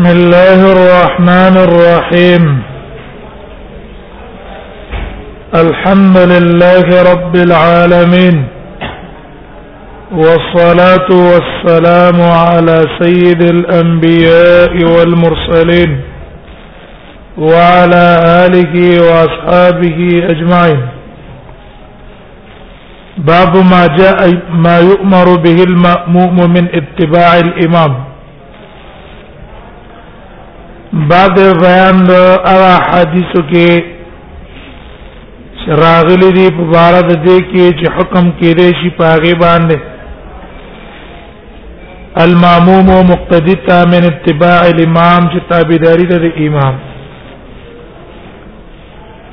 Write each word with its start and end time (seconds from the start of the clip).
بسم 0.00 0.10
الله 0.16 0.60
الرحمن 0.72 1.54
الرحيم 1.68 2.62
الحمد 5.54 6.16
لله 6.18 6.86
رب 7.12 7.34
العالمين 7.36 8.44
والصلاه 10.12 11.08
والسلام 11.10 12.18
على 12.46 12.78
سيد 13.00 13.42
الانبياء 13.42 14.72
والمرسلين 14.92 16.00
وعلى 17.38 18.04
اله 18.46 18.74
واصحابه 19.08 19.98
اجمعين 20.32 20.80
باب 23.18 23.52
ما 23.72 23.86
جاء 23.96 24.20
ما 24.64 24.78
يؤمر 24.80 25.36
به 25.44 25.58
المأموم 25.70 26.36
من 26.52 26.64
اتباع 26.74 27.38
الامام 27.38 28.09
بعد 30.92 31.38
بیان 31.60 32.04
د 32.06 32.10
او 32.50 32.60
حدیثو 32.92 33.40
کې 33.50 33.66
شراغلی 35.64 36.30
دی 36.36 36.46
په 36.56 36.64
بار 36.72 36.94
د 37.08 37.10
دې 37.10 37.38
کې 37.52 37.70
چې 37.78 37.86
حکم 37.96 38.24
کړي 38.40 38.68
شي 38.80 38.90
پاغه 38.96 39.34
باندې 39.42 39.76
الماموم 42.24 42.86
او 42.94 43.00
مقتدی 43.12 43.54
تا 43.68 43.78
من 43.92 44.02
اتباع 44.08 44.58
الامام 44.72 45.22
چې 45.32 45.38
تابعداري 45.52 46.06
د 46.10 46.12
امام 46.46 46.74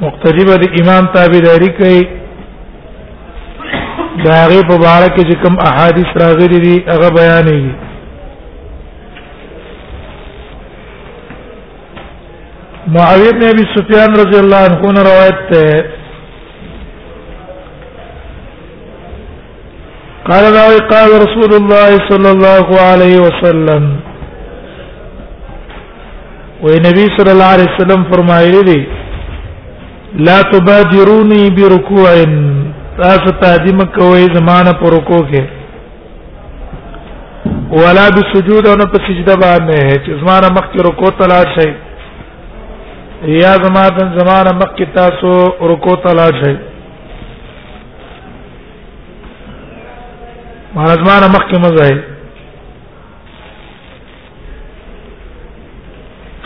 مقتدی 0.03 0.43
به 0.51 0.65
امام 0.83 1.03
تابعداري 1.17 1.69
کوي 1.81 2.01
داغه 4.25 4.61
په 4.67 4.77
بار 4.77 5.03
کې 5.09 5.23
چې 5.29 5.41
کوم 5.45 5.53
احادیث 5.71 6.09
راغلي 6.25 6.59
دي 6.67 6.75
هغه 6.87 7.09
بیانېږي 7.19 7.75
معاویه 12.95 13.31
بن 13.31 13.43
ابي 13.45 13.63
سفيان 13.69 14.13
رضی 14.17 14.37
الله 14.39 14.59
عنه 14.77 14.91
نے 14.97 15.01
روایت 15.05 15.49
ہے 15.55 15.73
قال 20.27 20.45
راوي 20.55 20.77
قال 20.91 21.09
رسول 21.23 21.53
الله 21.59 21.97
صلى 22.11 22.29
الله 22.35 22.67
عليه 22.85 23.17
وسلم 23.23 23.89
و 26.63 26.75
نبی 26.87 27.05
صلی 27.17 27.31
الله 27.35 27.49
علیه 27.57 27.71
وسلم 27.73 28.03
فرمایلی 28.13 28.61
دی 28.71 28.79
لا 30.27 30.37
تبادروني 30.51 31.39
بركوع 31.57 32.13
تاسو 33.01 33.33
تادیم 33.43 33.81
کوي 33.97 34.25
زمانہ 34.37 34.75
پر 34.83 34.95
رکوع 34.97 35.19
کې 35.33 35.43
ولا 37.83 38.07
بسجود 38.19 38.67
او 38.71 38.75
نه 38.83 38.85
په 38.95 39.05
سجده 39.07 39.35
باندې 39.43 39.99
چې 40.05 40.19
زمانہ 40.23 40.53
مخکې 40.59 40.87
رکوع 40.89 41.11
تلاش 41.23 41.57
شي 41.59 41.67
یا 43.35 43.53
زما 43.63 43.83
د 43.95 43.97
زمانه 44.17 44.51
مکه 44.59 44.85
تاسو 44.97 45.29
رکو 45.71 45.93
تلا 46.03 46.27
شي 46.41 46.51
ما 50.75 50.85
زمانه 51.01 51.27
مکه 51.35 51.57
مزه 51.65 51.89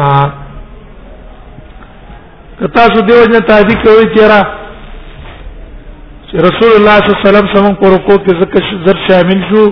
کتا 2.60 2.84
سو 2.94 3.02
دیو 3.08 3.26
نه 3.32 3.40
تادی 3.50 3.76
کوي 3.88 4.14
چیرې 4.16 4.65
رسول 6.44 6.72
الله 6.78 6.96
صلی 7.00 7.00
الله 7.00 7.02
علیه 7.22 7.30
وسلم 7.30 7.48
سم 7.54 7.66
پر 7.82 7.90
رکوع 7.96 8.18
کې 8.24 8.32
ذکر 8.42 8.62
زر 8.86 8.98
شامل 9.08 9.40
شو 9.52 9.64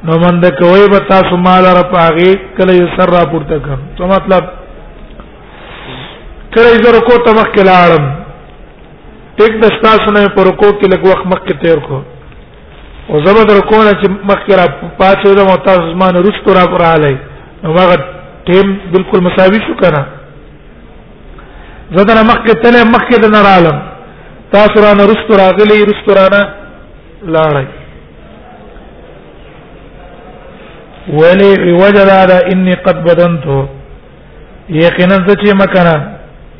نو 0.08 0.19
مند 0.22 0.47
کوي 0.60 0.86
به 0.92 0.98
تاسو 1.08 1.36
مال 1.47 1.64
را 1.78 1.82
پاغي 1.92 2.30
کله 2.59 2.72
یې 2.72 2.97
سر 2.97 3.10
را 3.16 3.25
پورته 3.32 3.59
کړم 3.64 3.82
څه 3.98 4.04
مطلب 4.14 4.44
کله 6.56 6.70
یې 6.70 6.94
رکو 6.98 7.19
ته 7.26 7.32
مخ 7.41 7.50
کې 7.54 7.64
لاړم 7.70 8.06
ټیک 9.41 9.59
د 9.64 9.69
تاسو 9.82 10.12
نه 10.19 10.28
پر 10.38 10.44
رکو 10.50 10.70
کې 10.70 10.86
لږ 10.92 11.00
وخت 11.09 11.26
مخ 11.32 11.42
کې 11.47 11.64
تیر 11.64 11.78
کو 11.88 12.03
او 13.10 13.20
زبد 13.26 13.53
رکو 13.59 13.82
نه 13.84 13.92
چې 14.00 14.10
مخ 14.30 14.41
کې 14.47 14.54
را 14.60 14.66
پاتې 15.03 15.36
د 15.41 15.53
متاسمان 15.53 16.20
رښتورا 16.28 16.64
پر 16.76 16.82
علي 16.92 17.12
نو 17.62 17.72
هغه 17.72 18.04
ټیم 18.48 18.72
بالکل 18.97 19.20
مساوي 19.28 19.60
شو 19.66 19.75
کنه 19.84 20.03
زدن 21.97 22.19
مخکې 22.31 22.55
تل 22.62 22.75
مخکې 22.93 23.17
د 23.23 23.25
نارالم 23.34 23.77
تاسو 24.55 24.77
رانه 24.84 25.05
رستو 25.11 25.33
راغلي 25.43 25.78
رستو 25.91 26.11
رانه 26.19 26.41
لاړی 27.37 27.67
ولی 31.19 31.51
وجدا 31.83 32.21
دا 32.33 32.39
انی 32.53 32.75
قد 32.87 32.97
بدنتو 33.09 33.59
یقینا 34.69 35.17
چې 35.27 35.53
مکنه 35.62 35.97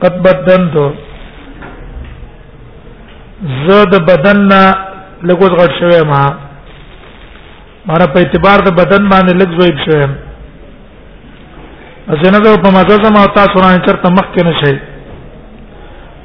قد 0.03 0.15
بدنتو 0.27 0.87
زاد 3.67 3.93
بدننا 4.11 4.61
لګوز 5.29 5.51
غټ 5.61 5.73
شوی 5.81 6.03
ما 6.13 6.23
ماره 7.87 8.07
په 8.13 8.19
اعتبار 8.23 8.59
د 8.65 8.69
بدن 8.83 9.03
باندې 9.13 9.33
لګ 9.43 9.51
زوید 9.59 9.79
شوی 9.85 10.05
ازنه 12.15 12.49
په 12.65 12.71
مزه 12.79 12.97
زما 13.05 13.21
او 13.25 13.31
تاسو 13.41 13.55
رانه 13.63 13.81
چرته 13.87 14.09
مخ 14.11 14.27
کې 14.35 14.43
نشئ 14.47 14.77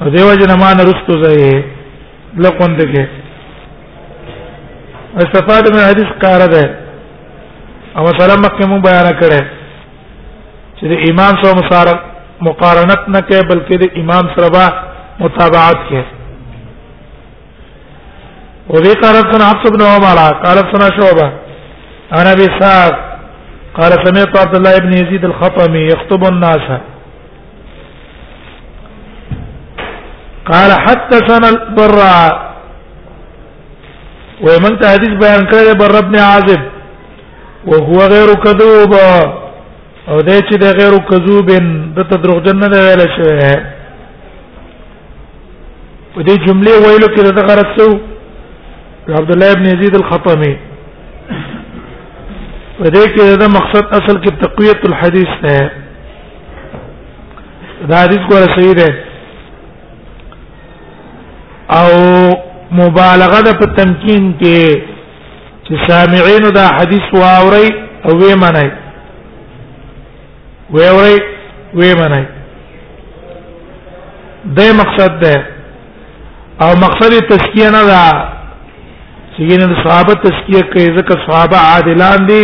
او 0.02 0.10
دیو 0.12 0.32
جن 0.42 0.52
ما 0.60 0.74
نرستو 0.74 1.14
زه 1.24 1.64
لقون 2.38 2.78
دغه 2.78 3.08
استفاده 5.24 5.70
من 5.74 5.80
حدیث 5.90 6.10
قاره 6.24 6.48
ده 6.48 6.64
او 8.00 8.06
سلام 8.08 8.40
مکه 8.46 8.66
مون 8.70 8.82
بیان 8.82 9.08
کړه 9.22 9.40
چې 10.78 10.84
د 10.92 10.94
امام 11.10 11.34
سره 11.44 11.54
مصارف 11.62 11.98
مقارنت 12.48 13.02
نه 13.14 13.20
کوي 13.22 13.42
بلکې 13.52 13.76
د 13.84 14.00
امام 14.02 14.26
سره 14.36 14.50
با 14.56 14.66
متابعت 15.20 15.78
کوي 15.90 16.04
وذي 18.70 18.94
قال 19.04 19.16
سنا 19.32 19.46
عبد 19.52 19.66
بن 19.76 19.82
عمر 19.94 20.20
قال 20.46 20.58
سنا 20.74 20.90
شعبة 20.98 21.32
عن 22.12 22.28
ابي 22.36 22.48
سعد 22.60 22.96
قال 23.78 23.92
سمعت 24.06 24.38
عبد 24.44 24.56
الله 24.56 24.78
بن 24.78 24.94
يزيد 24.94 25.26
الخطمي 25.26 25.82
يخطب 25.88 26.24
الناس 26.34 26.68
قال 30.52 30.72
حدثنا 30.72 31.50
البراء 31.50 32.56
ومن 34.42 34.76
حديث 34.78 35.10
بيان 35.24 35.46
کړی 35.52 35.74
بر 35.80 35.98
ابن 36.00 36.16
عازب 36.20 36.62
وهو 37.66 37.98
غير 38.14 38.34
كذوب 38.44 38.94
او 40.08 40.20
دې 40.22 40.40
چې 40.50 40.54
د 40.64 40.66
غیر 40.82 40.98
کذوب 41.12 41.52
د 41.98 42.02
تدروغجن 42.12 42.56
نه 42.60 42.68
ویل 42.86 43.02
شوی 43.16 43.40
په 46.14 46.22
دې 46.22 46.36
جملې 46.46 46.76
ویلو 46.84 47.08
کې 47.08 47.32
د 47.38 47.40
غرسو 47.52 47.90
عبد 49.10 49.32
الله 49.32 49.52
ابن 49.52 49.66
يزيد 49.66 49.96
الخطمي 49.96 50.58
په 52.80 52.86
دې 52.90 53.04
کې 53.14 53.40
دا 53.44 53.48
مقصد 53.48 53.86
اصل 54.02 54.22
کې 54.22 54.44
تقویت 54.46 54.88
الحديث 54.90 55.34
ده 55.44 55.72
دا 57.90 57.96
حدیث 58.04 58.20
ګوره 58.32 58.56
صحیح 58.58 58.74
ده 58.82 59.05
او 61.70 61.90
مبالغه 62.72 63.40
د 63.48 63.58
په 63.60 63.66
تمکین 63.78 64.34
کې 64.40 64.82
چې 65.68 65.74
سامعین 65.88 66.50
دا 66.56 66.66
حدیث 66.78 67.06
واوري 67.14 67.70
او 68.06 68.12
وې 68.20 68.36
منای 68.42 68.72
وې 70.74 70.88
اوري 70.90 71.18
وې 71.74 71.98
منای 72.00 72.26
د 74.58 74.76
مقصد 74.80 75.20
ده 75.24 75.36
او 76.62 76.70
مقصد 76.86 77.14
تزکیه 77.32 77.70
نه 77.70 77.84
ده 77.90 78.28
چې 79.36 79.42
ګینه 79.50 79.84
صحابه 79.86 80.14
تزکیه 80.14 80.62
کوي 80.74 80.88
ځکه 80.98 81.16
صحابه 81.28 81.58
عادلان 81.58 82.26
دي 82.26 82.44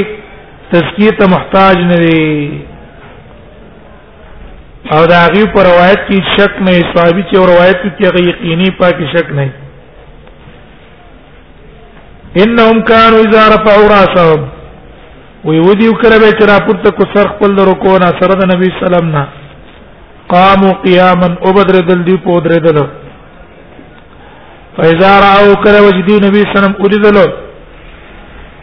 تزکیه 0.74 1.12
ته 1.20 1.28
محتاج 1.28 1.78
نه 1.78 1.96
دي 1.96 2.62
او 4.90 5.06
دا 5.12 5.26
غي 5.34 5.44
پر 5.54 5.64
روایت 5.66 6.08
کی 6.08 6.20
شک 6.36 6.56
نه 6.68 6.72
صحابي 6.94 7.24
چې 7.32 7.36
روایت 7.52 7.82
کی 7.98 8.06
هغه 8.08 8.20
یقیني 8.30 8.70
پاک 8.78 8.96
شک 9.14 9.30
نه 9.40 9.50
انهم 12.44 12.82
كانوا 12.82 13.20
اذا 13.26 13.44
رفعوا 13.56 13.88
راسهم 13.92 14.48
ويودي 15.46 15.90
وکړه 15.90 16.18
به 16.24 16.32
چې 16.38 16.50
راپورته 16.52 16.92
کو 17.00 17.04
سر 17.14 17.30
خپل 17.34 17.56
رکوع 17.70 17.94
نه 18.04 18.10
سره 18.22 18.34
د 18.40 18.50
نبی 18.56 18.70
سلام 18.80 19.12
نه 19.16 19.26
قاموا 20.34 20.72
قياما 20.86 21.32
وبدر 21.48 21.80
دل 21.90 22.04
دی 22.08 22.16
په 22.26 22.40
درې 22.40 22.60
دل 22.60 22.84
فاذا 24.78 25.12
راو 25.26 25.52
کړه 25.64 25.82
وجدي 25.90 26.24
نبی 26.28 26.44
سلام 26.56 26.74
او 26.80 26.88
دل 26.96 27.22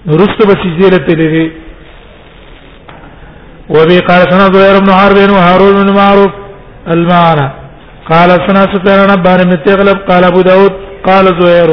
رست 0.09 0.41
بسجدي 0.49 0.87
لتلري 0.93 1.45
وبي 3.77 3.99
قال 4.09 4.21
سنا 4.33 4.47
زهير 4.55 4.77
بن 4.85 4.91
حرب 5.01 5.19
وهارون 5.35 5.75
بن 5.83 5.89
معروف 6.01 6.33
المعنى 6.95 7.47
قال 8.11 8.31
سنا 8.47 8.63
سفيان 8.75 9.07
بن 9.17 9.23
بان 9.23 9.49
متغلب 9.53 9.99
قال 10.11 10.25
ابو 10.25 10.41
داود 10.41 10.73
قال 11.09 11.27
زهير 11.41 11.69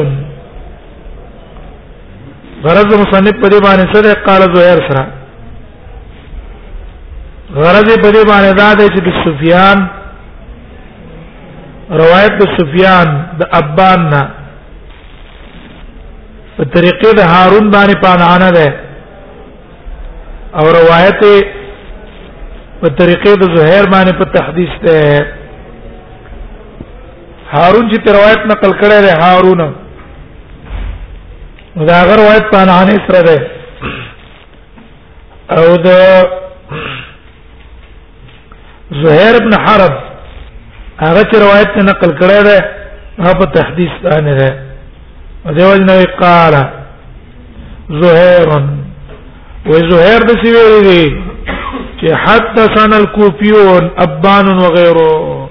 غرض 2.63 2.89
مصنف 3.01 3.31
په 3.41 3.47
دې 3.51 3.59
باندې 3.65 3.85
سره 3.93 4.13
قال 4.27 4.41
زهير 4.55 4.79
سره 4.89 5.07
غرض 7.61 7.89
په 8.03 8.09
دې 8.13 8.23
باندې 8.31 8.51
دا 8.61 8.73
دی 8.73 8.87
چې 8.93 9.01
سفیان 9.25 9.87
روایت 12.01 12.33
د 12.41 12.43
سفیان 12.57 13.07
د 13.39 13.41
ابان 13.59 13.99
نه 14.11 14.21
په 16.57 16.63
طریقې 16.63 17.09
د 17.17 17.21
هارون 17.33 17.69
باندې 17.73 17.95
پانانه 18.05 18.49
ده 18.57 18.67
او 20.57 20.63
روایت 20.79 21.15
په 22.81 22.87
طریقې 22.99 23.33
د 23.37 23.43
زهیر 23.55 23.85
باندې 23.93 24.13
په 24.19 24.25
تحديث 24.37 24.73
ده 24.85 25.25
هارون 27.53 27.89
چې 27.91 27.97
روایت 28.17 28.41
نقل 28.53 28.71
کړی 28.81 28.99
ده 29.07 29.25
هارون 29.25 29.59
دا 31.87 31.93
هغه 32.01 32.15
روایت 32.21 32.45
پانانه 32.55 32.95
سره 33.07 33.21
ده 33.23 33.47
او 35.55 35.65
د 35.77 35.89
زهیر 39.03 39.35
ابن 39.41 39.53
حرب 39.65 39.93
هغه 40.99 41.21
چې 41.21 41.37
روایت 41.45 41.77
نقل 41.89 42.11
کړی 42.17 42.43
ده 42.47 42.57
هغه 43.19 43.33
په 43.39 43.45
تحديث 43.57 43.91
باندې 44.03 44.39
ده 44.39 44.62
دیو 45.51 45.73
جن 45.77 45.89
قال 46.19 46.53
زهير 48.01 48.49
و 49.69 49.73
زهير 49.89 50.21
د 50.29 50.37
سیوی 50.43 50.81
دی 50.87 51.21
چې 52.01 52.13
حدثنا 52.25 52.97
الكوفيون 52.97 53.89
ابان 54.05 54.47
وغيره 54.57 55.49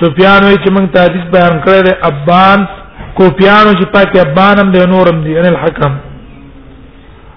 سفيان 0.00 0.42
وی 0.44 0.54
چې 0.54 0.72
موږ 0.74 0.88
تحدیث 0.94 1.22
بیان 1.34 1.60
کړی 1.66 1.82
دی 1.84 1.92
ابان 2.10 2.64
کوپیانو 3.18 3.70
چې 3.80 3.84
پاکي 3.92 4.20
ابان 4.20 4.58
هم 4.60 4.72
دی 4.72 4.86
نورم 4.94 5.22
دی 5.24 5.38
ان 5.40 5.46
الحكم 5.46 5.92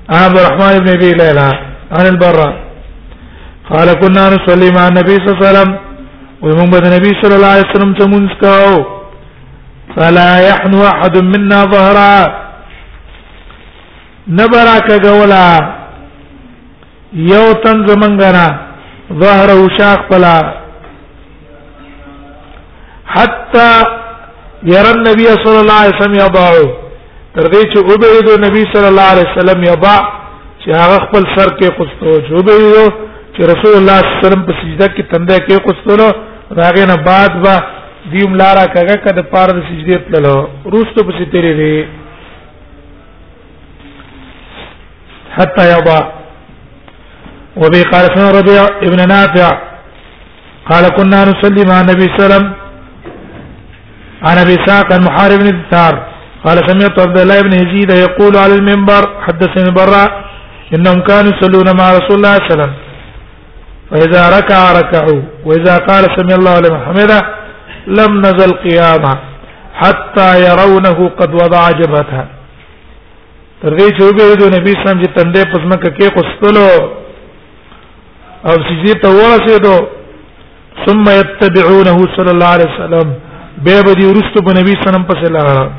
عبد 0.09 0.37
الرحمن 0.39 0.79
بن 0.79 0.89
ابي 0.93 1.11
ليلى 1.13 1.51
عن 1.91 2.05
البراء 2.05 2.53
قال 3.69 3.93
كنا 3.93 4.29
نصلي 4.29 4.71
مع 4.71 4.87
النبي 4.87 5.15
صلى 5.17 5.33
الله 5.33 5.47
عليه 5.47 5.49
وسلم 5.49 5.77
ومن 6.41 6.85
النبي 6.85 7.11
صلى 7.21 7.35
الله 7.35 7.47
عليه 7.47 7.69
وسلم 7.69 7.93
تمنسكاو 7.93 9.00
فلا 9.95 10.31
يحن 10.49 10.73
احد 10.91 11.17
منا 11.33 11.59
ظهرا 11.73 12.17
نبرك 14.39 14.89
قولا 15.07 15.47
یو 17.31 17.45
تن 17.63 17.77
زمنګنا 17.87 18.47
ظهر 19.23 19.49
او 19.57 19.67
شاخ 19.77 19.99
پلا 20.09 20.37
حتا 23.15 23.69
ير 24.75 24.87
النبي 24.95 25.27
صلى 25.43 25.59
الله 25.61 25.77
عليه 25.81 25.95
وسلم 25.95 26.13
يضع 26.13 26.49
تر 27.35 27.45
دې 27.51 27.63
چې 27.71 27.77
عبید 27.93 28.27
نبی 28.45 28.63
صلی 28.73 28.87
الله 28.91 29.07
علیه 29.13 29.27
وسلم 29.33 29.63
یبا 29.63 29.95
چې 30.61 30.69
هغه 30.79 30.97
خپل 31.05 31.23
سر 31.35 31.49
کې 31.57 31.67
قصتو 31.79 32.15
عبید 32.39 32.93
چې 33.35 33.41
رسول 33.53 33.73
الله 33.77 33.97
صلی 33.99 34.09
الله 34.09 34.17
علیه 34.17 34.27
وسلم 34.27 34.43
په 34.47 34.53
سجده 34.61 34.87
کې 34.95 35.03
تنده 35.11 35.37
کې 35.45 35.63
قصتو 35.65 36.13
راغې 36.61 36.83
نه 36.91 36.95
بعد 37.09 37.41
با 37.43 37.55
دیوم 38.09 38.33
لارا 38.35 38.65
کګه 38.75 38.95
کد 39.03 39.17
پار 39.31 39.49
د 39.55 39.59
سجدی 39.69 39.95
تللو 40.05 40.37
روستو 40.73 41.03
په 41.07 41.23
تیرې 41.31 41.53
دي 41.59 41.85
حتا 45.37 45.63
یبا 45.77 45.97
وبي 47.63 47.81
قال 47.91 48.05
سن 48.15 48.23
ربيع 48.37 48.63
ابن 48.87 49.07
نافع 49.11 49.49
قال 50.69 50.89
كنا 50.97 51.19
نصلي 51.29 51.63
مع 51.71 51.79
النبي 51.81 52.03
صلى 52.05 52.13
الله 52.13 52.23
عليه 52.23 52.25
وسلم 52.27 52.53
عن 54.29 54.37
ابي 54.43 54.55
ساق 54.67 54.93
المحارب 54.93 55.39
بن 55.41 55.47
الدثار 55.53 55.99
قال 56.45 56.57
سمعت 56.69 56.99
عبد 57.05 57.17
الله 57.25 57.41
بن 57.41 57.53
يزيد 57.57 57.89
يقول 57.93 58.37
على 58.37 58.55
المنبر 58.55 59.03
حدثني 59.27 59.63
البراء 59.69 60.09
انهم 60.75 60.99
كانوا 61.01 61.31
يصلون 61.35 61.67
مع 61.79 61.89
رسول 61.97 62.15
الله 62.17 62.37
صلى 62.37 62.39
الله 62.39 62.49
عليه 62.49 62.53
وسلم 62.53 62.73
فاذا 63.89 64.37
ركع 64.37 64.59
ركعوا 64.79 65.21
واذا 65.45 65.77
قال 65.89 66.03
سمع 66.17 66.33
الله 66.39 66.55
لمن 66.65 66.79
حمده 66.87 67.21
لم 67.87 68.21
نزل 68.21 68.51
قياما 68.63 69.11
حتى 69.73 70.41
يرونه 70.45 71.09
قد 71.19 71.33
وضع 71.33 71.71
جبهته 71.71 72.25
تر 73.63 73.77
دې 73.77 73.89
چې 73.97 74.01
وګړو 74.03 74.49
نبی 74.55 74.73
سم 74.85 75.01
چې 75.01 75.07
تندې 75.15 75.43
پزمک 75.53 75.81
کې 75.81 76.13
قسطلو 76.15 76.69
او 78.45 78.53
سجدي 78.69 78.93
ته 79.01 79.07
ورسېدو 79.07 79.87
ثم 80.85 81.09
يتبعونه 81.09 81.97
صلى 82.17 82.31
الله 82.31 82.47
عليه 82.47 82.65
وسلم 82.73 83.13
به 83.57 83.81
به 83.81 83.93
دي 83.93 84.05
ورستو 84.07 84.43
په 84.45 84.53
نبی 84.61 84.73
سلام 84.85 85.03
پسې 85.07 85.31
لاړ 85.31 85.69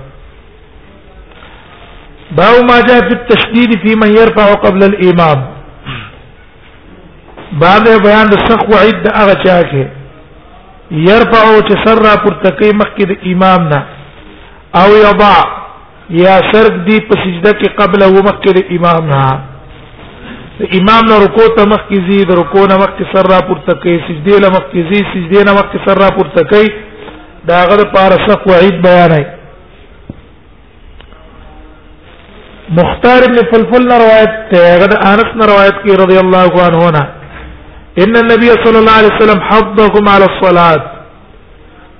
باو 2.32 2.62
ما 2.69 2.81
جاء 2.81 3.00
في 3.08 3.14
التشديد 3.14 3.78
في 3.81 3.94
من 3.96 4.12
يرفع 4.16 4.52
قبل 4.54 4.82
الامام 4.84 5.46
بعد 7.52 7.88
بیان 8.04 8.31
د 8.31 8.38
سخو 8.50 8.76
عد 8.76 9.10
هغه 9.14 9.34
چاکه 9.46 9.88
يرفعو 11.00 11.60
چې 11.60 11.86
سر 11.86 12.02
را 12.04 12.14
پورته 12.22 12.50
کوي 12.60 12.70
مخکې 12.78 13.04
د 13.10 13.26
امام 13.32 13.68
نه 13.68 13.78
او 14.80 14.96
یضع 15.04 15.37
یا 16.20 16.34
سرک 16.52 16.75
دی 16.88 16.99
په 17.08 17.20
سجده 17.22 17.52
کې 17.61 17.75
قبل 17.78 18.02
او 18.08 18.12
مخکې 18.16 18.52
د 18.56 18.75
امام 18.76 19.08
نه 19.12 20.72
امام 20.80 21.04
نه 21.11 21.18
رکوع 21.25 21.46
ته 21.58 21.64
مخکې 21.70 22.11
زی 22.11 22.18
د 22.30 22.38
رکوع 22.40 22.64
نه 22.72 22.76
مخکې 22.82 23.14
سر 23.14 23.30
را 23.32 23.38
پورته 23.46 23.75
کوي 23.84 23.94
سجده 24.08 24.38
له 24.46 24.50
مخکې 24.56 24.92
زی 24.92 25.00
سجده 25.14 25.44
نه 25.50 25.54
مخکې 25.58 25.88
سر 25.88 26.02
را 26.04 26.08
پورته 26.16 26.44
کوي 26.52 26.68
دا 27.49 27.62
غره 27.70 27.88
پارسق 27.94 28.46
وعید 28.49 28.82
بیانای 28.82 29.25
مختار 32.80 33.22
ابن 33.28 33.40
فلفل 33.52 33.88
روایت 34.04 34.38
ته 34.52 34.78
غره 34.82 35.11
انس 35.14 35.34
روایت 35.52 35.82
کی 35.87 35.96
رضی 36.04 36.18
الله 36.25 36.62
عنه 36.66 36.90
نه 36.99 37.22
ان 38.00 38.16
النبي 38.16 38.50
صلى 38.64 38.78
الله 38.78 38.92
عليه 38.92 39.11
وسلم 39.16 39.40
حضكم 39.40 40.08
على 40.08 40.25
الصلاه 40.25 40.80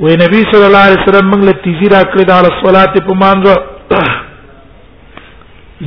و 0.00 0.04
نبی 0.22 0.38
صلی 0.52 0.64
الله 0.64 0.84
علیه 0.88 1.00
وسلم 1.04 1.26
موږ 1.32 1.40
له 1.49 1.52
تیزی 1.64 1.88
راکړه 1.94 2.25
د 2.26 2.30
علی 2.38 2.49
الصلاه 2.54 2.87
په 3.06 3.14
مانځه 3.22 3.56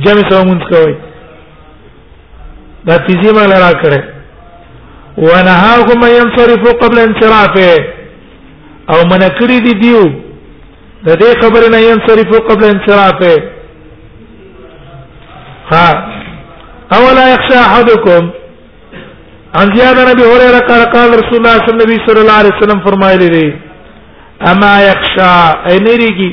جمع 0.04 0.22
سره 0.30 0.42
مونږ 0.48 0.60
کوي 0.74 0.94
دا 2.86 2.96
تیزی 3.08 3.30
موږ 3.36 3.46
له 3.52 3.58
راکړه 3.66 4.00
و 5.18 5.28
نهاهم 5.50 6.00
ينصرف 6.18 6.62
قبل 6.82 6.98
انصرافه 7.06 7.72
او 8.92 8.98
منکړی 9.10 9.58
دی 9.68 9.72
دیو 9.82 10.02
د 11.06 11.10
دې 11.20 11.30
خبر 11.44 11.62
نه 11.74 11.78
ينصرف 11.90 12.28
قبل 12.50 12.64
انصرافه 12.74 13.34
ها 15.72 15.88
اولا 16.98 17.24
يخشى 17.34 17.58
احدكم 17.66 18.30
ان 19.60 19.70
زیاد 19.78 19.98
نبی 20.06 20.22
هريره 20.22 20.60
قال 20.68 20.82
قال 20.94 21.10
رسول 21.18 21.36
الله 21.36 21.56
صلی 21.66 21.80
الله 21.80 21.88
علیه 21.88 22.04
وسلم 22.04 22.30
علیه 22.40 22.50
وسلم 22.58 22.80
فرمایلی 22.86 23.28
دی 23.28 23.54
اما 24.50 24.72
یخشا 24.90 25.54
انریږي 25.74 26.32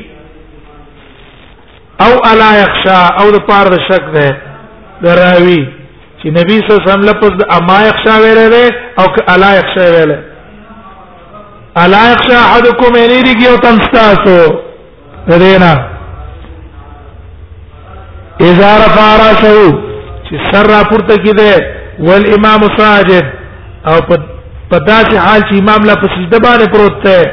او 2.03 2.11
الا 2.31 2.49
یخشا 2.63 2.99
او 3.21 3.31
د 3.31 3.37
پاره 3.47 3.69
د 3.69 3.79
شک 3.89 4.03
ده 4.13 4.37
دراوی 5.03 5.67
چې 6.23 6.27
نبی 6.27 6.57
صلی 6.59 6.71
الله 6.73 6.83
علیه 6.83 6.91
وسلم 6.93 7.09
لپس 7.09 7.57
اما 7.57 7.77
یخشا 7.87 8.15
ویل 8.23 8.49
دی 8.55 8.65
او 8.99 9.05
الا 9.33 9.49
یخشا 9.59 9.85
ویل 9.93 10.11
الا 11.75 12.01
یخشا 12.13 12.39
احدکم 12.53 12.93
انریږي 13.03 13.47
او 13.51 13.57
تنستاسو 13.57 14.59
دینا 15.27 15.73
اذا 18.41 18.69
رفع 18.85 19.07
راسه 19.25 19.71
چې 20.29 20.51
سر 20.55 20.67
را 20.67 20.83
پورته 20.89 21.17
کیده 21.17 21.82
والامام 21.99 22.61
ساجد 22.77 23.23
او 23.87 23.99
په 24.71 24.77
داسې 24.79 25.17
حال 25.17 25.41
چې 25.49 25.53
امام 25.59 25.85
لا 25.87 25.95
په 25.95 26.07
سجده 26.15 26.39
باندې 26.39 26.71
پروت 26.71 27.03
دی 27.03 27.29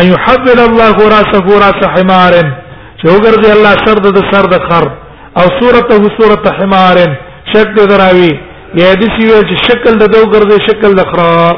ان 0.00 0.04
يحول 0.12 0.58
الله 0.68 0.96
راسه 1.16 1.58
راس 1.66 1.80
حمار 1.94 2.32
چې 2.98 3.06
وګرځي 3.06 3.50
الله 3.52 3.72
سر 3.86 3.98
د 3.98 4.20
سر 4.32 4.46
د 4.46 4.72
خر 4.72 4.88
او 5.38 5.44
صورته 5.60 6.20
صورت 6.20 6.48
حمار 6.60 6.96
شکل 7.54 7.86
دراوي 7.90 8.32
یا 8.74 8.94
دې 8.94 9.20
سیو 9.20 9.40
چې 9.48 9.70
شکل 9.70 9.98
د 9.98 10.04
دو 10.14 10.22
ګرځي 10.32 10.58
شکل 10.68 10.94
د 10.94 11.00
خر 11.12 11.56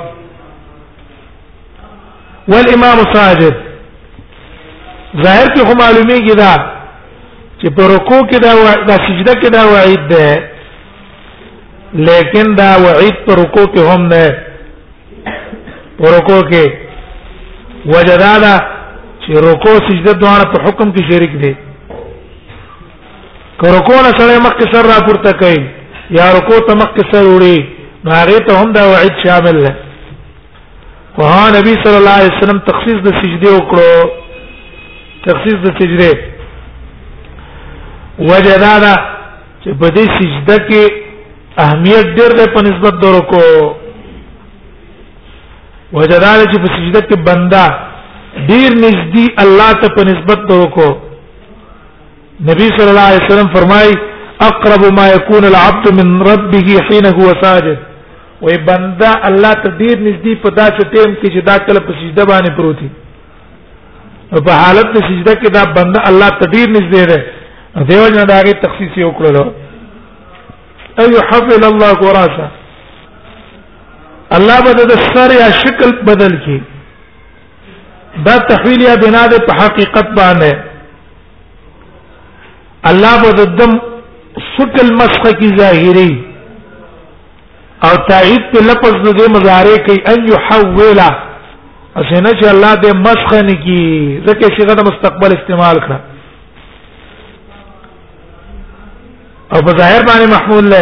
والامام 2.49 2.99
ساجد 3.14 3.54
ظاهر 5.25 5.47
کې 5.54 5.61
هم 5.70 5.78
معلومیږي 5.78 6.35
دا 6.42 6.54
چې 7.61 7.68
په 7.76 7.82
رکوع 7.94 8.20
کې 8.30 8.38
دا 8.44 8.52
د 8.87 8.90
سجده 9.06 9.32
کې 9.40 9.49
دا 9.56 9.62
وعید 9.73 10.09
ده 10.09 10.50
لیکن 11.99 12.47
دا 12.56 12.73
وعید 12.82 13.16
پر 13.26 13.37
رکو 13.42 13.62
کې 13.75 13.82
هم 13.92 14.02
نه 14.12 14.23
رکو 16.16 16.38
کې 16.50 16.64
وجدادا 17.94 18.54
چې 19.20 19.32
رکو 19.47 19.73
سجده 19.87 20.14
دواړه 20.20 20.47
په 20.52 20.59
حکم 20.66 20.88
کې 20.92 21.12
شریک 21.12 21.32
دي 21.40 21.52
که 23.61 23.76
رکو 23.78 23.94
نه 24.06 24.12
سره 24.18 24.38
مخکې 24.44 24.75
سر 24.75 24.85
را 24.92 24.99
پورته 25.09 25.32
کوي 25.42 25.62
یا 26.18 26.26
رکو 26.38 26.56
ته 26.66 26.75
مخکې 26.82 27.02
سر 27.14 27.23
وړي 27.23 27.64
نو 28.04 28.11
هغه 28.20 28.38
ته 28.47 28.52
هم 28.62 28.68
دا 28.78 28.82
وعید 28.92 29.14
شامل 29.26 29.56
دی 29.66 29.73
خو 31.18 31.28
نبی 31.59 31.73
صلی 31.85 31.97
الله 31.99 32.16
علیه 32.23 32.35
وسلم 32.38 32.59
تخصیص 32.73 32.99
د 33.11 33.12
سجده 33.23 33.50
وکړو 33.59 33.92
تخصیص 35.28 35.54
د 35.68 35.70
سجده 35.82 36.12
وجدادا 38.32 38.94
چې 39.64 39.73
په 39.80 39.88
دې 40.00 40.06
سجده 40.18 40.56
کې 40.73 40.85
اهمیت 41.64 42.12
ډیر 42.18 42.32
دی 42.38 42.46
په 42.56 42.60
نسبت 42.68 42.94
د 43.04 43.06
رکو 43.18 43.44
وجدار 45.98 46.42
چې 46.52 46.58
په 46.64 46.68
سجده 46.74 47.02
کې 47.08 47.16
بندا 47.28 47.64
ډیر 48.50 48.70
نږدې 48.84 49.26
الله 49.44 49.70
ته 49.82 49.88
په 49.98 50.02
نسبت 50.10 50.38
د 50.50 50.52
رکو 50.64 50.88
نبی 52.50 52.66
صلی 52.76 52.90
الله 52.92 53.06
علیه 53.10 53.24
وسلم 53.24 53.48
فرمای 53.56 53.88
اقرب 54.48 54.82
ما 54.98 55.06
يكون 55.16 55.42
العبد 55.50 55.86
من 56.00 56.08
ربه 56.30 56.68
حين 56.88 57.06
هو 57.18 57.28
ساجد 57.42 57.78
وې 58.44 58.58
بندا 58.70 59.10
الله 59.30 59.52
ته 59.62 59.70
ډیر 59.82 59.96
نږدې 60.08 60.32
په 60.42 60.48
داسې 60.60 60.82
ټیم 60.92 61.10
کې 61.20 61.28
چې 61.34 61.40
دا 61.50 61.56
کله 61.66 61.80
په 61.88 61.92
سجده 62.00 62.22
باندې 62.32 62.52
پروت 62.60 62.78
دی 62.84 62.90
په 64.46 64.52
حالت 64.64 64.88
د 64.94 64.96
سجده 65.08 65.34
کې 65.40 65.50
دا 65.58 65.62
بندا 65.80 66.00
الله 66.12 66.28
ته 66.40 66.44
ډیر 66.56 66.68
نږدې 66.78 67.04
دی 67.10 67.20
دیو 67.88 68.06
جنا 68.12 68.24
دا 68.28 68.36
غي 68.46 68.52
تخصیص 68.62 68.92
یو 69.00 69.10
کړلو 69.18 69.44
اي 71.02 71.12
حفل 71.28 71.62
الله 71.73 71.90
قراسه 72.04 72.47
الله 74.37 74.59
بده 74.66 74.85
د 74.90 74.92
سر 75.12 75.30
یا 75.42 75.49
شکل 75.62 75.88
بدل 76.09 76.35
کی 76.47 76.59
دا 78.26 78.35
تحویل 78.50 78.80
یا 78.88 78.95
بنا 79.04 79.23
د 79.35 79.37
په 79.50 79.54
حقیقت 79.61 80.07
باندې 80.19 80.52
الله 82.90 83.14
بده 83.26 83.45
دم 83.62 83.73
شکل 84.50 84.87
مسخ 85.00 85.23
کی 85.40 85.49
ظاهری 85.62 86.11
او 87.88 87.92
تایید 88.12 88.45
په 88.52 88.59
لفظ 88.69 88.95
د 89.09 89.11
مضارع 89.38 89.76
کوي 89.88 90.00
ان 90.12 90.21
يحولا 90.33 91.09
اسنه 92.00 92.33
چې 92.40 92.47
الله 92.54 92.73
دې 92.83 92.97
مسخ 93.09 93.30
نه 93.33 93.54
کی 93.66 93.80
ځکه 94.26 94.47
چې 94.54 94.62
دا 94.80 94.85
مستقبل 94.92 95.30
استعمال 95.38 95.76
کړه 95.87 95.99
او 99.54 99.59
په 99.66 99.73
ظاهر 99.80 100.02
باندې 100.11 100.26
محمول 100.35 100.64
له 100.75 100.80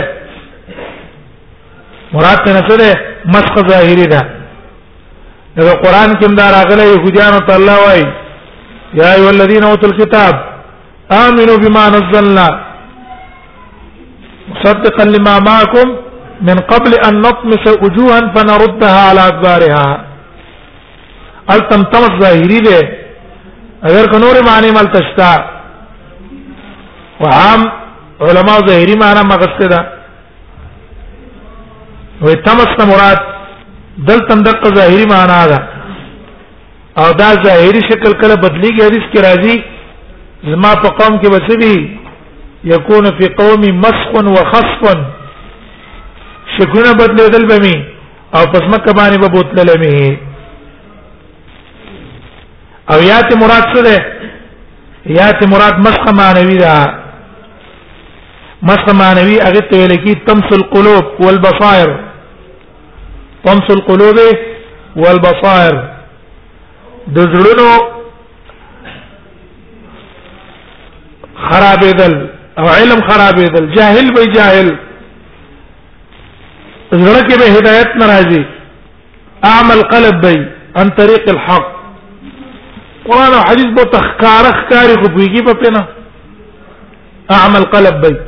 مراد 2.15 2.39
ته 2.45 2.51
نه 2.57 2.93
مسخ 3.35 3.55
ظاهری 3.71 4.07
ده 4.15 4.21
دا 5.57 5.75
قران 5.85 6.11
کې 6.19 6.27
مدار 6.33 6.53
اغله 6.65 6.85
يهوديان 6.95 7.33
او 7.39 7.43
الله 7.59 7.77
وای 7.87 8.03
يا 9.01 9.09
ايها 9.15 9.31
الذين 9.37 9.65
اوتوا 9.65 9.89
الكتاب 9.93 10.35
امنوا 11.25 11.59
بما 11.65 11.85
نزلنا 11.97 12.47
مصدقا 14.53 15.05
لما 15.15 15.35
معكم 15.51 15.87
من 16.49 16.59
قبل 16.73 16.93
ان 17.09 17.15
نطمس 17.27 17.65
وجوها 17.85 18.21
فنردها 18.35 19.01
على 19.09 19.21
ادبارها 19.31 19.87
التم 21.55 21.83
تم 21.93 22.05
ظاهری 22.23 22.59
ده 22.69 22.81
اگر 23.89 24.05
کنور 24.13 24.35
معنی 24.49 24.71
مل 24.71 24.89
تشتا 24.95 25.33
وعام 27.21 27.61
علما 28.27 28.57
ظاهری 28.69 28.95
معنا 29.01 29.23
مغسته 29.33 29.67
ده 29.67 29.81
وې 32.23 32.35
تمس 32.47 32.73
مراد 32.91 33.19
دل 34.09 34.21
تندق 34.29 34.65
ظاهری 34.79 35.05
معنا 35.11 35.47
ده 35.47 35.59
او 36.99 37.13
دا 37.13 37.29
ظاهری 37.47 37.81
شکل 37.91 38.13
کله 38.21 38.35
بدلیږي 38.35 38.83
حدیث 38.85 39.07
کې 39.13 39.21
راځي 39.27 39.57
زما 40.53 40.73
په 40.83 40.89
قوم 40.99 41.21
کې 41.21 41.29
وسبي 41.35 41.99
يكون 42.65 43.05
في 43.19 43.29
قوم 43.39 43.61
مسخ 43.85 44.13
وخصف 44.15 45.01
شکونه 46.59 46.93
بدلیدل 47.01 47.47
به 47.49 47.59
می 47.65 47.77
او 48.37 48.47
پس 48.53 48.63
مکه 48.73 48.93
باندې 48.99 49.19
به 49.21 49.29
بوتلل 49.29 49.79
می 49.81 50.19
او 52.93 52.99
یات 53.13 53.37
مراد 53.43 53.65
څه 53.75 53.83
ده 53.87 53.97
یات 55.21 55.41
مراد 55.55 55.77
مسخ 55.87 56.05
معنوي 56.19 56.57
ده 56.59 56.75
مس 58.63 58.85
معنوي 59.01 59.37
هغه 59.41 59.63
ته 59.71 59.79
ویل 59.79 59.95
کی 60.05 60.15
تمس 60.27 60.53
القلوب 60.53 61.05
والبصائر 61.25 61.89
تمس 63.45 63.71
القلوب 63.71 64.19
والبصائر 65.03 65.75
د 67.19 67.29
زړونو 67.33 67.69
خرابېدل 71.49 72.15
او 72.59 72.69
علم 72.69 73.01
خرابېدل 73.11 73.69
جاهل 73.77 74.13
به 74.17 74.25
جاهل 74.37 74.67
زړه 76.93 77.23
کې 77.29 77.37
به 77.39 77.47
هدایت 77.59 77.97
ناراضي 78.03 78.45
اعمل 79.53 79.81
قلب 79.93 80.21
بي 80.25 80.39
عن 80.77 80.89
طريق 81.03 81.29
الحق 81.35 81.69
قران 83.05 83.33
او 83.35 83.45
حديث 83.51 83.67
به 83.79 83.83
تخکارخ 83.99 84.57
کاری 84.71 84.95
خو 84.95 85.13
بيږي 85.15 85.47
په 85.47 85.53
پینا 85.63 85.87
اعمل 87.37 87.63
قلب 87.77 88.05
بي 88.07 88.19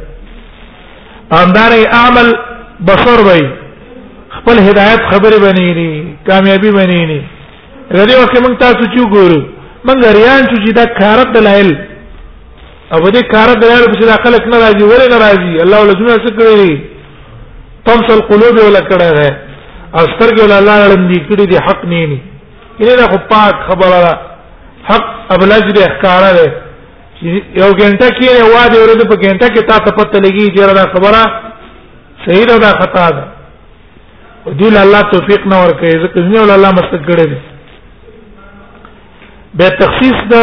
اندار 1.39 1.73
عمل 1.97 2.29
بصر 2.87 3.21
وای 3.27 3.43
خپل 4.37 4.59
هدایت 4.69 5.01
خبره 5.11 5.39
بنی 5.47 5.75
ني 5.75 6.17
کامیابی 6.29 6.71
بنی 6.71 7.07
ني 7.07 7.21
غری 7.93 8.15
وخت 8.15 8.39
موږ 8.43 8.59
تاسو 8.61 8.85
چې 8.95 9.03
ګورو 9.15 9.39
موږ 9.85 9.99
ریان 10.17 10.43
چې 10.53 10.73
دا 10.81 10.85
کارت 11.01 11.33
دلایل 11.35 11.71
او 12.93 13.01
دې 13.01 13.23
کارت 13.35 13.57
دلایل 13.63 13.83
په 13.93 14.01
څیر 14.01 14.23
خلک 14.25 14.43
نه 14.55 14.59
راځي 14.65 14.83
ولې 14.91 15.11
نه 15.13 15.19
راځي 15.19 15.63
الله 15.65 15.81
ولزمه 15.81 16.17
څه 16.25 16.31
کوي 16.39 16.81
تمس 17.87 18.11
القلوب 18.19 18.57
ولا 18.67 18.81
کړه 18.91 19.11
ده 19.19 19.39
استر 20.01 20.29
کې 20.37 20.43
الله 20.43 20.63
لړندې 20.83 21.19
کړي 21.29 21.45
دي 21.51 21.59
حق 21.67 21.85
نه 21.85 22.07
ني 22.81 22.97
دا 23.03 23.07
خو 23.13 23.19
پاک 23.35 23.55
خبره 23.69 24.21
حق 24.91 25.07
ابلج 25.35 25.65
دې 25.79 25.83
احکار 25.91 26.23
ده 26.39 26.47
یو 27.23 27.69
ګنټه 27.81 28.09
کې 28.19 28.29
له 28.39 28.45
واده 28.55 28.77
ورته 28.83 29.05
په 29.13 29.17
ګنټه 29.25 29.49
کې 29.53 29.61
تا 29.69 29.77
ته 29.85 29.93
پته 29.97 30.19
لګي 30.25 30.45
چې 30.57 30.75
دا 30.77 30.85
خبره 30.95 31.23
صحیح 32.25 32.45
ده 32.49 32.57
دا 32.65 32.71
خطا 32.81 33.07
ده 33.17 33.25
او 34.47 34.53
دې 34.59 34.69
الله 34.85 35.01
توفیق 35.15 35.47
نه 35.53 35.57
ورکړي 35.65 35.91
ځکه 36.05 36.19
ځنه 36.27 36.41
ول 36.41 36.51
الله 36.57 36.73
مستک 36.79 37.03
کړي 37.11 37.27
دي 37.31 37.41
به 39.55 39.69
تخصیص 39.83 40.19
د 40.33 40.35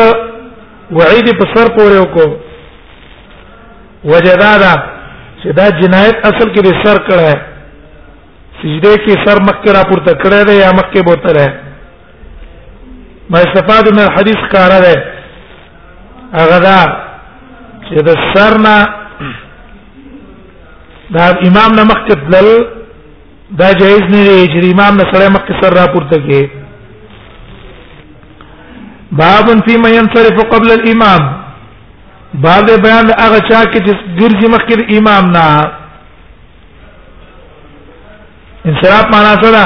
وعید 0.97 1.25
په 1.41 1.45
سر 1.55 1.67
پورې 1.77 1.97
وکړو 2.03 2.29
وجدادا 4.11 4.73
چې 5.41 5.49
دا 5.59 5.65
جنایت 5.81 6.25
اصل 6.29 6.47
کې 6.53 6.61
د 6.61 6.69
سر 6.83 6.97
کړه 7.07 7.25
ہے 7.29 7.39
سجده 8.61 8.93
کې 9.03 9.25
سر 9.25 9.37
مکه 9.49 9.69
را 9.73 9.81
پورته 9.91 10.11
کړه 10.23 10.45
ده 10.47 10.53
یا 10.61 10.71
مکه 10.79 11.03
بوتره 11.03 11.41
ہے 11.43 11.51
ما 13.29 13.37
استفاده 13.45 13.91
من 13.93 13.99
الحديث 13.99 14.43
کار 14.51 14.71
ده 14.81 14.97
هغه 16.35 16.57
دا 16.67 16.79
چې 17.89 17.97
د 18.07 18.09
سرنا 18.33 18.77
دا 21.15 21.25
امام 21.47 21.71
نه 21.77 21.83
مخکې 21.83 22.15
دل 22.33 22.47
دا 23.59 23.67
جایز 23.81 24.01
نه 24.13 24.23
دی 24.23 24.47
چې 24.51 24.71
امام 24.73 24.93
نه 24.99 25.03
سره 25.11 25.29
مخکې 25.35 25.53
سر 25.61 25.73
را 25.73 25.85
پورته 25.93 26.17
کې 26.27 26.49
باب 29.11 29.45
فی 29.65 29.77
من 29.83 29.93
ينصرف 29.93 30.39
قبل 30.53 30.71
الامام 30.71 31.33
باب 32.43 32.65
بیان 32.85 33.05
هغه 33.21 33.39
چا 33.49 33.63
کې 33.71 33.79
چې 33.85 33.93
ګرځي 34.19 34.47
مخکې 34.55 34.97
امام 34.97 35.31
نه 35.31 35.47
انصراف 38.69 39.05
معنا 39.13 39.33
څه 39.41 39.51
ده 39.55 39.65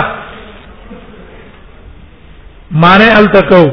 معنی 2.72 3.10
التکو 3.20 3.66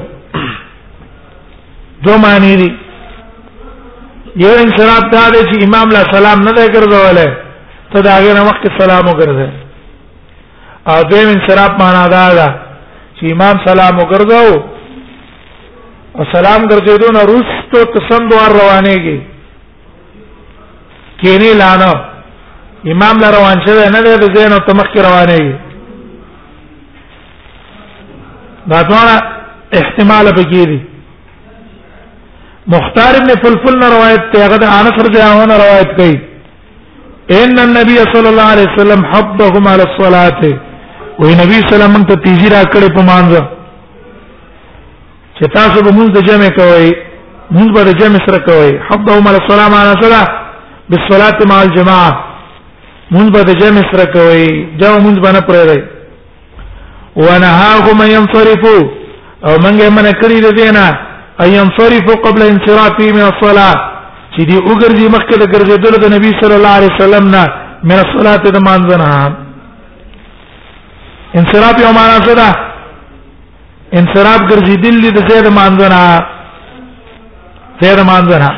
دو 2.04 2.18
معنی 2.18 2.54
دي 2.62 2.70
یو 4.36 4.52
انصراف 4.64 5.02
دا 5.12 5.28
دی 5.34 5.40
چې 5.50 5.64
امام 5.66 5.88
لا 5.92 6.02
سلام 6.12 6.40
نه 6.48 6.52
دی 6.52 6.66
ګرځولای 6.76 7.30
ته 7.92 8.00
دا 8.00 8.14
غیر 8.24 8.36
وخت 8.48 8.66
سلام 8.82 9.04
وګرځي 9.08 9.48
او 10.88 11.02
دیم 11.10 11.28
انصراف 11.36 11.70
معنا 11.80 12.06
دا 12.08 12.24
ده 12.38 12.48
چې 13.20 13.32
امام 13.32 13.56
سلام 13.66 13.94
وګرځاو 14.00 14.54
او 16.18 16.22
سلام 16.32 16.60
ګرځېدو 16.70 17.08
نه 17.16 17.20
روستو 17.30 17.78
تسم 17.94 18.28
دوار 18.28 18.50
روانېږي 18.60 19.18
کینی 21.22 21.52
لانو 21.62 21.92
امام 22.94 23.16
لا 23.22 23.30
روان 23.36 23.56
شوی 23.66 23.88
نه 23.96 24.00
دی 24.02 24.12
د 24.24 24.36
زین 24.36 24.52
او 24.52 24.58
تمخ 24.68 24.86
کې 24.94 25.00
روانېږي 25.08 25.54
دا 28.70 28.82
ټول 28.82 29.08
احتمال 29.72 30.26
به 30.36 30.44
کېږي 30.52 30.97
مختار 32.72 33.12
ابن 33.20 33.28
فلفل 33.42 33.78
نے 33.80 33.86
روایت 33.96 34.24
تے 34.32 34.42
اگر 34.44 34.62
انس 34.70 34.96
رضی 35.04 35.20
اللہ 35.20 35.42
عنہ 35.44 35.54
روایت 35.64 35.92
کی 36.00 36.08
ان 37.36 37.58
النبي 37.62 37.96
صلى 38.12 38.28
الله 38.32 38.44
عليه 38.52 38.68
وسلم 38.72 39.00
حبهم 39.12 39.68
على 39.72 39.84
الصلاه 39.88 41.20
وی 41.22 41.30
نبی 41.40 41.56
صلی 41.68 41.76
الله 41.76 41.86
علیه 41.86 41.94
وسلم 41.94 42.04
ته 42.10 42.14
تیزی 42.26 42.48
را 42.54 42.60
کړې 42.72 42.88
په 42.98 43.02
مانځه 43.08 43.42
چې 45.38 45.46
تاسو 45.56 45.82
به 45.86 45.92
موږ 45.98 46.08
د 46.16 46.18
جمع 46.28 46.48
کوي 46.60 46.92
موږ 47.58 47.68
به 47.78 47.82
د 47.88 47.98
جمع 48.02 48.18
سره 48.26 48.38
کوي 48.50 48.70
حبهم 48.90 49.28
على 49.28 49.38
الصلاه 49.42 49.68
معنا 49.76 49.94
سره 50.02 50.22
بالصلاه 50.90 51.38
مع 51.52 51.58
الجماعه 51.62 52.12
موږ 53.16 53.26
به 53.34 53.42
د 53.50 53.60
جمع 53.64 53.82
سره 53.92 54.06
کوي 54.16 54.46
جو 54.80 54.90
موږ 55.06 55.16
باندې 55.24 55.44
پرې 55.48 55.64
دی 55.70 55.78
ونهاهم 57.26 57.98
ينصرفوا 58.16 58.80
او 59.46 59.52
موږ 59.64 59.74
یې 59.82 59.88
منع 60.00 60.12
کړی 60.20 60.56
دی 60.60 60.70
نه 60.80 60.88
ايام 61.44 61.68
فرف 61.78 62.06
قبل 62.26 62.40
انصرافه 62.52 63.06
من 63.16 63.24
الصلاه 63.32 63.76
چې 64.34 64.42
دی 64.50 64.56
وګرځي 64.68 65.06
مخکې 65.16 65.34
د 65.38 65.44
ګرځېدل 65.54 65.94
د 66.02 66.06
نبی 66.14 66.30
صلی 66.40 66.54
الله 66.58 66.74
علیه 66.78 66.92
وسلم 66.96 67.24
نه 67.34 67.44
من 67.90 67.98
الصلاه 68.04 68.42
د 68.56 68.58
مانځنه 68.68 69.10
انصراف 71.38 71.74
یو 71.84 71.90
معنا 71.98 72.18
څه 72.26 72.32
ده 72.40 72.48
انصراف 74.00 74.40
ګرځېدل 74.50 74.94
د 75.16 75.18
زید 75.30 75.46
مانځنه 75.58 76.00
زید 77.82 77.98
مانځنه 78.10 78.50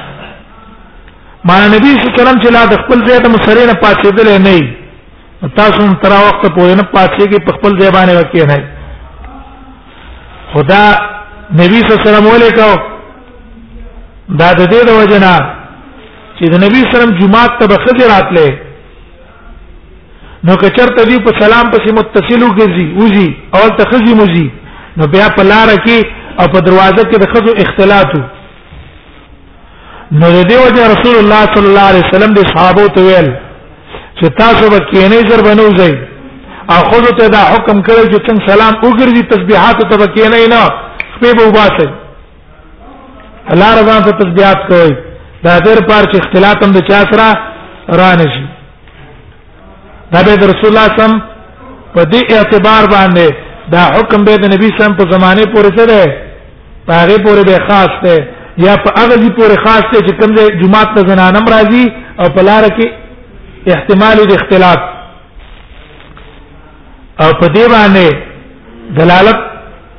ما 1.48 1.56
نبی 1.76 1.90
صلی 1.90 1.98
الله 2.02 2.12
علیه 2.12 2.20
وسلم 2.22 2.38
چې 2.42 2.48
لا 2.56 2.62
د 2.72 2.74
خپل 2.82 2.98
زید 3.08 3.24
مسرینه 3.34 3.74
پاتېدل 3.84 4.26
نه 4.48 4.58
نه 5.42 5.48
تاسو 5.60 5.80
تر 6.04 6.12
وخت 6.26 6.42
پورې 6.56 6.74
نه 6.80 6.84
پاتېږي 6.96 7.38
په 7.46 7.50
خپل 7.56 7.70
ځای 7.80 7.90
باندې 7.96 8.14
وکړئ 8.20 8.60
خدا 10.54 10.84
نبی 11.58 11.78
صلی 11.86 11.92
الله 11.92 11.94
علیه 11.94 12.04
وسلم 12.10 12.26
ولې 12.32 12.50
کو 12.56 12.70
دا 14.40 14.50
د 14.58 14.60
دې 14.72 14.80
د 14.88 14.90
وجنا 14.98 15.34
چې 16.38 16.50
د 16.50 16.52
نبی 16.64 16.80
صلی 16.80 16.84
الله 16.86 16.88
علیه 16.88 16.96
وسلم 17.04 17.14
جمعه 17.20 17.46
ته 17.60 17.64
بخځه 17.70 18.04
راتلې 18.12 18.50
نو 20.48 20.54
که 20.60 20.68
چرته 20.76 21.02
دی 21.08 21.16
په 21.24 21.30
سلام 21.40 21.66
پسې 21.72 21.90
متصل 21.98 22.40
وګزي 22.48 22.86
وزي 22.98 23.28
او 23.54 23.62
ته 23.80 23.84
خزي 23.92 24.14
مزي 24.20 24.48
نو 24.98 25.04
بیا 25.14 25.26
په 25.38 25.42
لار 25.48 25.68
کې 25.86 25.98
او 26.42 26.46
په 26.52 26.58
دروازه 26.66 27.02
کې 27.10 27.18
د 27.22 27.24
خزو 27.32 27.52
اختلاط 27.64 28.12
نو 30.12 30.26
د 30.36 30.40
دې 30.50 30.58
وجه 30.66 30.82
رسول 30.92 31.16
الله 31.22 31.42
صلی 31.54 31.68
الله 31.70 31.86
علیه 31.92 32.04
وسلم 32.10 32.32
د 32.36 32.40
صحابه 32.52 32.84
ته 32.98 33.02
ویل 33.08 33.28
چې 34.18 34.26
تاسو 34.42 34.64
به 34.76 34.80
کینې 34.92 35.18
زر 35.30 35.40
بنوځي 35.48 35.92
او 36.72 36.78
خود 36.90 37.04
ته 37.18 37.24
دا 37.34 37.42
حکم 37.54 37.82
کړل 37.82 38.06
چې 38.12 38.18
څنګه 38.28 38.42
سلام 38.52 38.72
وګرځي 38.86 39.22
تسبیحات 39.32 39.78
ته 39.90 39.94
به 40.02 40.08
کینې 40.14 40.46
نه 40.54 40.64
شپې 41.20 41.34
به 41.38 41.46
وباسي 41.48 41.86
الله 43.52 43.70
رضان 43.80 44.02
ته 44.04 44.10
تسبيحات 44.10 44.58
کوي 44.68 44.90
دا 45.44 45.58
تر 45.58 45.86
پار 45.88 46.04
چې 46.12 46.16
اختلاط 46.24 46.64
هم 46.64 46.72
د 46.72 46.80
چا 46.90 47.00
سره 47.12 47.28
را 48.00 48.14
نشي 48.14 48.46
دا 50.12 50.22
به 50.22 50.34
رسول 50.52 50.68
الله 50.76 50.88
سم 50.98 51.20
په 51.94 52.02
دې 52.12 52.22
اعتبار 52.36 52.82
باندې 52.94 53.26
دا 53.72 53.82
حکم 53.94 54.24
به 54.24 54.34
د 54.36 54.54
نبی 54.54 54.68
سم 54.78 54.92
په 54.94 55.04
زمانه 55.12 55.42
پورې 55.42 55.70
څه 55.78 55.84
ده 55.92 56.02
هغه 57.00 57.16
پورې 57.26 57.42
به 57.48 57.56
خاص 57.68 57.90
ده 58.04 58.16
یا 58.66 58.76
په 58.84 58.90
هغه 59.02 59.16
دي 59.22 59.30
پورې 59.38 59.56
خاص 59.66 59.84
ده 59.92 59.98
چې 60.06 60.12
کوم 60.20 60.36
ځای 60.36 60.48
جمعه 60.62 60.84
ته 60.94 61.00
زنانم 61.10 61.44
راځي 61.54 61.86
او 62.20 62.26
په 62.34 62.42
لار 62.48 62.64
کې 62.76 62.86
احتمال 63.74 64.16
د 64.26 64.32
اختلاط 64.36 64.80
او 67.22 67.30
په 67.40 67.46
دې 67.54 67.64
باندې 67.74 68.08
دلالت 68.98 69.49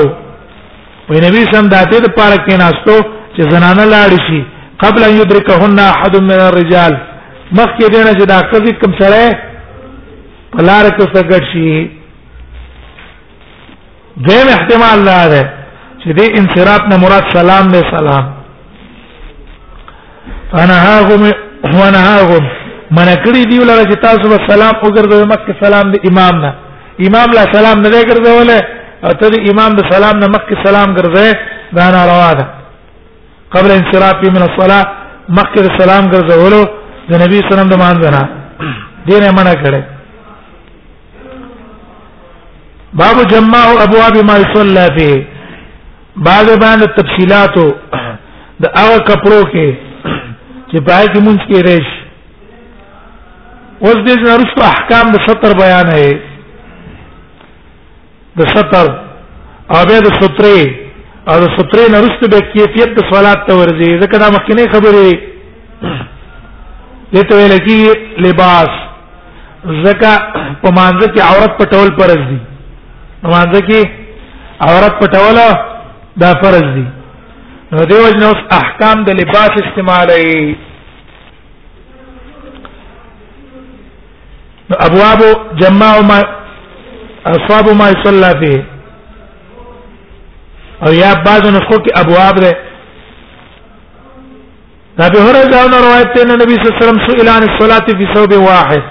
وي 1.10 1.16
نبی 1.26 1.42
سم 1.52 1.64
داته 1.74 1.98
د 2.04 2.06
پاره 2.18 2.38
کې 2.46 2.54
ناستو 2.64 2.96
چې 3.36 3.40
زنانه 3.52 3.84
لاړ 3.94 4.10
شي 4.26 4.40
قبل 4.84 5.00
ان 5.08 5.14
يدركهن 5.20 5.78
احد 5.92 6.14
من 6.30 6.38
الرجال 6.48 6.92
مخکې 7.58 7.86
دینه 7.94 8.12
چې 8.18 8.24
دا 8.32 8.38
قضیه 8.52 8.76
کوم 8.82 8.92
سره 9.00 9.22
پلار 10.52 10.84
کې 10.96 11.06
سګړ 11.14 11.42
شي 11.52 11.72
دیم 14.28 14.46
احتمال 14.56 14.98
لا 15.08 15.20
ده 15.32 15.42
چې 16.02 16.08
دې 16.18 16.24
انصراف 16.38 16.82
نه 16.90 16.96
مراد 17.04 17.26
سلام 17.36 17.64
دې 17.72 17.82
سلام 17.96 18.24
فانا 20.52 20.76
هاهم 20.86 21.22
ونهاهم 21.78 22.44
من 22.96 23.06
کړی 23.24 23.42
دی 23.50 23.58
لره 23.64 23.84
چې 23.90 23.96
تاسو 24.06 24.24
به 24.32 24.38
سلام 24.48 24.74
وګرځوي 24.82 25.26
مکه 25.32 25.52
سلام 25.64 25.90
د 25.92 26.06
امام 26.10 26.34
نه 26.44 26.50
امام 27.08 27.28
لا 27.36 27.44
سلام 27.54 27.80
نه 27.84 27.90
ګرځول 28.10 28.50
او 29.04 29.10
ته 29.20 29.26
د 29.34 29.36
امام 29.50 29.74
د 29.76 29.80
سلام 29.92 30.18
نه 30.22 30.26
مکه 30.36 30.56
سلام 30.64 30.94
ګرځي 30.96 31.34
دا 31.78 31.90
ناروا 31.96 32.32
ده 32.38 32.46
قبل 33.54 33.70
انصرافه 33.76 34.28
من 34.36 34.42
الصلاه 34.50 34.84
مکه 35.28 35.62
سلام 35.82 36.04
ګرځولو 36.12 36.62
د 37.10 37.12
نبی 37.24 37.38
صلی 37.38 37.38
الله 37.38 37.46
علیه 37.46 37.52
وسلم 37.52 37.72
د 37.72 37.76
مانځنه 37.82 38.20
دینه 39.08 39.30
منع 39.38 39.54
کړي 39.64 39.82
باب 43.02 43.16
جماع 43.32 43.66
ابواب 43.84 44.14
ما 44.28 44.36
يصلى 44.44 44.86
فيه 44.98 45.24
بعد 46.16 46.46
باندې 46.60 46.88
تفصيلات 46.98 47.54
د 48.62 48.64
هغه 48.78 48.98
کپړو 49.08 49.42
کې 49.52 49.68
چې 50.72 50.80
باید 50.88 51.12
مونږ 51.26 51.38
کې 51.48 51.60
رېش 51.68 51.86
اوس 53.86 53.98
دې 54.06 54.16
زرست 54.24 54.58
احکام 54.68 55.08
د 55.14 55.22
سطر 55.28 55.54
بیان 55.60 55.88
ہے 55.96 56.10
د 58.40 58.48
سطر 58.54 58.86
او 59.76 59.80
به 59.88 59.98
د 60.06 60.12
سطرې 60.18 61.30
او 61.30 61.36
د 61.44 61.48
سطرې 61.56 61.86
نرست 61.94 62.22
به 62.34 62.40
کیفیت 62.52 62.94
د 62.98 63.08
صلات 63.12 63.42
ته 63.48 63.54
ورځي 63.60 63.98
ځکه 64.02 64.16
دا 64.24 64.28
مخکنی 64.36 64.68
خبرې 64.76 65.10
دته 67.12 67.36
ویل 67.36 67.56
کی 67.66 67.78
لباس 68.26 68.74
زکه 69.84 70.12
په 70.62 70.70
مانزه 70.78 71.08
کې 71.12 71.20
عورت 71.30 71.52
پټول 71.62 71.88
پرځ 72.00 72.20
دي 72.30 72.38
مانزه 73.34 73.60
کې 73.68 74.70
عورت 74.70 74.94
پټول 75.02 75.42
دا 76.22 76.30
فرض 76.42 76.64
دي 76.76 76.84
نو 77.74 77.84
دیو 77.90 78.06
جن 78.10 78.22
اوس 78.26 78.40
احکام 78.58 79.02
د 79.06 79.14
لباس 79.18 79.50
استعمالي 79.58 80.22
نو 84.70 84.74
ابواب 84.86 85.20
جمع 85.60 85.92
ما 86.08 86.16
اصحاب 87.34 87.66
ما 87.80 87.86
صلى 88.04 88.30
فيه 88.40 88.60
او 90.86 90.92
یا 90.96 91.10
بعض 91.26 91.42
نسخو 91.56 91.76
کې 91.84 91.90
ابواب 92.02 92.34
ده 92.44 92.52
نبی 95.02 95.18
هرره 95.28 95.44
دا 95.52 95.78
روایت 95.88 96.08
ته 96.14 96.22
نبی 96.44 96.54
صلی 96.54 96.68
الله 96.68 96.76
علیه 96.76 96.84
وسلم 96.84 97.00
سئل 97.08 97.28
عن 97.34 97.42
الصلاه 97.50 97.80
في 98.00 98.06
ثوب 98.14 98.32
واحد 98.48 98.82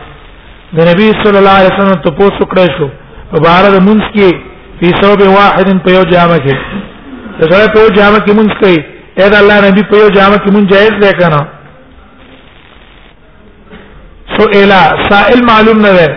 د 0.77 0.87
نبی 0.91 1.07
صلی 1.23 1.37
الله 1.41 1.57
علیه 1.59 1.73
وسلم 1.75 2.01
ته 2.01 2.09
پوښتنه 2.21 2.77
شو 2.77 2.89
په 3.31 3.49
اړه 3.57 3.69
د 3.77 3.79
مونږ 3.87 4.01
کې 4.15 4.29
په 4.83 5.01
ثوب 5.03 5.19
واحد 5.39 5.81
په 5.87 5.91
یو 5.99 6.03
جامه 6.13 6.37
کې 6.45 6.55
دا 7.39 7.45
سره 7.51 7.67
په 7.73 7.81
جامه 7.99 8.19
کې 8.25 8.33
مونږ 8.37 8.49
کوي 8.61 8.77
اې 9.19 9.29
دا 9.33 9.37
الله 9.41 9.57
نبی 9.67 9.83
په 9.91 10.09
جامه 10.17 10.37
کې 10.43 10.51
مونږ 10.55 10.67
جایز 10.71 10.91
دی 11.03 11.11
کنه 11.19 11.41
سئل 14.37 14.71
سائل 15.09 15.39
معلوم 15.51 15.77
نه 15.85 15.91
ده 15.91 16.07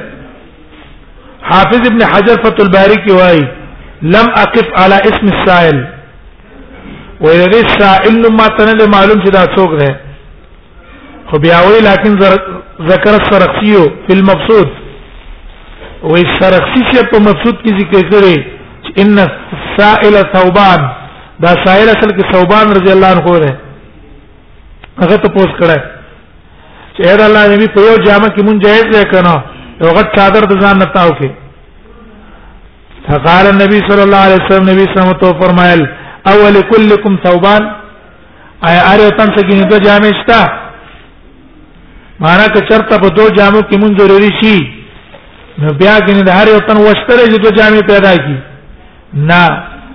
حافظ 1.50 1.82
ابن 1.90 2.00
حجر 2.12 2.36
فتح 2.44 2.62
الباری 2.64 2.96
کی 3.06 3.10
وای 3.18 3.40
لم 4.14 4.28
اقف 4.44 4.68
على 4.82 4.98
اسم 5.10 5.26
السائل 5.34 5.78
وإذا 7.24 7.60
السائل 7.66 8.24
ما 8.38 8.46
تنل 8.58 8.82
معلوم 8.94 9.22
چې 9.24 9.30
دا 9.30 9.44
څوک 9.56 9.78
ده 9.80 9.96
خو 11.30 11.38
بیا 11.44 11.60
وی 11.66 11.80
لكن 11.84 12.16
ذکر 12.90 13.14
السرقسي 13.18 13.76
في 14.06 14.12
المبسوط 14.16 14.68
وې 16.02 16.40
سرقسي 16.40 16.82
چې 16.92 17.10
په 17.14 17.18
مبسوط 17.28 17.62
کې 17.62 17.78
ذکر 17.80 18.10
کړي 18.10 18.36
ان 18.98 19.18
السائل 19.26 20.14
ثوبان 20.34 20.90
دا 21.40 21.50
سائل 21.64 21.88
اصل 21.88 22.10
کې 22.16 22.32
صوبان 22.32 22.72
رضی 22.78 22.92
الله 22.92 23.06
عنه 23.06 23.38
ده 23.44 23.56
هغه 25.02 25.16
ته 25.24 25.28
پوس 25.36 25.52
کړه 25.60 25.78
چې 26.96 27.02
اے 27.08 27.14
الله 27.28 27.44
نبی 27.54 27.68
په 27.76 27.80
یو 27.88 27.94
جامه 28.06 28.28
کې 28.28 28.42
مونږ 28.42 28.60
جایز 28.64 28.84
دی 28.94 29.04
کنه 29.12 29.34
یو 29.82 29.90
غټ 29.90 30.16
چادر 30.16 30.46
د 30.50 30.60
ځان 30.62 30.76
نتاو 30.82 31.10
کې 31.10 31.30
فقال 33.08 33.46
النبي 33.52 33.80
صلى 33.88 34.02
الله 34.06 34.20
عليه 34.26 34.38
وسلم 34.44 34.70
نبی 34.72 34.84
صلی 34.88 35.00
الله 35.00 35.08
علیه 35.08 35.16
وسلم 35.22 35.42
فرمایل 35.42 35.86
اول 36.32 36.56
کلکم 36.74 37.16
ثوبان 37.24 37.62
اي 38.66 38.76
اره 38.92 39.08
تن 39.16 39.28
څه 39.34 39.42
کې 39.48 39.68
دوه 39.70 39.80
جامې 39.80 40.12
شتا 40.22 40.40
معنا 42.20 42.46
که 42.54 42.60
چرته 42.70 42.98
په 43.00 43.08
دوه 43.16 43.30
جامو 43.38 43.60
کې 43.60 43.76
مونږ 43.82 43.94
ضروري 44.02 44.30
شي 44.42 44.58
نو 45.58 45.72
بیا 45.80 45.96
کې 45.98 46.24
نه 46.26 46.32
هر 46.40 46.46
یو 46.54 46.58
تن 46.68 46.76
وستره 46.82 47.24
چې 47.32 47.38
دوه 47.42 47.54
جامې 47.58 47.82
پیدا 47.94 48.12
کی 48.26 48.38
نه 49.28 49.42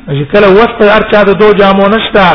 چې 0.08 0.26
کله 0.32 0.48
وخت 0.56 0.82
هر 0.90 1.04
چا 1.12 1.22
د 1.30 1.38
دوه 1.40 1.54
جامو 1.62 1.88
نشتا 1.94 2.28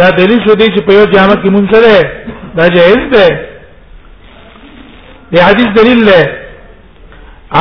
دا 0.00 0.10
دلیل 0.18 0.40
شو 0.46 0.54
دی 0.58 0.66
چې 0.74 0.80
په 0.90 0.98
یو 0.98 1.04
جامه 1.14 1.34
کې 1.42 1.50
مونږ 1.54 1.66
سره 1.74 2.54
دا 2.58 2.68
جائز 2.74 3.02
ده 3.14 3.26
دی 5.32 5.38
حدیث 5.48 5.70
دلیل 5.78 6.00
له 6.08 6.20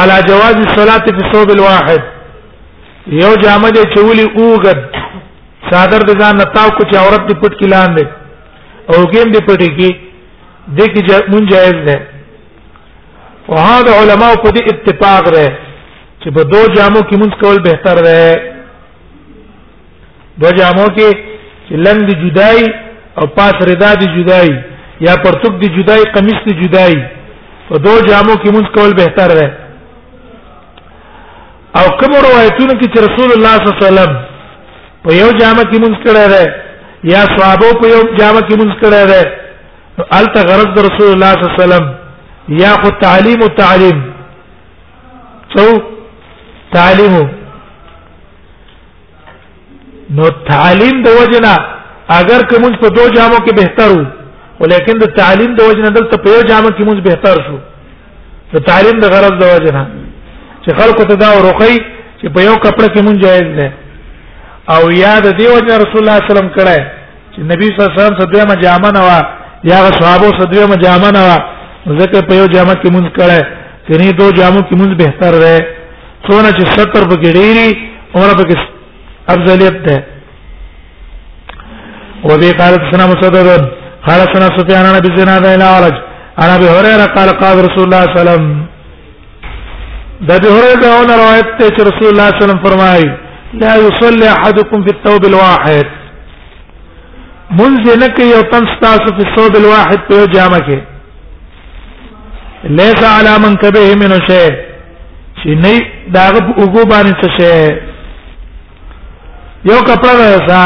على 0.01 0.17
جواز 0.27 0.55
الصلاه 0.67 0.99
في 1.07 1.11
الثوب 1.25 1.49
الواحد 1.49 2.01
یو 3.21 3.33
جامه 3.45 3.69
دې 3.69 3.83
چولی 3.95 4.25
اوګد 4.37 4.81
صادر 5.71 5.99
د 6.11 6.21
ځان 6.21 6.35
نتاو 6.43 6.69
کو 6.69 6.83
چې 6.83 6.95
عورت 6.97 7.23
دې 7.29 7.35
پټ 7.43 7.53
کې 7.59 7.67
لاندې 7.73 8.05
او 8.93 9.05
ګیم 9.11 9.31
دې 9.33 9.41
پټ 9.47 9.61
کې 9.77 9.95
دې 10.75 10.87
کې 10.93 11.29
مونږ 11.31 11.45
جائز 11.49 11.77
ده 11.87 12.07
وهذا 13.51 13.91
علماء 14.01 14.31
په 14.45 14.49
دې 14.55 14.61
اتفاق 14.73 15.29
ده 15.35 15.51
چې 16.23 16.29
په 16.35 16.41
دوه 16.53 16.73
جامو 16.75 16.99
کې 16.99 17.17
مونږ 17.17 17.39
کول 17.43 17.63
بهتر 17.69 17.95
ده 18.09 18.17
دو 20.41 20.49
جامو 20.57 20.85
کې 20.93 21.77
لند 21.85 22.07
جدای 22.21 22.61
او 23.21 23.25
پات 23.37 23.57
ردا 23.69 23.91
دی 24.01 24.07
جدای 24.15 24.49
یا 25.05 25.13
پرتوک 25.23 25.53
دی 25.61 25.67
جدای 25.77 26.03
قمیص 26.15 26.39
دی 26.47 26.53
جدای 26.63 26.95
په 27.69 27.77
دو 27.85 27.93
جامو 28.09 28.33
کې 28.41 28.49
موږ 28.55 28.67
کول 28.75 28.93
بهتر 28.97 29.29
ده 29.37 29.47
او 31.79 31.83
کوم 31.99 32.13
روایتونه 32.25 32.73
کې 32.79 32.87
چې 32.93 32.99
رسول 33.07 33.29
الله 33.35 33.55
صلی 33.57 33.71
الله 33.71 33.85
علیه 33.91 33.91
وسلم 33.91 34.17
په 35.03 35.09
یو 35.21 35.29
جامه 35.41 35.63
کې 35.71 35.79
موږ 35.83 35.95
کړه 36.05 36.25
ده 36.33 36.43
یا 37.11 37.21
صحابه 37.35 37.69
په 37.83 37.87
یو 37.93 38.01
جامه 38.21 38.41
کې 38.47 38.55
موږ 38.61 38.73
کړه 38.81 39.01
ده 39.11 39.21
الته 40.17 40.39
غرض 40.49 40.67
د 40.77 40.87
رسول 40.87 41.11
الله 41.13 41.31
صلی 41.35 41.47
الله 41.47 41.55
علیه 41.57 41.65
وسلم 41.65 41.85
یا 42.63 42.71
خو 42.81 42.89
تعلیم 43.05 43.41
او 43.45 43.51
تعلیم 43.61 43.97
څو 45.55 45.67
تعلیمو 46.75 47.23
نو 50.15 50.25
تعلیم 50.49 51.03
د 51.05 51.17
وجنا 51.19 51.53
اگر 52.19 52.39
که 52.49 52.55
موږ 52.63 52.73
په 52.83 52.89
دوه 52.95 53.09
جامو 53.17 53.37
کې 53.45 53.53
بهتر 53.59 53.89
وو 53.91 54.05
ولیکن 54.63 54.97
د 55.01 55.05
تعلیم 55.19 55.51
د 55.59 55.69
وجنا 55.69 55.89
دلته 55.97 56.17
په 56.23 56.29
یو 56.33 56.41
جامو 56.49 56.69
کې 56.69 56.83
موږ 56.85 56.99
بهتر 57.07 57.35
شو 57.45 57.59
د 58.53 58.57
تعلیم 58.69 58.99
د 59.03 59.13
غرض 59.13 59.35
د 59.41 59.53
وجنا 59.55 59.83
چې 60.63 60.69
خلکو 60.79 61.03
ته 61.11 61.15
دا 61.21 61.29
ورخی 61.37 61.75
چې 62.21 62.25
په 62.37 62.41
یو 62.47 62.55
کپڑے 62.65 62.87
کې 62.93 63.01
مونږ 63.07 63.21
جایز 63.23 63.49
ده 63.59 63.71
او 64.73 64.91
یاد 64.95 65.23
دی 65.37 65.47
وجه 65.51 65.77
رسول 65.83 66.01
الله 66.01 66.17
صلی 66.17 66.17
الله 66.17 66.17
علیه 66.21 66.33
وسلم 66.33 66.49
کړه 66.57 66.79
چې 67.33 67.39
نبی 67.53 67.67
صلی 67.67 67.81
الله 67.81 67.91
علیه 67.93 67.99
وسلم 68.03 68.19
سدوی 68.21 68.41
ما 68.49 68.55
جامه 68.65 68.91
نه 68.97 69.01
وا 69.07 69.19
یا 69.71 69.79
صحابه 69.99 70.29
سدوی 70.41 70.65
ما 70.73 70.79
جامه 70.85 71.09
نه 71.17 71.21
وا 71.27 71.37
ځکه 72.01 72.17
په 72.29 72.33
یو 72.39 72.47
جامه 72.55 72.75
کې 72.81 72.89
مونږ 72.95 73.09
کړه 73.17 73.39
کني 73.87 74.11
دو 74.19 74.27
جامو 74.39 74.59
کې 74.59 74.75
مونږ 74.81 74.91
بهتر 75.01 75.33
ده 75.43 75.67
څونه 76.25 76.49
چې 76.57 76.65
ستر 76.79 77.03
بګړيري 77.13 77.69
عمر 78.15 78.33
پکې 78.39 78.70
افضلیت 79.29 79.75
ده 79.87 80.03
وبه 82.23 82.51
قال 82.53 82.73
حدثنا 82.79 83.05
مسدد 83.07 83.47
قال 84.07 84.21
حدثنا 84.21 84.57
سفيان 84.57 84.83
بن 84.91 84.95
ابي 84.95 85.17
زناد 85.21 85.45
الى 85.45 85.63
عرج 85.63 85.93
عن 86.39 86.49
ابي 86.49 86.65
هريره 86.69 87.05
قال 87.15 87.29
قال 87.29 87.55
رسول 87.69 87.83
الله 87.83 88.01
صلى 88.01 88.11
الله 88.11 88.31
عليه 88.31 88.31
وسلم 88.31 88.43
ده 90.27 90.35
ابي 90.35 90.47
هريره 90.47 90.87
هنا 91.01 91.15
روايه 91.23 91.57
رسول 91.89 92.11
الله 92.11 92.29
صلى 92.29 92.31
الله 92.31 92.31
عليه 92.33 92.43
وسلم 92.45 92.63
فرمائي 92.65 93.17
لا 93.53 93.73
يصلي 93.75 94.25
احدكم 94.37 94.85
في 94.85 94.89
الثوب 94.97 95.25
الواحد 95.25 95.85
منذ 97.59 97.85
نك 98.03 98.19
يوتن 98.19 98.63
ستاس 98.73 99.01
في 99.17 99.21
الثوب 99.27 99.53
الواحد 99.61 99.99
في 100.09 100.25
جامك 100.35 100.69
ليس 102.63 103.03
على 103.15 103.33
من 103.45 103.55
كبه 103.55 103.87
من 104.01 104.11
شيء 104.29 104.53
شيء 105.43 105.55
نه 105.65 105.79
داغه 106.15 106.47
وګو 106.61 106.83
باندې 106.89 107.13
څه 107.21 107.29
شي 107.37 107.55
یو 109.69 109.77
کپړه 109.87 110.11
وسا 110.35 110.63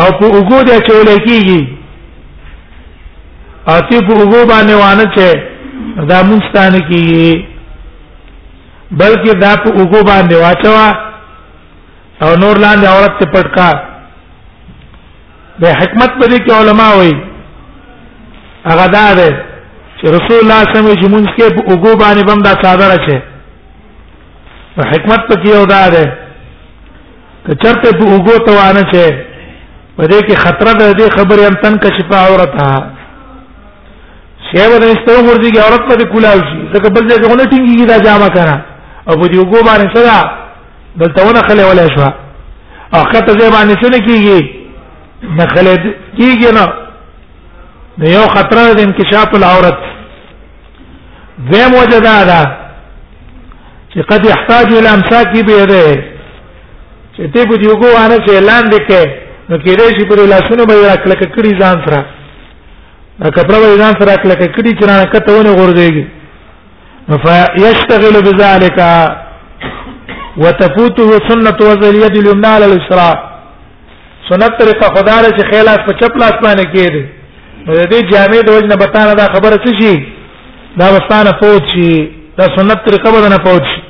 او 0.00 0.06
په 0.18 0.26
وګو 0.36 0.58
د 0.68 0.70
چول 0.88 1.08
کېږي 1.26 1.60
او 3.70 3.78
تی 3.88 3.98
په 4.06 4.12
وګو 4.20 4.40
باندې 4.52 4.74
وانه 4.82 5.06
چې 5.16 5.26
دا 6.10 6.18
مستان 6.30 6.72
کېږي 6.88 7.32
بلکې 9.00 9.30
دا 9.44 9.50
په 9.64 9.68
وګو 9.80 10.00
باندې 10.10 10.34
واچوا 10.44 10.88
او 12.24 12.30
نور 12.42 12.54
لاندې 12.64 12.84
عورت 12.94 13.14
ته 13.20 13.26
پټکا 13.34 13.70
به 15.60 15.68
حکمت 15.80 16.10
په 16.20 16.24
دې 16.30 16.38
کې 16.44 16.50
علما 16.60 16.88
وایي 16.98 17.16
هغه 18.68 18.86
دا 18.98 19.06
ده 19.18 19.28
چې 19.98 20.04
رسول 20.16 20.38
الله 20.42 20.60
صلی 20.62 20.70
الله 20.70 20.70
علیه 20.72 20.72
وسلم 20.90 21.00
چې 21.02 21.08
مونږ 21.14 21.26
کې 21.36 21.44
وګو 21.72 21.92
باندې 22.02 22.22
بم 22.30 22.38
دا 22.48 22.52
صادره 22.64 22.98
شه 23.08 23.18
حکمت 24.84 25.20
پکې 25.28 25.48
یو 25.48 25.64
دا 25.66 25.88
ده 25.88 26.18
که 27.46 27.54
چرته 27.62 27.92
په 27.98 28.04
وګو 28.04 28.38
توانه 28.46 28.82
چه 28.92 29.26
په 29.98 30.06
دې 30.06 30.20
کې 30.26 30.34
خطر 30.34 30.72
ده 30.78 30.92
دې 30.92 31.10
خبرې 31.16 31.42
ان 31.46 31.54
تن 31.62 31.76
کشف 31.76 32.12
عورتها 32.12 32.90
شیبه 34.48 34.78
د 34.78 34.84
استو 34.84 35.22
مرځي 35.26 35.58
عورت 35.58 35.82
په 35.88 36.04
کولاو 36.12 36.38
شي 36.40 36.60
ځکه 36.74 36.88
بل 36.88 37.08
ځای 37.08 37.28
غوڼه 37.28 37.44
ټینګي 37.44 37.86
دا 37.86 37.98
جامه 37.98 38.28
کرا 38.28 38.60
او 39.08 39.16
په 39.20 39.26
دې 39.26 39.38
وګو 39.38 39.60
باندې 39.66 39.90
صدا 39.94 40.18
دلته 40.96 41.26
ونه 41.28 41.40
خلې 41.48 41.64
ولا 41.70 41.86
شو 41.96 42.10
او 42.94 43.04
خطه 43.04 43.32
ځای 43.32 43.50
باندې 43.50 43.76
څه 43.82 43.88
نه 43.94 43.98
کیږي 44.06 44.38
نه 45.38 45.46
خلې 45.46 45.76
کیږي 46.18 46.50
نه 46.58 46.72
د 48.04 48.08
یو 48.16 48.28
خطر 48.28 48.74
د 48.74 48.80
انکشاف 48.80 49.34
العورت 49.34 49.78
زموجه 51.52 51.98
دا 52.00 52.24
ده 52.24 52.65
چې 53.96 54.02
قد 54.10 54.24
يحتاج 54.30 54.68
الى 54.78 54.88
امساك 54.94 55.26
بيده 55.32 55.94
چې 57.16 57.26
ته 57.34 57.40
په 57.50 57.56
یو 57.66 57.76
غوانه 57.82 58.16
چې 58.26 58.30
اعلان 58.34 58.64
وکړي 58.72 59.04
نو 59.48 59.56
کېدې 59.64 59.86
شي 59.96 60.04
پر 60.10 60.20
لاسونه 60.32 60.64
به 60.70 60.74
راکلک 60.88 61.20
کړي 61.34 61.50
ځان 61.60 61.76
سره 61.86 61.98
دا 63.22 63.30
کپړه 63.36 63.58
به 63.62 63.76
ځان 63.84 63.92
سره 63.98 64.06
راکلک 64.12 64.38
کړي 64.56 64.72
چې 64.78 64.84
نه 64.88 64.96
کته 65.12 65.32
ونه 65.38 65.52
غورځيږي 65.58 66.04
فيشتغل 67.24 68.16
بذلك 68.28 68.78
وتفوته 70.44 71.08
سنه 71.28 71.56
وضع 71.68 71.88
اليد 71.94 72.16
اليمنى 72.22 72.46
على 72.56 72.66
اليسرى 72.66 73.10
سنت 74.30 74.60
طریقه 74.60 74.92
خدای 74.98 75.30
چې 75.36 75.42
خیلاس 75.52 75.78
په 75.88 75.92
چپ 76.00 76.16
لاس 76.24 76.36
باندې 76.44 76.66
کېده 76.74 77.02
د 77.72 77.90
دې 77.92 78.10
جامع 78.12 78.40
د 78.44 78.50
وجه 78.54 78.66
نه 78.72 78.76
بتانه 78.84 79.14
دا 79.22 79.26
خبره 79.34 79.56
څه 79.66 79.80
شي 79.80 79.94
دا 80.78 80.86
وستانه 80.96 81.32
فوت 81.42 81.64
شي 81.74 81.92
دا 82.38 82.52
سنت 82.60 82.86
طریقه 82.90 83.10
بدنه 83.18 83.38
فوت 83.48 83.64
شي 83.74 83.80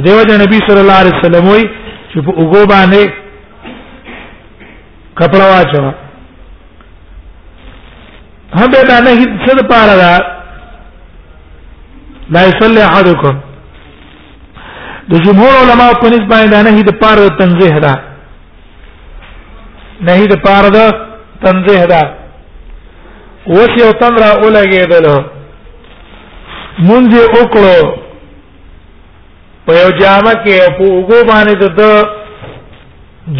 دیو 0.00 0.20
جن 0.28 0.40
نبی 0.40 0.58
صلی 0.68 0.80
الله 0.80 0.92
علیه 1.02 1.12
وسلم 1.20 1.48
وی 1.48 1.60
چې 2.14 2.20
په 2.24 2.30
وګو 2.30 2.66
باندې 2.68 3.10
کپڑا 5.20 5.46
واچو 5.48 5.80
هم 8.60 8.68
به 8.74 8.82
دا 8.90 9.00
نه 9.06 9.12
څه 9.46 9.54
د 9.58 9.66
پاره 9.72 9.96
دا 9.98 10.14
لا 12.36 12.44
يصلي 12.46 12.82
احدكم 12.84 13.38
د 15.10 15.22
جمهور 15.26 15.52
علما 15.60 15.88
په 16.04 16.08
نسبت 16.14 16.32
باندې 16.34 16.62
نه 16.70 16.82
د 16.90 16.96
پاره 17.00 17.28
تنزیه 17.40 17.78
ده 17.78 17.94
نه 20.00 20.26
د 20.30 20.34
پاره 20.46 20.70
د 20.78 21.02
تنزیه 21.44 21.84
ده 21.86 22.14
وسی 23.58 23.82
او 23.86 23.92
تمرا 24.04 24.30
اولګېدل 24.42 25.24
مونږ 26.82 27.14
یې 27.16 27.26
وکړو 27.42 28.08
په 29.66 29.72
یو 29.80 29.90
جامه 30.00 30.32
کې 30.44 30.58
په 30.76 30.84
وګو 30.96 31.18
باندې 31.30 31.54
د 31.78 31.82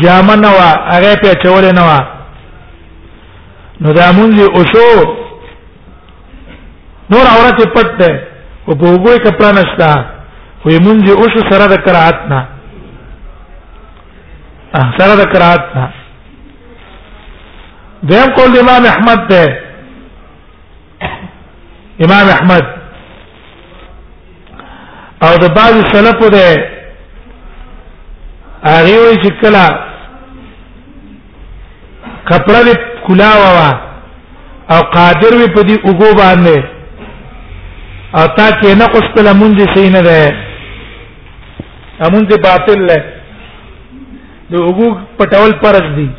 جامه 0.02 0.34
نه 0.44 0.50
وا 0.56 0.70
هغه 0.94 1.12
په 1.22 1.30
چولې 1.42 1.72
نه 1.78 1.82
وا 1.88 2.00
نو 3.82 3.88
دا 3.98 4.06
مونږ 4.18 4.32
یې 4.40 4.48
اوسو 4.58 4.88
نور 7.12 7.24
عورت 7.34 7.58
پټ 7.76 7.88
ده 8.00 8.10
او 8.66 8.72
په 8.80 8.86
وګو 8.92 9.12
کې 9.14 9.20
کپڑا 9.24 9.50
نشتا 9.58 9.90
وې 10.64 10.76
مونږ 10.86 10.98
یې 11.08 11.14
اوسو 11.22 11.40
سره 11.50 11.64
د 11.72 11.76
قرات 11.86 12.16
نه 12.32 12.40
سره 14.98 15.14
د 15.22 15.22
قرات 15.34 15.62
نه 15.76 15.84
دیم 18.10 18.28
قول 18.36 18.50
امام 18.62 18.82
احمد 18.92 19.20
ده 19.30 19.44
امام 22.04 22.26
احمد 22.36 22.64
او 25.26 25.32
د 25.42 25.54
بعض 25.56 25.74
سلفو 25.94 26.26
ده 26.36 26.46
هغه 28.72 28.96
وی 29.04 29.14
چې 29.22 29.30
کلا 29.42 29.66
کپڑا 32.30 32.62
دې 32.68 32.76
کلا 33.06 33.30
وا 33.42 33.68
او 34.74 34.78
قادر 34.96 35.32
وی 35.40 35.46
په 35.56 35.62
دې 35.68 35.76
وګو 35.86 36.10
باندې 36.22 36.60
او 38.18 38.24
تا 38.38 38.46
کې 38.60 38.70
نه 38.80 38.86
قص 38.94 39.06
په 39.14 39.20
لمونځ 39.28 39.58
سي 39.74 39.86
نه 39.94 40.02
ده 40.02 40.20
امونځ 42.06 42.28
باطل 42.48 42.78
له 42.90 42.98
د 44.50 44.54
وګو 44.54 44.88
پټول 45.18 45.52
پرز 45.62 45.86
دي 46.00 46.10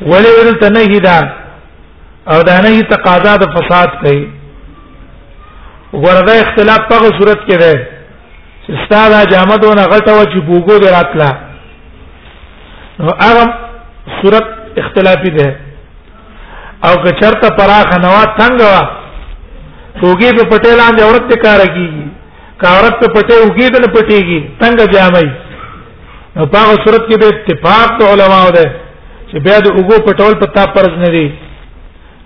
ولې 0.00 0.30
ورته 0.38 0.68
نه 0.76 0.80
هیدا 0.92 1.18
او 2.32 2.42
دا 2.50 2.60
نه 2.66 2.80
تقاضا 2.94 3.36
د 3.42 3.50
فساد 3.56 3.88
کوي 4.02 4.22
وردا 5.92 6.34
اختلاف 6.40 6.80
په 6.90 6.98
صورت 7.18 7.40
کې 7.46 7.56
ده 7.60 7.88
چې 8.66 8.78
استاد 8.78 9.30
جامدونه 9.32 9.84
غلطه 9.92 10.12
و 10.18 10.24
چې 10.24 10.40
بوګو 10.50 10.78
دی 10.84 10.92
راتلا 10.96 11.30
نو 13.00 13.10
هغه 13.10 13.54
صورت 14.22 14.46
اختلافي 14.84 15.30
ده 15.30 15.56
او 16.86 16.94
که 17.04 17.12
چرته 17.20 17.50
پراخ 17.58 17.94
نوا 18.06 18.22
څنګه 18.38 18.62
وا 18.72 18.82
توګي 20.00 20.30
په 20.36 20.56
پټېلان 20.56 20.96
دی 20.96 21.02
اورت 21.02 21.36
کار 21.44 21.60
کیږي 21.60 22.08
کارت 22.62 22.94
په 23.00 23.06
پټې 23.14 23.36
وګي 23.46 23.70
دل 23.74 23.84
پټېږي 23.94 24.40
څنګه 24.60 24.92
جامای 24.94 25.30
نو 26.36 26.46
په 26.46 26.58
صورت 26.84 27.06
کې 27.08 27.18
به 27.18 27.26
اتفاق 27.28 28.02
علماء 28.12 28.50
ده 28.56 28.66
چې 29.32 29.38
بیا 29.44 29.58
د 29.60 29.66
وګو 29.78 30.04
پټول 30.08 30.34
په 30.42 30.46
تا 30.54 30.66
پرز 30.74 30.94
نه 31.04 31.08
دي 31.14 31.28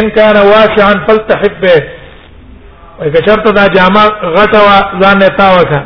ان 0.00 0.04
کان 0.16 0.36
واسعا 0.52 0.90
فلتحب 1.06 1.54
به 1.60 1.74
کشرت 3.16 3.46
دا 3.56 3.64
جامع 3.78 4.04
غټه 4.36 4.58
وا 4.66 4.78
ځان 5.02 5.16
نه 5.22 5.28
تاوکا 5.42 5.80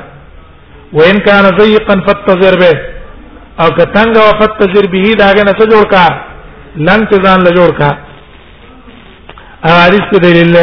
وان 0.92 1.16
کان 1.28 1.44
ضيقا 1.60 1.94
فتذر 2.08 2.54
به 2.60 2.72
او 3.60 3.68
کتنګ 3.78 4.12
او 4.24 4.30
فتذر 4.40 4.84
به 4.92 5.02
داګه 5.20 5.44
نه 5.46 5.52
څه 5.58 5.64
جوړ 5.72 5.84
کا 5.94 6.06
لن 6.76 7.00
ځان 7.24 7.40
له 7.46 7.50
جوړ 7.58 7.70
کا 7.82 7.90
حدیث 9.84 10.04
په 10.12 10.18
دلیل 10.28 10.56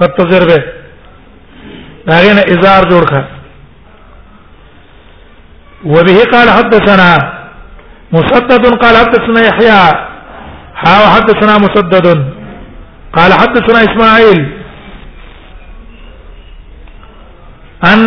فتذر 0.00 0.42
به 0.50 0.58
داګه 2.10 2.32
نه 2.38 2.42
ازار 2.52 2.82
جوړ 2.92 3.04
کا 3.14 3.26
وبه 5.94 6.18
قال 6.34 6.48
حدثنا 6.50 7.08
مسدد 8.12 8.64
قال 8.82 8.94
حدثنا 9.02 9.40
يحيى 9.50 9.80
ها 10.82 10.94
حدثنا 11.14 11.54
مسدد 11.64 12.06
قال 13.16 13.30
حدثنا 13.42 13.78
اسماعيل 13.88 14.40
عن 17.88 17.98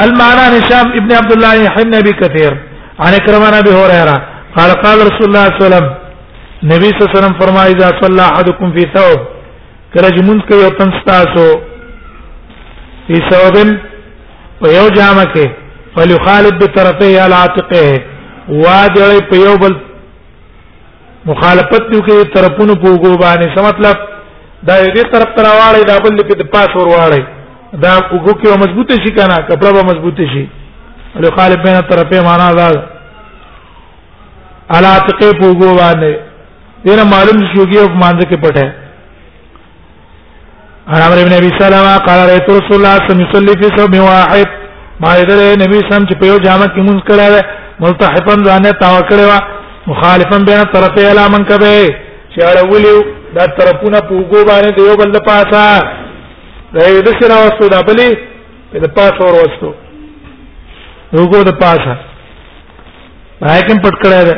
المعنى 0.00 0.44
هشام 0.58 0.86
ابن 1.00 1.10
عبد 1.20 1.32
الله 1.32 1.54
يحيى 1.54 1.82
النبي 1.84 2.10
كثير 2.22 2.52
عن 2.98 3.12
اكرمنا 3.14 3.58
ابي 3.58 3.70
هريره 3.80 4.16
قال 4.56 4.70
قال 4.84 4.98
رسول 5.10 5.26
الله 5.28 5.44
صلى 5.44 5.46
الله 5.46 5.64
عليه 5.64 5.66
وسلم 5.66 5.86
نبي 6.62 6.84
صلى 6.90 7.00
الله 7.00 7.10
عليه 7.10 7.18
وسلم 7.20 7.38
فرمى 7.40 7.62
اذا 7.74 7.88
صلى 8.02 8.22
احدكم 8.30 8.72
في 8.76 8.82
ثوب 8.96 9.18
كرج 9.94 10.18
من 10.18 10.26
مونږ 10.28 10.40
کوي 10.48 10.64
او 10.64 10.70
تنستاسو 10.70 11.48
په 13.08 13.18
ثوبن 13.30 13.68
فليخالد 15.96 16.54
بطرفه 16.62 17.10
على 17.22 17.34
عاتقه 17.34 17.88
واجل 18.62 19.10
په 19.30 19.36
یو 19.44 19.54
بل 19.62 19.74
مخالفت 21.30 21.84
کوي 22.06 22.22
طرفونو 22.34 22.72
په 22.82 22.86
وګو 22.92 23.14
باندې 23.24 23.46
څه 23.54 23.60
مطلب 23.68 23.96
دا 24.68 24.74
یو 24.82 24.90
دې 24.96 25.04
طرف 25.14 25.28
تر 25.38 25.44
واړی 25.58 25.82
دا 25.90 25.96
بل 26.06 26.12
په 26.28 26.34
پاس 26.56 26.68
ور 26.76 26.88
واړی 26.90 27.22
دا 27.84 27.92
وګو 28.10 28.34
کې 28.40 28.48
مضبوطه 28.64 28.94
شي 29.06 29.12
کنه 29.20 29.36
کپڑا 29.48 29.70
به 29.78 29.82
مضبوطه 29.90 30.24
شي 30.34 30.44
فليخالد 31.14 31.58
بين 31.64 31.76
الطرفين 31.80 32.22
معنا 32.28 32.48
دا 32.60 32.68
على 34.70 34.86
عاتقه 34.86 35.30
په 35.38 35.52
وګو 35.52 35.70
باندې 35.78 36.14
دینه 36.86 37.04
معلوم 37.04 37.38
شوږي 37.52 37.78
او 37.78 37.86
مانځ 38.02 38.20
کې 38.32 38.38
پټه 38.46 38.66
عمرو 40.88 41.24
بن 41.28 41.32
ابي 41.36 41.50
سلمہ 41.60 41.94
قال 42.10 42.18
رسول 42.30 42.40
الله 42.52 42.60
صلى 42.66 42.76
الله 42.76 42.92
عليه 42.96 43.04
وسلم 43.10 43.22
يصلي 43.28 43.54
في 43.62 43.66
صوب 43.76 43.92
واحد 44.00 44.48
ما 45.04 45.08
دې 45.12 45.56
نبی 45.62 45.78
سم 45.90 46.04
چې 46.08 46.14
په 46.20 46.26
یو 46.26 46.36
جامه 46.44 46.66
کې 46.74 46.80
مونږ 46.88 47.00
کړه 47.08 47.28
ملتحفن 47.84 48.44
ځانه 48.44 48.70
تاو 48.82 49.00
کړه 49.10 49.38
مخالفن 49.92 50.44
بین 50.46 50.62
طرفه 50.74 51.02
الا 51.10 51.24
من 51.34 51.44
کبه 51.50 51.72
چې 52.32 52.40
اړولیو 52.52 52.98
دا 53.36 53.44
طرفونه 53.58 53.98
په 54.00 54.12
وګو 54.14 54.40
باندې 54.50 54.72
دیو 54.78 54.96
بل 55.00 55.12
پاسا 55.26 55.64
دا 56.74 56.82
یې 56.92 57.00
د 57.08 57.20
سره 57.20 57.34
واستو 57.42 57.68
دا 57.74 57.80
بلې 57.88 58.18
په 58.72 58.88
پاس 58.96 59.12
اور 59.28 59.34
واستو 59.42 59.74
وګو 61.16 61.42
د 61.52 61.58
پاسا 61.62 61.94
راکم 63.42 63.78
پټ 63.86 63.94
کړه 64.02 64.20
ده 64.28 64.36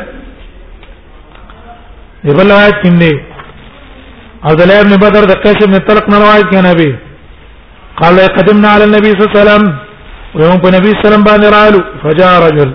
دیبل 2.27 2.51
روایت 2.51 2.77
کیندې 2.83 3.11
او 4.49 4.55
د 4.59 4.67
لایب 4.69 4.97
بدر 5.05 5.23
د 5.27 5.33
قیس 5.43 5.63
ابن 5.67 5.77
طلق 5.89 6.09
نه 6.15 6.17
روایت 6.23 6.47
کنا 6.55 6.73
به 6.73 6.99
قال 8.01 8.19
قدمنا 8.37 8.69
على 8.69 8.83
النبي 8.83 9.09
صلى 9.09 9.23
الله 9.23 9.31
عليه 9.31 9.49
وسلم 9.49 9.65
ويوم 10.37 10.61
النبي 10.65 10.89
صلى 10.89 10.97
الله 10.97 10.99
عليه 11.01 11.07
وسلم 11.07 11.23
باندې 11.29 11.47
رالو 11.57 11.79
فجاء 12.03 12.31
رجل 12.47 12.69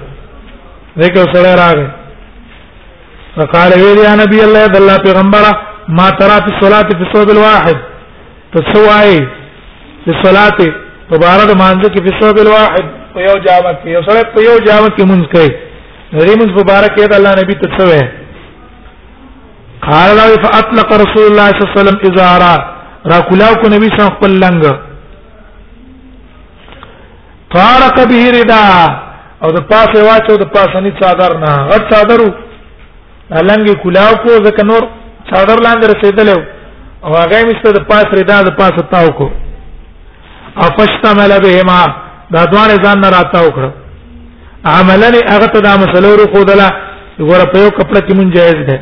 ذيك 0.98 1.16
سره 1.34 1.52
راغ 1.62 1.78
فقال 3.36 3.70
يا 4.06 4.14
نبي 4.22 4.40
الله 4.46 4.64
د 4.74 4.76
الله 4.80 4.96
پیغمبره 5.06 5.52
ما 5.98 6.08
ترى 6.20 6.36
في 6.44 6.50
الصلاه 6.54 6.88
في 6.98 7.04
صوب 7.14 7.28
الواحد 7.36 7.78
تسوای 8.54 9.16
في 10.04 10.10
الصلاه 10.16 10.58
مبارک 11.12 11.48
مانځه 11.62 11.88
کې 11.94 12.00
في 12.06 12.10
صوب 12.20 12.36
الواحد 12.44 12.84
په 13.14 13.20
یو 13.28 13.34
جامه 13.46 13.72
کې 13.82 13.88
یو 13.94 14.02
سره 14.08 14.20
په 14.34 14.40
یو 14.48 14.56
جامه 14.66 14.88
کې 14.96 15.02
مونږ 15.10 15.22
کوي 15.34 15.50
غری 16.16 16.34
مونږ 16.40 16.50
مبارک 16.60 16.90
یې 17.00 17.06
د 17.10 17.14
الله 17.18 17.32
نبی 17.42 17.54
تسوې 17.62 18.02
قال 19.88 20.16
لا 20.16 20.26
فاطلق 20.46 20.90
رسول 21.04 21.24
الله 21.30 21.48
صلى 21.50 21.60
الله 21.62 21.72
عليه 21.72 21.80
وسلم 21.80 22.00
ازارا 22.10 22.54
را 23.12 23.20
کلاو 23.28 23.54
کو 23.62 23.68
نبی 23.74 23.86
صلی 23.88 24.02
الله 24.02 24.12
عليه 24.14 24.56
وسلم 24.56 24.93
فارق 27.54 27.96
به 28.08 28.24
ردا 28.38 28.68
او 29.42 29.48
د 29.56 29.60
پاسه 29.70 29.98
واچو 30.08 30.36
د 30.36 30.44
پاسنی 30.54 30.90
صادر 31.02 31.32
نه 31.44 31.52
غټ 31.70 31.82
صادرو 31.92 32.28
لنګي 33.48 33.74
کلاو 33.82 34.14
کو 34.24 34.30
ځکه 34.46 34.62
نور 34.70 34.82
صادر 35.32 35.56
لاندې 35.66 35.84
رسیدلو 35.92 36.36
او 37.04 37.10
هغه 37.22 37.38
مسته 37.48 37.72
د 37.72 37.78
پاس 37.90 38.06
ردا 38.18 38.42
د 38.42 38.50
پاسه 38.58 38.82
تاو 38.92 39.08
کو 39.18 39.26
افشتمل 40.66 41.32
بهما 41.44 41.80
دا 42.34 42.44
دوان 42.50 42.70
ځان 42.84 42.98
نه 43.04 43.08
راتاو 43.16 43.48
کړ 43.56 43.62
عملني 44.76 45.20
هغه 45.34 45.46
ته 45.54 45.60
دا 45.68 45.72
مسلو 45.82 46.08
ورو 46.12 46.26
خودلا 46.34 46.68
ګور 47.28 47.42
په 47.52 47.56
یو 47.62 47.70
کپڑا 47.78 48.00
کې 48.06 48.12
مونږ 48.18 48.28
جایز 48.36 48.58
ده 48.70 48.76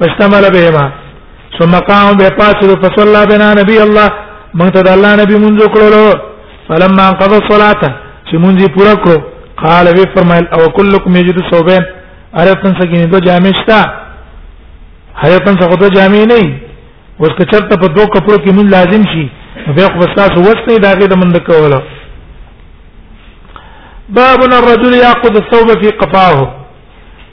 افشتمل 0.00 0.44
بهما 0.54 0.86
ثم 1.58 1.74
قام 1.88 2.06
به 2.20 2.28
پاسه 2.40 2.68
فصلى 2.82 3.22
بنا 3.30 3.48
نبي 3.62 3.78
الله 3.88 4.08
موږ 4.60 4.70
ته 4.76 4.80
د 4.86 4.88
الله 4.94 5.10
نبی 5.20 5.36
مونږ 5.42 5.58
کړلو 5.74 6.06
فلما 6.70 7.04
انقضى 7.10 7.36
الصلاه 7.40 7.90
چې 8.28 8.36
مونږ 8.44 8.56
پورا 8.76 8.94
کړو 9.04 9.16
قال 9.62 9.86
وی 9.96 10.04
فرمایل 10.16 10.46
او 10.56 10.66
کلکم 10.78 11.16
یجد 11.18 11.38
صوبین 11.52 11.82
ارتن 12.42 12.76
سکینه 12.80 13.06
دو 13.14 13.18
جامې 13.26 13.62
شتا 13.62 13.80
حیاتن 15.22 15.56
څخه 15.60 15.74
دو 15.82 15.88
جامې 15.96 16.28
نه 16.32 16.58
اوس 17.20 17.32
که 17.38 17.44
چرته 17.52 17.76
په 17.84 17.90
دوه 17.96 18.06
کپړو 18.14 18.38
کې 18.44 18.50
مونږ 18.54 18.68
لازم 18.76 19.02
شي 19.12 19.28
بیا 19.80 19.86
خو 19.94 20.10
تاسو 20.20 20.40
وسته 20.48 20.76
داګه 20.82 21.06
د 21.14 21.20
مند 21.22 21.36
کوله 21.50 21.80
باب 24.20 24.42
الرجل 24.46 24.94
ياخذ 25.00 25.36
الثوب 25.42 25.74
في 25.82 25.90
قفاه 25.90 26.50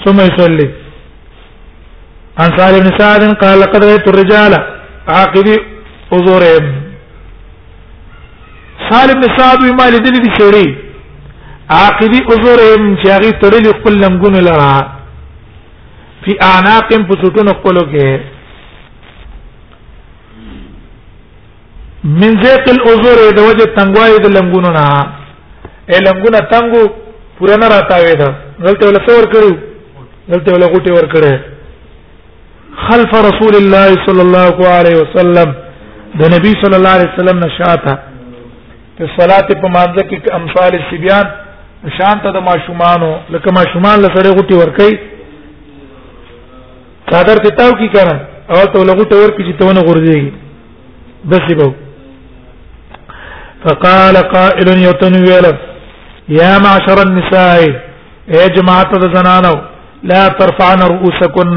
ثم 0.05 0.17
يصلي 0.27 0.67
عن 2.43 2.53
سالم 2.57 2.83
بن 2.87 2.97
سعد 2.99 3.21
قال 3.41 3.59
لقد 3.61 3.83
رأيت 3.87 4.07
الرجال 4.11 4.53
عاقبي 5.07 5.55
أزورهم 6.13 6.65
سالم 8.91 9.19
بن 9.21 9.35
سعد 9.39 9.61
ما 9.81 9.89
لدل 9.97 10.15
دي 10.27 10.31
شوري 10.39 10.69
عاقبي 11.79 12.19
أزورهم 12.29 12.95
شاغي 13.05 13.31
ترلي 13.41 13.71
قل 13.85 13.93
لم 14.05 14.21
لرا 14.47 14.71
في 16.25 16.31
اعناقهم 16.41 17.01
فسوتون 17.09 17.49
قلوكه 17.65 18.34
من 22.21 22.35
ذیق 22.41 22.67
العذور 22.71 23.19
د 23.35 23.39
وجه 23.49 23.65
تنگوای 23.75 24.17
د 24.23 24.27
لنګونو 24.35 24.69
نه 24.77 24.85
ا 25.97 25.99
لنګونه 26.07 26.39
تنگو 26.53 26.81
پورا 27.37 27.55
نه 27.61 27.67
راتاوي 27.71 28.13
دا 28.21 28.27
غلطه 28.65 28.87
ولا 28.89 28.99
څور 29.07 29.23
کړو 29.33 29.51
غلطه 30.31 30.51
ولا 30.53 30.65
غوټي 30.73 30.91
ور 30.95 31.07
کړه 31.13 31.39
خلف 32.85 33.13
رسول 33.29 33.55
الله 33.59 33.87
صلى 34.07 34.21
الله 34.27 34.67
عليه 34.77 34.97
وسلم 35.03 35.53
د 36.19 36.31
نبی 36.33 36.51
صلی 36.63 36.75
الله 36.77 36.89
علیه 36.97 37.09
وسلم 37.13 37.39
نشاته 37.43 37.93
په 38.97 39.09
صلات 39.19 39.49
په 39.61 39.67
مانځ 39.67 40.07
کې 40.09 40.33
امثال 40.33 40.81
سبيان 40.91 41.25
شانت 41.97 42.23
د 42.35 42.45
ماشومانو 42.49 43.09
لکه 43.33 43.51
ماشومان 43.57 43.99
لسره 44.03 44.35
غوټي 44.37 44.59
ور 44.61 44.69
کوي 44.77 44.93
صادر 47.13 47.41
کتاب 47.47 47.73
کی 47.81 47.87
کنه 47.97 48.15
او 48.51 48.61
ته 48.75 48.85
لغوټ 48.91 49.11
ور 49.21 49.35
کی 49.37 49.43
چې 49.43 49.59
ته 49.59 49.65
ونه 49.65 49.83
غورځي 49.89 50.31
بس 51.33 51.51
به 51.61 51.69
فقال 53.65 54.15
قائل 54.35 54.67
يتنويل 54.87 55.45
يا 56.39 56.51
معشر 56.65 56.97
النساء 57.07 57.59
اي 58.35 58.43
جماعة 58.57 58.91
الزنان 58.99 59.45
لا 60.09 60.21
ترفعن 60.39 60.79
رؤوسكن 60.93 61.55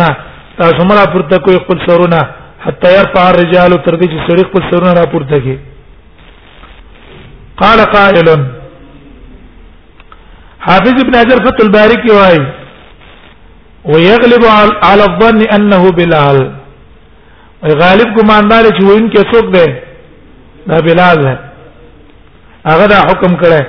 تاسو 0.58 0.82
لا 1.00 1.04
پورته 1.12 1.38
کوي 1.44 1.58
سرنا 1.86 2.22
حتى 2.64 2.88
يرفع 2.98 3.24
الرجال 3.30 3.72
ترديج 3.86 4.12
دې 4.16 4.44
قل 4.54 4.62
سرنا 4.70 4.92
لا 4.98 5.04
سرونه 5.12 5.58
قال 7.60 7.78
قائل 7.96 8.28
حافظ 10.66 10.96
ابن 11.04 11.14
حجر 11.22 11.38
فتح 11.46 11.60
الباري 11.64 11.98
کې 12.02 12.40
ويغلب 13.92 14.44
على 14.84 15.04
الظن 15.08 15.40
انه 15.56 15.82
بلال 15.98 16.38
غالب 17.82 18.08
ګمان 18.18 18.44
دی 18.52 18.70
هو 18.82 18.88
وین 18.90 19.04
کې 19.12 19.22
څوک 19.32 19.46
دی 19.54 20.82
بلال 20.86 21.16
دی 21.24 21.47
هغه 22.66 22.86
دا 22.92 22.98
حکم 23.10 23.32
کړي 23.42 23.60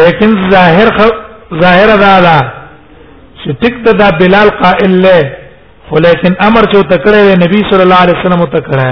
لیکن 0.00 0.30
ظاهر 0.52 0.88
خ... 0.96 1.08
ظاهر 1.62 1.88
دا 2.06 2.20
دا 2.28 2.38
چې 3.40 3.48
ټیک 3.60 3.74
دا, 3.84 3.92
دا 4.00 4.08
بلال 4.20 4.48
قائل 4.62 4.92
له 5.04 5.20
خو 5.88 5.98
لیکن 5.98 6.32
امر 6.46 6.64
چې 6.72 6.78
تکړه 6.92 7.22
نبی 7.44 7.60
صلی 7.70 7.82
الله 7.82 8.00
علیه 8.04 8.18
وسلم 8.20 8.44
تکړه 8.56 8.90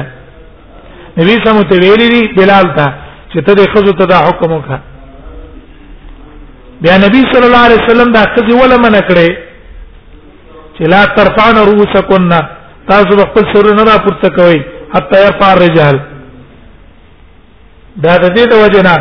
نبی 1.20 1.34
صلی 1.36 1.50
الله 1.50 1.66
علیه 1.66 1.90
ویلی 1.90 2.08
دی 2.14 2.22
بلال 2.38 2.66
ته 2.78 2.86
چې 3.32 3.40
ته 3.46 3.52
دې 3.54 3.72
خزو 3.74 3.92
ته 4.00 4.04
دا 4.12 4.16
حکم 4.28 4.50
وکړه 4.58 4.78
بیا 6.82 6.96
نبی 7.06 7.22
صلی 7.32 7.46
الله 7.48 7.62
علیه 7.66 7.80
وسلم 7.84 8.12
دا 8.12 8.22
خزي 8.34 8.54
ولا 8.62 8.76
من 8.84 8.94
کړي 9.08 9.30
چې 10.76 10.84
لا 10.94 11.04
ترفعن 11.16 11.56
رؤوسکن 11.70 12.30
تاسو 12.90 13.16
خپل 13.26 13.50
سر 13.54 13.74
نه 13.74 13.82
را 13.84 13.96
پورته 14.04 14.28
کوي 14.36 14.62
حتی 14.94 15.16
يرفع 15.26 15.52
الرجال 15.52 15.96
دا 18.04 18.14
د 18.22 18.26
دې 18.36 18.44
د 18.52 18.54
وجنا 18.62 18.94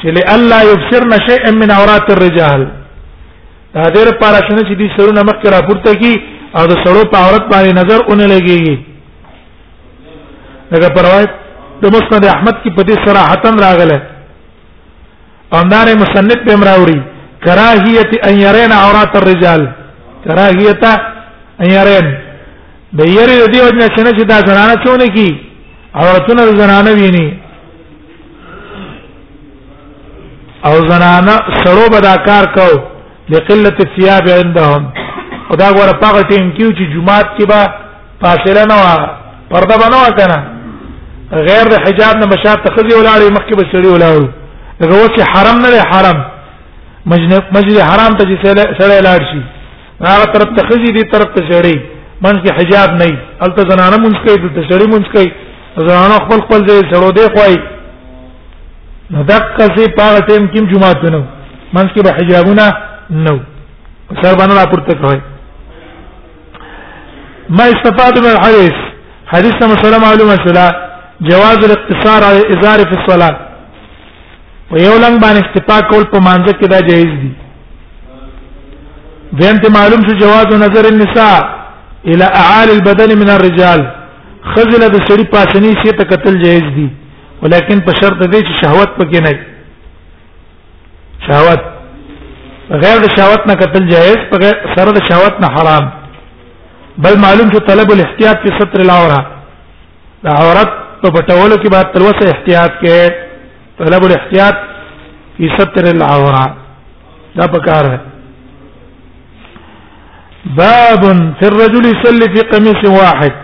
چې 0.00 0.06
لئلا 0.16 0.58
يبصرن 0.72 1.12
شيئا 1.28 1.50
من 1.60 1.68
عورات 1.78 2.06
الرجال 2.14 2.60
دا 3.74 3.84
دې 3.94 4.02
لپاره 4.10 4.38
چې 4.46 4.74
دې 4.80 4.88
سرونه 4.96 5.20
مخکې 5.30 5.46
راپورته 5.56 5.90
کی 6.02 6.12
او 6.58 6.62
د 6.70 6.74
سړو 6.84 7.02
په 7.12 7.16
عورت 7.24 7.44
باندې 7.52 7.72
نظر 7.80 7.98
اونې 8.08 8.26
لګيږي 8.34 8.76
لکه 10.72 10.88
پروايت 10.96 11.30
د 11.82 11.84
مسند 11.96 12.24
احمد 12.34 12.56
کی 12.62 12.70
په 12.76 12.82
دې 12.88 12.96
صراحتن 13.06 13.54
راغله 13.66 13.98
اندار 15.58 15.86
مصنف 16.02 16.38
به 16.46 16.52
امراوري 16.54 17.00
کراهیت 17.44 18.10
ان 18.28 18.34
يرين 18.46 18.72
عورات 18.84 19.12
الرجال 19.20 19.62
کراهیت 20.24 20.84
ان 21.62 21.70
يرين 21.76 22.06
د 22.98 23.00
یری 23.16 23.36
د 23.42 23.46
دې 23.54 23.60
وجنه 23.66 24.10
چې 24.16 24.22
دا 24.32 24.38
زنانه 24.50 24.74
څونه 24.84 25.06
کی 25.16 25.28
عورتونه 26.00 26.42
زنانه 26.62 26.90
ویني 26.98 27.28
او 30.68 30.74
زنانه 30.90 31.34
سړو 31.62 31.84
به 31.92 32.00
دا 32.08 32.14
کار 32.28 32.44
کو 32.56 32.68
لقلت 33.34 33.76
الثياب 33.86 34.24
عندهم 34.42 34.82
او 35.50 35.54
دا 35.62 35.68
غوړه 35.76 35.94
پاغه 36.02 36.22
ټیم 36.30 36.52
کیو 36.56 36.68
چې 36.78 36.84
جمعات 36.94 37.28
کې 37.36 37.44
به 37.50 37.60
فاصله 38.22 38.62
نه 38.72 38.76
و 38.84 38.88
پرده 39.52 39.74
به 39.82 39.88
نه 39.92 39.98
و 40.04 40.08
کنه 40.18 40.38
غیر 41.48 41.66
د 41.72 41.80
حجاب 41.84 42.14
نه 42.20 42.26
مشات 42.32 42.58
تخذي 42.66 42.94
ولاړې 43.00 43.32
مخکې 43.36 43.54
به 43.58 43.66
سړي 43.72 43.88
ولاړو 43.94 44.28
لکه 44.80 44.94
وڅ 45.02 45.14
حرم 45.32 45.56
نه 45.64 45.68
لري 45.70 45.82
حرم 45.94 46.18
مسجد 47.56 47.76
حرام 47.90 48.12
ته 48.18 48.24
چې 48.28 48.36
سړی 48.80 49.00
لاړ 49.06 49.20
شي 49.32 49.42
هغه 50.06 50.24
طرف 50.34 50.56
تخذي 50.60 50.92
دي 50.98 51.02
طرف 51.12 51.28
ته 51.34 51.42
سړي 51.50 51.76
منځ 52.24 52.38
کې 52.44 52.52
حجاب 52.58 52.90
نه 53.00 53.18
الته 53.48 53.68
زنانه 53.72 53.96
منځ 54.04 54.16
کې 54.22 54.54
د 54.56 54.58
سړي 54.70 54.86
منځ 54.94 55.06
کې 55.14 55.30
زنانه 55.88 56.14
خپل 56.24 56.40
خپل 56.46 56.66
ځای 56.70 56.80
سړو 56.92 57.10
دی 57.18 57.26
خوای 57.34 57.56
ندقه 59.16 59.66
سي 59.76 59.84
پاره 59.98 60.20
تم 60.28 60.46
کیم 60.52 60.64
جمعات 60.72 61.04
نو 61.14 61.22
منځ 61.74 61.88
کې 61.94 62.02
به 62.06 62.12
حجابونه 62.18 62.66
نو 63.26 63.36
سر 64.22 64.36
باندې 64.40 64.54
را 64.60 64.64
پورته 64.70 64.96
کوي 65.02 65.20
ما 67.58 67.64
استفاد 67.74 68.18
من 68.24 68.30
الحديث 68.36 68.76
حديث 69.32 69.56
مسله 69.72 69.98
معلومه 70.06 70.36
شلا 70.44 70.66
جواز 71.30 71.58
الاقتصار 71.70 72.22
على 72.28 72.40
الازار 72.44 72.84
في 72.92 72.98
الصلاه 73.00 73.36
ويو 74.72 74.98
لنګ 75.04 75.18
باندې 75.24 75.42
استفاق 75.46 75.90
کول 75.94 76.04
په 76.14 76.18
مانزه 76.28 76.54
کې 76.58 76.68
دا 76.74 76.80
جایز 76.88 77.10
دي 77.22 77.30
دیم 79.42 79.58
ته 79.66 79.72
معلوم 79.80 80.00
شو 80.08 80.18
جواز 80.22 80.46
نظر 80.64 80.84
النساء 80.92 81.34
الى 82.06 82.24
اعالي 82.44 82.72
البدن 82.78 83.18
من 83.24 83.30
الرجال 83.36 83.86
خزله 84.54 84.88
د 84.88 85.04
سړي 85.10 85.30
پاسنی 85.36 85.72
شي 85.84 85.96
ته 86.00 86.04
قتل 86.16 86.42
جایز 86.46 86.72
دي 86.78 86.88
ولیکن 87.42 87.78
په 87.88 87.92
شرط 88.00 88.18
دی 88.32 88.40
چې 88.48 88.52
شهوت 88.62 88.90
پکې 88.98 89.18
نه 89.26 89.32
شهوت 91.28 91.62
غیر 92.84 92.96
د 93.04 93.06
شهوت 93.16 93.42
نه 93.52 93.56
قتل 93.62 93.82
جائز 93.92 94.20
په 94.32 94.36
سره 94.76 94.90
د 94.98 95.00
شهوت 95.10 95.34
نه 95.44 95.48
حرام 95.56 95.84
بل 97.06 97.14
معلوم 97.24 97.48
شو 97.54 97.60
طلب 97.70 97.88
الاحتیاط 97.96 98.38
په 98.46 98.50
ستر 98.60 98.80
العوره 98.86 99.20
د 100.24 100.26
عورت 100.26 100.70
په 101.00 101.08
پټولو 101.16 101.54
کې 101.62 101.70
باید 101.76 101.88
تر 101.96 102.02
وسه 102.08 102.22
احتیاط 102.36 102.72
کې 102.84 103.00
طلب 103.82 104.02
الاحتیاط 104.08 104.56
په 105.38 105.46
ستر 105.58 105.84
العوره 105.96 106.44
دا 107.38 107.46
پکار 107.58 107.86
ہے 107.94 107.98
باب 110.60 111.02
في 111.38 111.44
الرجل 111.46 111.82
يصلي 111.94 112.26
في 112.36 112.40
قميص 112.52 112.80
واحد 113.00 113.34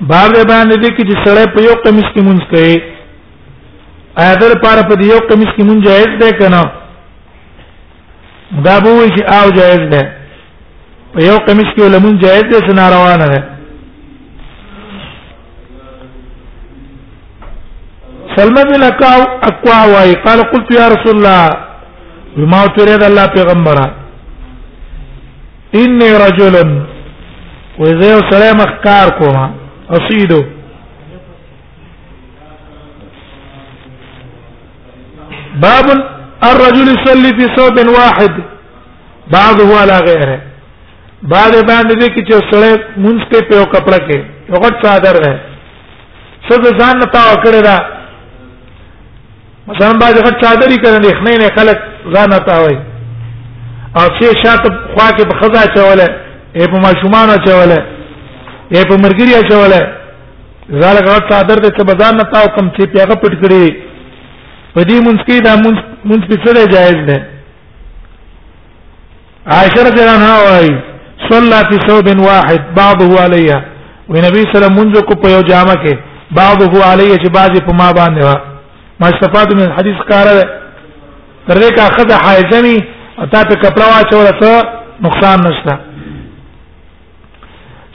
باب 0.00 0.32
دې 0.34 0.44
باندې 0.48 0.76
دې 0.82 0.90
کې 0.96 1.02
چې 1.08 1.14
سړی 1.24 1.44
په 1.54 1.58
یو 1.62 1.74
قمیص 1.84 2.08
کې 2.14 2.20
مونږ 2.26 2.40
کوي 2.50 2.76
آیا 4.22 4.34
در 4.40 4.52
پر 4.62 4.76
په 4.88 4.94
یو 5.12 5.18
قمیص 5.30 5.50
کې 5.56 5.62
مونږ 5.68 5.80
جائز 5.88 6.10
ده 6.20 6.30
کنه 6.38 6.60
دا 8.66 8.74
به 8.84 8.90
وي 8.92 9.08
چې 9.16 9.22
او 9.36 9.46
جائز 9.58 9.80
ده 9.92 10.02
په 11.14 11.18
یو 11.24 11.36
قمیص 11.46 11.68
کې 11.76 11.80
ولمون 11.82 12.14
جائز 12.24 12.44
ده 12.50 12.58
چې 12.66 12.72
ناروا 12.80 13.14
نه 13.16 13.26
ده 13.34 13.40
سلمہ 18.36 18.62
بن 18.72 18.80
اکاو 18.88 19.20
اقوا 19.52 19.80
واي 19.94 20.12
قال 20.24 20.40
قلت 20.52 20.68
يا 20.80 20.86
رسول 20.88 21.14
الله 21.16 21.42
بما 22.36 22.58
تريد 22.66 23.02
الله 23.02 23.26
پیغمبر 23.26 23.76
اني 25.74 26.08
رجل 26.26 26.54
واذا 27.78 28.12
سلام 28.30 28.56
اخكار 28.60 29.08
کوما 29.18 29.59
اصيدو 29.98 30.42
باب 35.62 35.86
الرجل 36.50 36.86
يصلي 36.94 37.30
في 37.38 37.54
ثوب 37.56 37.78
واحد 37.98 38.32
بعضه 39.32 39.80
على 39.80 39.98
غيره 40.08 40.40
بعد 41.22 41.52
باندې 41.52 41.94
دې 42.02 42.08
کې 42.14 42.22
چې 42.28 42.34
سړی 42.50 42.72
مونږ 43.04 43.18
کې 43.30 43.38
په 43.50 43.64
کپڑا 43.74 43.98
کې 44.06 44.18
یو 44.48 44.60
غټ 44.64 44.86
صادر 44.86 45.18
ده 45.24 45.32
څه 46.48 46.78
ځان 46.80 46.96
نه 46.98 47.06
تاو 47.14 47.34
کړی 47.44 47.62
دا 47.68 47.76
مثلا 49.68 49.92
باندې 50.00 50.20
غټ 50.26 50.44
صادري 50.46 50.76
کړل 50.76 51.00
نه 51.00 51.36
نه 51.36 51.48
خلک 51.58 51.78
ځان 52.14 52.28
نه 52.30 52.38
تاوي 52.38 52.76
او 53.98 54.06
چې 54.16 54.46
شاته 54.46 54.70
خوا 54.94 55.08
کې 55.10 55.24
بخزا 55.30 55.62
چوله 55.74 56.08
ای 56.56 56.66
په 56.66 56.78
ماشومان 56.80 57.38
چوله 57.46 57.80
یې 58.74 58.82
په 58.88 58.96
مرګري 59.04 59.32
اچولې 59.40 59.82
زال 60.80 60.96
غلط 61.06 61.24
صادر 61.32 61.56
دې 61.64 61.70
ته 61.76 61.84
بازار 61.90 62.12
نه 62.18 62.24
تاو 62.34 62.46
کم 62.56 62.66
چې 62.76 62.82
پیغه 62.94 63.14
پټ 63.22 63.32
کړی 63.42 63.64
په 64.74 64.80
دې 64.88 64.98
مونږ 65.06 65.18
کې 65.26 65.36
دا 65.46 65.52
مونږ 66.08 66.20
پڅړې 66.28 66.64
جایز 66.74 66.98
ده 67.08 67.18
عائشہ 69.56 69.80
رضی 69.88 70.00
الله 70.02 70.16
عنها 70.18 70.38
وايي 70.46 70.74
صلى 71.30 71.58
في 71.68 71.76
ثوب 71.88 72.06
واحد 72.28 72.62
بعضه 72.80 73.08
عليها 73.24 73.58
ونبي 74.12 74.42
صلی 74.46 74.56
الله 74.56 74.74
منذ 74.80 75.00
کو 75.08 75.14
په 75.22 75.28
یو 75.34 75.42
جامه 75.50 75.74
کې 75.84 75.94
بعضه 76.40 76.70
عليه 76.92 77.14
چې 77.22 77.30
بعضه 77.38 77.60
په 77.68 77.72
ما 77.82 77.88
باندې 77.98 78.20
وا 78.26 78.36
ما 79.00 79.06
استفاد 79.12 79.52
من 79.60 79.72
حدیث 79.78 80.00
کار 80.10 80.26
تر 81.48 81.56
دې 81.62 81.70
کا 81.76 81.84
خدای 81.98 82.18
حایزمی 82.26 82.78
او 83.18 83.26
تا 83.32 83.42
په 83.50 83.54
کپڑا 83.62 83.86
واچول 83.94 84.26
څه 84.40 84.52
نقصان 85.04 85.38
نشته 85.46 85.78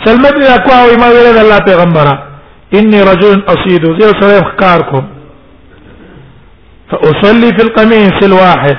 سلمت 0.05 0.35
دا 0.41 0.55
کو 0.65 0.71
او 0.79 0.89
ما 1.01 1.07
ویل 1.15 1.27
الله 1.43 1.59
پیغمبره 1.69 2.13
اني 2.79 3.01
رجل 3.11 3.37
اصيد 3.53 3.85
زي 4.01 4.07
سره 4.19 4.33
افکاركم 4.43 5.05
فاصلي 6.91 7.49
في 7.59 7.63
القميص 7.67 8.19
الواحد 8.29 8.77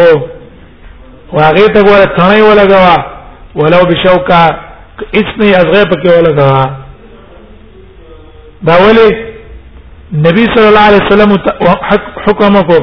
واغې 1.32 1.72
ته 1.74 1.82
ګوره 1.82 2.08
ثنې 2.16 2.50
ولګوا 2.50 2.98
ولو 3.54 3.80
بشوکا 3.90 4.44
اسنی 5.18 5.54
ازغه 5.56 5.84
پکې 5.84 6.10
ولګا 6.16 6.70
دا 8.66 8.74
ولي 8.84 9.08
نبی 10.12 10.44
صلی 10.54 10.68
الله 10.68 10.86
علیه 10.88 11.04
وسلم 11.06 11.30
حکم 12.26 12.60
کو 12.68 12.78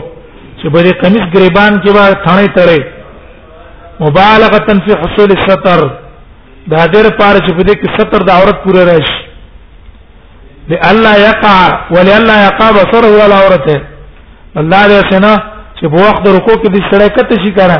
چې 0.61 0.67
په 0.73 0.79
دې 0.83 0.93
قمیص 1.01 1.25
غریبان 1.37 1.81
کې 1.83 1.89
واه 1.95 2.25
ثانه 2.25 2.47
ترې 2.55 2.81
مبالغه 3.99 4.81
فی 4.85 4.93
حصول 5.01 5.29
الستر 5.37 5.81
دا 6.71 6.85
ډېر 6.85 7.17
پاره 7.19 7.39
چې 7.47 7.53
په 7.57 7.63
دې 7.63 7.75
کې 7.81 7.99
ستر 7.99 8.23
د 8.23 8.29
عورت 8.31 8.63
پوره 8.63 8.83
راشي 8.91 9.21
لئلا 10.69 11.15
يقع 11.15 11.57
ولئلا 11.91 12.35
يقع 12.45 12.69
بصره 12.71 13.09
ولا 13.19 13.35
عورته 13.41 13.81
الله 14.59 14.83
دې 14.87 15.13
سنا 15.13 15.33
چې 15.79 15.85
په 15.91 15.95
وخت 16.05 16.27
رکوع 16.27 16.55
کې 16.55 16.69
دې 16.75 16.81
سړی 16.91 17.09
کته 17.17 17.35
شي 17.43 17.51
کړه 17.55 17.77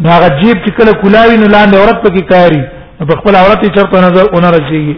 نو 0.00 0.08
هغه 0.10 0.28
جیب 0.40 0.58
چې 0.64 0.70
کله 0.76 0.92
کولاوي 1.02 1.36
نو 1.40 1.46
لاندې 1.46 1.76
عورت 1.76 2.02
پکې 2.04 2.22
کاری 2.30 2.62
په 3.10 3.16
خپل 3.20 3.36
عورت 3.42 3.62
یې 3.64 3.74
چرته 3.76 4.00
نظر 4.00 4.24
اونر 4.38 4.52
رسیږي 4.52 4.96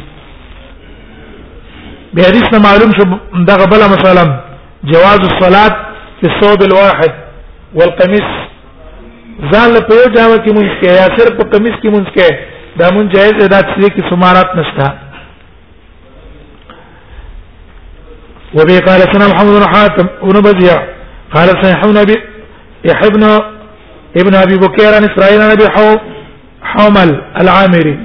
به 2.15 2.23
حدیث 2.29 2.47
نه 2.55 2.59
معلوم 2.67 2.91
شو 2.99 3.05
دغه 3.51 3.67
بل 3.73 3.79
مثلا 3.93 4.25
جواز 4.93 5.19
الصلاه 5.19 5.77
في 6.21 6.27
الثوب 6.31 6.63
الواحد 6.67 7.13
والقميص 7.81 8.29
ځان 9.53 9.69
له 9.75 9.81
پیو 9.81 10.15
جامه 10.15 10.37
کې 10.45 10.53
مونږ 10.59 10.81
کې 10.81 10.97
یا 11.01 11.07
صرف 11.19 11.37
په 11.37 11.45
قميص 11.53 11.77
کې 11.83 11.89
مونږ 11.95 12.07
کې 12.17 12.35
دا 12.81 12.89
مونږ 12.89 13.15
جایز 13.15 13.45
ادا 13.45 13.59
چې 13.69 13.93
کې 13.95 14.11
سمارات 14.11 14.57
نشته 14.61 14.89
وبه 18.57 18.81
قال 18.89 19.01
سنا 19.15 19.29
محمد 19.35 19.59
بن 19.63 19.75
حاتم 19.75 20.07
ونبذيع 20.27 20.77
قال 21.35 21.49
سيحون 21.65 21.97
ابي 22.03 22.17
يحبنا 22.91 23.33
ابن 24.17 24.35
ابي 24.35 24.57
بكير 24.57 24.95
عن 24.95 25.05
اسرائيل 25.11 25.43
عن 25.43 25.51
ابي 25.51 25.69
حومل 26.63 27.21
العامري 27.41 27.99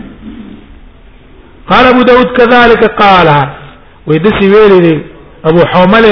قال 1.69 1.85
ابو 1.87 2.01
داود 2.01 2.25
كذلك 2.37 2.83
قال 2.95 3.47
ويدسي 4.07 4.47
ويلي 4.55 5.03
ابو 5.45 5.65
حومل 5.65 6.05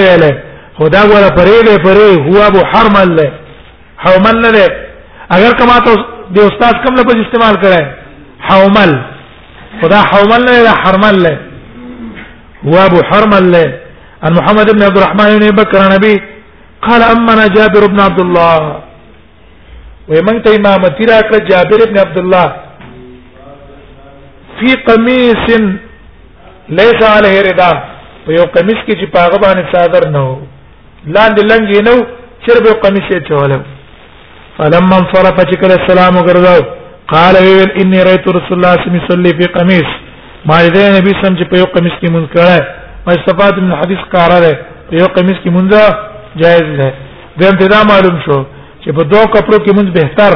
هو 0.81 0.87
دا 0.87 1.03
ولا 1.03 1.29
فريد 1.37 1.67
فريد 1.87 2.35
هو 2.35 2.47
ابو 2.47 2.59
حرمل 2.65 3.09
لي 3.15 3.31
حومل 3.97 4.41
لي 4.41 4.65
اگر 5.35 5.51
كما 5.59 5.77
تو 5.85 5.93
دي 6.33 6.41
استاذ 6.49 6.71
كم 6.83 6.93
لفظ 6.95 7.15
استعمال 7.25 7.55
کرے 7.63 7.81
حومل 8.47 8.91
خدا 9.81 9.99
حومل 10.11 10.45
لي 10.45 10.69
حرمل 10.83 11.15
لي 11.23 11.35
هو 12.67 12.75
ابو 12.87 12.99
حرمل 13.11 13.43
لي 13.51 13.65
ان 14.25 14.33
محمد 14.37 14.67
بن 14.75 14.83
عبد 14.83 14.97
الرحمن 14.97 15.39
بن 15.39 15.47
بكر 15.61 15.81
نبي 15.95 16.15
قال 16.89 17.01
اما 17.13 17.47
جابر 17.47 17.87
بن 17.87 17.99
عبد 17.99 18.19
الله 18.19 18.81
وې 20.11 20.19
مونږ 20.27 20.37
ته 20.43 20.51
امامتی 20.59 21.05
راکړه 21.09 21.39
جابر 21.49 21.79
ابن 21.87 21.97
عبد 22.05 22.17
الله 22.23 22.45
فی 24.59 24.71
قمیص 24.87 25.45
ليس 26.79 26.99
عليه 27.15 27.37
ردا 27.47 27.69
په 28.25 28.31
یو 28.37 28.45
قمیص 28.55 28.81
کې 28.87 28.95
چې 28.99 29.05
پاغه 29.15 29.37
باندې 29.43 29.71
صادر 29.75 30.07
نه 30.15 30.21
و 30.31 30.35
لاندې 31.15 31.43
لنګې 31.51 31.79
نه 31.85 31.91
و 31.95 32.09
چرب 32.47 32.65
یو 32.71 32.75
قمیص 32.83 33.07
یې 33.11 33.21
چوله 33.29 33.59
فلما 34.59 34.95
انصرف 35.01 35.39
فكل 35.41 35.71
السلام 35.79 36.13
وغرزو 36.21 36.59
قال 37.15 37.35
ويل 37.45 37.71
اني 37.81 37.99
رايت 38.09 38.25
رسول 38.37 38.57
الله 38.57 38.73
صلى 38.73 38.87
الله 38.87 39.03
عليه 39.03 39.13
وسلم 39.13 39.37
في 39.39 39.47
قميص 39.57 39.89
ما 40.49 40.55
دې 40.75 40.85
نبی 40.99 41.11
سم 41.21 41.33
چې 41.39 41.45
په 41.51 41.55
یو 41.61 41.65
قمیص 41.75 41.93
کې 42.01 42.09
مونږ 42.15 42.25
کړه 42.35 42.57
ما 43.07 43.11
استفاد 43.19 43.53
من 43.65 43.73
حدیث 43.81 44.01
کارا 44.13 44.39
ده 44.45 44.53
په 44.89 44.93
یو 45.01 45.07
قمیص 45.17 45.37
کې 45.43 45.51
مونږه 45.55 45.83
جائز 46.41 46.67
ده 46.81 46.89
د 47.37 47.43
ابتدا 47.53 47.79
معلوم 47.91 48.21
شو 48.25 48.43
چې 48.83 48.89
په 48.97 49.03
دوه 49.11 49.25
کپړو 49.33 49.57
کې 49.65 49.71
مونږ 49.77 49.87
بهتر 49.99 50.31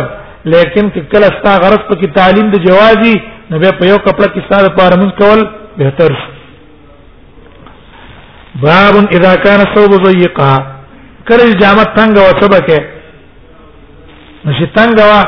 لیکن 0.54 0.89
کله 1.14 1.28
ستا 1.38 1.54
غرض 1.64 1.82
په 1.89 1.96
کې 2.00 2.08
تعلیم 2.18 2.50
د 2.54 2.58
جوازي 2.66 3.14
نو 3.50 3.60
به 3.62 3.70
په 3.80 3.86
یو 3.91 3.98
کپړه 4.08 4.28
کې 4.34 4.41
ساده 4.50 4.66
لپاره 4.68 4.96
مونږ 5.02 5.12
کول 5.22 5.39
بهتر 5.78 6.12
باب 8.64 8.93
اذا 9.18 9.32
كان 9.46 9.60
الثوب 9.68 9.91
ضيقا 10.06 10.52
کله 11.30 11.46
جامه 11.62 11.86
څنګه 11.98 12.20
او 12.20 12.34
سبکه 12.41 12.80
نشي 14.46 14.66
څنګه 14.78 15.02
وا 15.12 15.22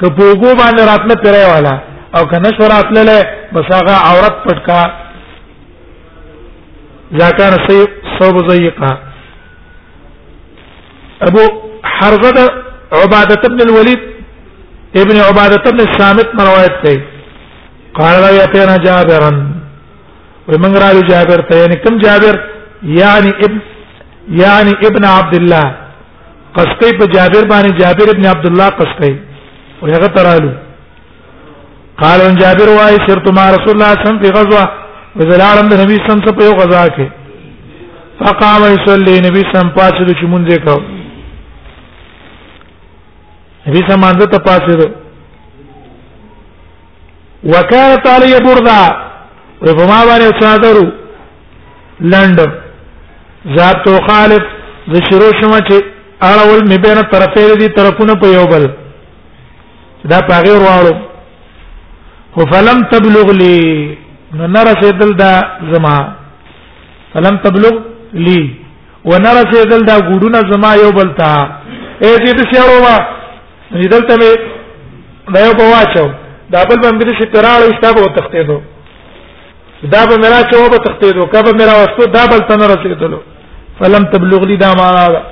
کپوګو 0.00 0.50
باندې 0.62 0.82
راتله 0.90 1.14
پیره 1.24 1.42
والا 1.54 1.74
او 2.16 2.22
کنه 2.34 2.48
شو 2.58 2.68
راتله 2.74 3.16
بس 3.52 3.66
هغه 3.78 3.94
عورت 4.12 4.36
پټکا 4.46 4.82
ذکر 7.22 7.52
سی 7.66 7.78
صوب 8.18 8.40
ضيقا 8.50 8.94
ابو 11.28 11.44
حرزه 11.96 12.30
د 12.36 12.38
عباده 13.00 13.36
بن 13.52 13.60
الوليد 13.66 14.00
ابن 15.02 15.16
عباده 15.28 15.64
بن 15.74 15.80
الصامت 15.88 16.28
روایت 16.48 16.74
کوي 16.82 16.98
قال 17.98 18.14
لا 18.24 18.30
يتنا 18.42 18.76
جابرا 18.86 19.32
ومن 20.50 20.72
را 20.82 20.90
جابر 21.10 21.40
ته 21.48 21.54
یعنی 21.62 21.76
کوم 21.84 21.94
جابر 22.04 22.34
یعنی 23.00 23.30
ابن 23.44 23.52
یعنی 24.42 24.72
ابن 24.88 25.04
عبد 25.04 25.34
الله 25.40 25.66
قصقي 26.56 26.90
په 26.98 27.06
جابر 27.14 27.42
باندې 27.52 27.78
جابر 27.80 28.06
ابن 28.14 28.26
عبد 28.26 28.46
الله 28.46 28.68
قصقي 28.80 29.12
او 29.82 29.86
هغه 29.88 30.06
ترالو 30.16 30.52
قال 32.02 32.20
ان 32.20 32.34
جابر 32.42 32.68
واي 32.68 32.96
سرت 33.06 33.26
مع 33.38 33.44
رسول 33.56 33.68
الله 33.74 33.92
صلى 33.92 34.00
الله 34.00 34.08
عليه 34.08 34.10
وسلم 34.10 34.22
في 34.24 34.30
غزوه 34.38 34.64
وزلالم 35.18 35.66
د 35.72 35.80
نبی 35.82 35.96
صلی 35.96 36.10
الله 36.10 36.14
عليه 36.14 36.24
وسلم 36.24 36.40
په 36.40 36.48
غزا 36.60 36.84
کې 36.96 37.06
فقام 38.24 38.62
يصلي 38.76 39.14
نبی 39.28 39.40
صلی 39.40 39.46
الله 39.46 39.50
عليه 39.50 39.50
وسلم 39.50 39.76
پاتې 39.78 40.02
چې 40.20 40.24
مونږه 40.32 40.58
کوو 40.66 41.01
نبی 43.66 43.80
سمانځه 43.88 44.26
ته 44.30 44.38
پاسید 44.46 44.80
وکانت 47.54 48.06
علی 48.12 48.30
بردا 48.46 48.78
و 49.62 49.66
په 49.78 49.86
ما 49.90 49.98
باندې 50.08 50.38
څادر 50.40 50.76
لند 52.14 52.40
ذات 53.58 53.78
تو 53.84 53.94
خالف 54.08 54.42
ز 54.94 54.96
شروع 55.10 55.30
شمه 55.42 55.58
چې 55.68 55.84
اړول 56.22 56.70
مې 56.70 56.78
بین 56.86 56.98
طرفې 57.14 57.44
دي 57.62 57.68
طرفونه 57.78 58.14
په 58.24 58.32
یو 58.34 58.42
بل 58.54 58.66
دا 60.14 60.20
پاغه 60.32 60.56
ورواړو 60.56 62.34
خو 62.34 62.42
فلم 62.56 62.82
تبلغ 62.96 63.32
لي 63.44 63.62
نو 64.40 64.46
نرسیدل 64.58 65.14
دا 65.24 65.32
زما 65.72 65.96
فلم 67.14 67.34
تبلغ 67.48 67.74
لي 68.26 68.42
ونرسیدل 69.04 69.84
دا 69.86 69.98
ګډونه 69.98 70.52
زما 70.54 70.70
یو 70.86 70.92
بلتا 71.02 71.32
اې 71.36 72.10
دې 72.26 72.54
څه 72.54 72.60
وروا 72.70 72.98
دلته 73.72 74.16
مې 74.20 74.32
دا 75.34 75.40
یو 75.44 75.52
په 75.58 75.64
واچو 75.72 76.06
دا 76.52 76.62
بل 76.68 76.76
باندې 76.84 77.14
چې 77.20 77.24
پراړ 77.32 77.60
ایستا 77.64 77.88
به 77.94 78.08
تختې 78.16 78.42
دو 78.46 78.60
دا 79.94 80.06
به 80.06 80.16
میرا 80.22 80.40
چې 80.48 80.56
و 80.56 80.68
به 80.72 80.76
تختې 80.86 81.12
دو 81.14 81.26
کبه 81.32 81.52
میرا 81.60 81.72
واستو 81.76 82.06
دا 82.16 82.26
بل 82.30 82.40
تن 82.48 82.60
رسیدلو 82.72 83.18
فلم 83.78 84.04
تبلغ 84.12 84.44
لي 84.46 84.56
دا 84.56 84.72
معنا 84.78 85.06
دا 85.08 85.22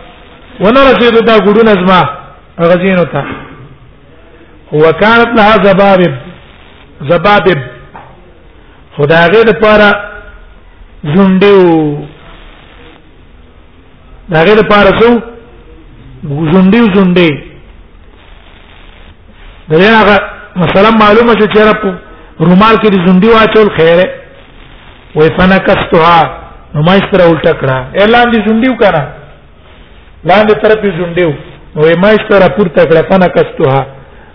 ونه 0.61 0.81
رسیدو 0.91 1.21
دا 1.21 1.37
ګډو 1.37 1.65
نظم 1.69 1.91
غزینو 2.59 3.05
ته 3.13 3.25
وکانت 4.73 5.29
لها 5.39 5.55
زبابب 5.65 6.13
زبابب 7.11 7.59
خداغه 8.97 9.43
لپاره 9.49 9.91
زونډیو 11.15 11.61
داغه 14.29 14.55
لپاره 14.63 14.91
سو 15.01 15.11
زونډیو 16.25 16.83
زونډیو 16.97 17.50
دغه 19.71 19.89
هغه 20.03 20.17
مثلا 20.63 20.91
معلومه 21.03 21.33
شو 21.41 21.47
چې 21.55 21.61
رب 21.71 21.83
رومال 22.49 22.75
کې 22.85 22.89
د 22.95 22.97
زندي 23.09 23.29
واچول 23.35 23.69
خیره 23.79 24.07
وې 24.07 25.29
فنکستها 25.39 26.21
نو 26.75 26.83
ما 26.89 26.93
استره 26.93 27.33
الټه 27.33 27.53
کړه 27.61 27.77
اعلان 28.03 28.31
دي 28.35 28.41
زندیو 28.49 28.73
کړه 28.83 29.03
لاندې 30.31 30.53
طرف 30.65 30.79
یې 30.89 30.93
زندیو 31.01 31.31
وې 31.77 31.95
ما 32.05 32.09
استره 32.17 32.49
پورته 32.59 32.83
کړه 32.91 33.01
فنکستها 33.13 33.83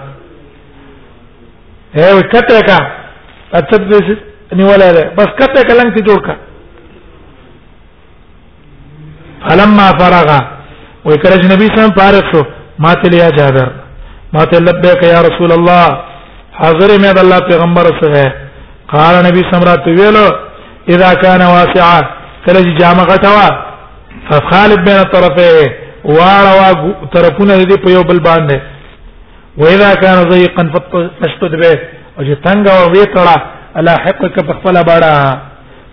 اے 1.99 2.09
وکټه 2.19 2.61
کا 2.69 2.79
اته 3.61 4.25
نیولای 4.59 4.91
بس 5.17 5.29
کته 5.41 5.59
کلنګ 5.69 5.95
ته 5.97 6.05
جوړ 6.09 6.21
کا 6.27 6.35
فلما 9.47 9.89
فرغ 10.01 10.29
وې 11.05 11.17
کله 11.23 11.37
چې 11.43 11.53
نبی 11.55 11.67
سم 11.75 11.91
فارغ 11.99 12.31
شو 12.33 12.43
ما 12.85 12.93
تلیا 13.03 13.29
جابر 13.39 13.69
ما 14.33 14.45
ته 14.53 14.59
لبیک 14.61 15.03
یا 15.09 15.21
رسول 15.29 15.53
الله 15.53 15.87
حاضر 16.61 16.93
مې 17.03 17.15
د 17.19 17.19
الله 17.25 17.39
پیغمبر 17.51 17.87
سره 18.01 18.33
قال 18.95 19.19
نبی 19.29 19.43
سمرات 19.53 19.87
ویلو 20.01 20.27
اذا 20.95 21.11
كان 21.15 21.43
واسعا 21.43 22.01
کله 22.47 22.61
چې 22.61 22.79
جامه 22.81 23.05
غټوا 23.05 23.49
فخالف 24.31 24.79
بین 24.89 24.99
الطرفين 24.99 25.71
واړه 26.05 27.13
طرفونه 27.15 27.61
دې 27.63 27.83
په 27.85 27.91
یو 27.97 28.03
بل 28.11 28.19
باندې 28.19 28.59
واذا 29.59 29.95
كان 29.95 30.25
ضيقا 30.33 30.69
فاشتد 31.21 31.55
به 31.61 31.81
او 32.19 32.25
چې 32.25 32.45
تنگ 32.47 32.69
او 32.75 32.83
وی 32.91 33.05
کړه 33.05 33.41
الا 33.77 33.93
حقك 33.93 34.47
په 34.49 34.53
خپل 34.59 34.83
باړه 34.83 35.37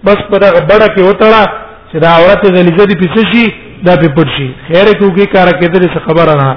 بس 0.06 0.16
په 0.32 0.38
دغه 0.44 0.60
بڑا 0.72 0.88
کې 0.96 1.02
وټړه 1.10 1.64
چې 1.96 2.00
دا 2.04 2.10
عورت 2.20 2.44
غلیظه 2.58 2.84
دي 2.92 2.96
پڅ 3.02 3.16
شي 3.32 3.44
دا 3.88 3.94
په 4.02 4.08
پټ 4.16 4.28
شي 4.38 4.48
خیر 4.70 4.88
کوږي 5.02 5.26
کار 5.34 5.48
کېدل 5.60 5.84
څه 5.94 6.00
خبره 6.08 6.34
نه 6.42 6.50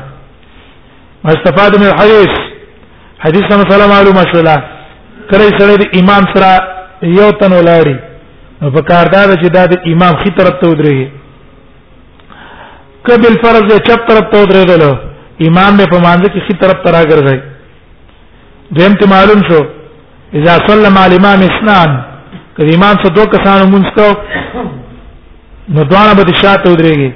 استفاد 1.34 1.72
من 1.82 1.86
الحديث 1.91 2.32
حدیث 3.24 3.47
مثلا 3.61 3.86
معلومه 3.93 4.22
شولا 4.32 4.57
کله 5.32 5.47
سره 5.59 5.72
د 5.82 5.84
امام 6.01 6.22
سره 6.34 6.51
یو 7.18 7.30
تن 7.43 7.53
ولاري 7.57 7.97
نو 8.62 8.68
په 8.76 8.80
کار 8.89 9.07
دا 9.12 9.20
چې 9.34 9.49
دا 9.59 9.64
د 9.74 9.76
امام 9.93 10.14
خي 10.22 10.30
طرف 10.39 10.55
ته 10.62 10.66
ودرېږي 10.70 11.07
کبل 13.11 13.34
فرض 13.43 13.66
چپ 13.91 14.01
طرف 14.09 14.24
ته 14.32 14.36
ودرېدل 14.47 14.82
امام 15.51 15.72
به 15.82 15.86
په 15.93 15.99
مانځ 16.07 16.22
کې 16.22 16.41
خي 16.49 16.55
طرف 16.64 16.80
ته 16.89 16.95
راګرځي 16.99 17.39
دیم 18.80 18.95
ته 19.05 19.12
معلوم 19.14 19.41
شو 19.51 19.61
اذا 20.43 20.57
صلى 20.66 20.91
مع 20.99 21.05
الامام 21.11 21.41
اثنان 21.51 21.91
کله 22.59 22.70
امام 22.78 22.95
څه 22.97 23.14
دوه 23.20 23.26
کسان 23.36 23.64
مونږ 23.76 23.86
کو 24.01 24.09
نو 25.76 25.82
دوانه 25.90 26.12
به 26.18 26.32
شاته 26.40 26.70
ودرېږي 26.72 27.10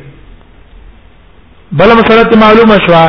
بل 1.80 1.88
مسله 1.98 2.36
معلومه 2.44 2.76
شوه 2.86 3.05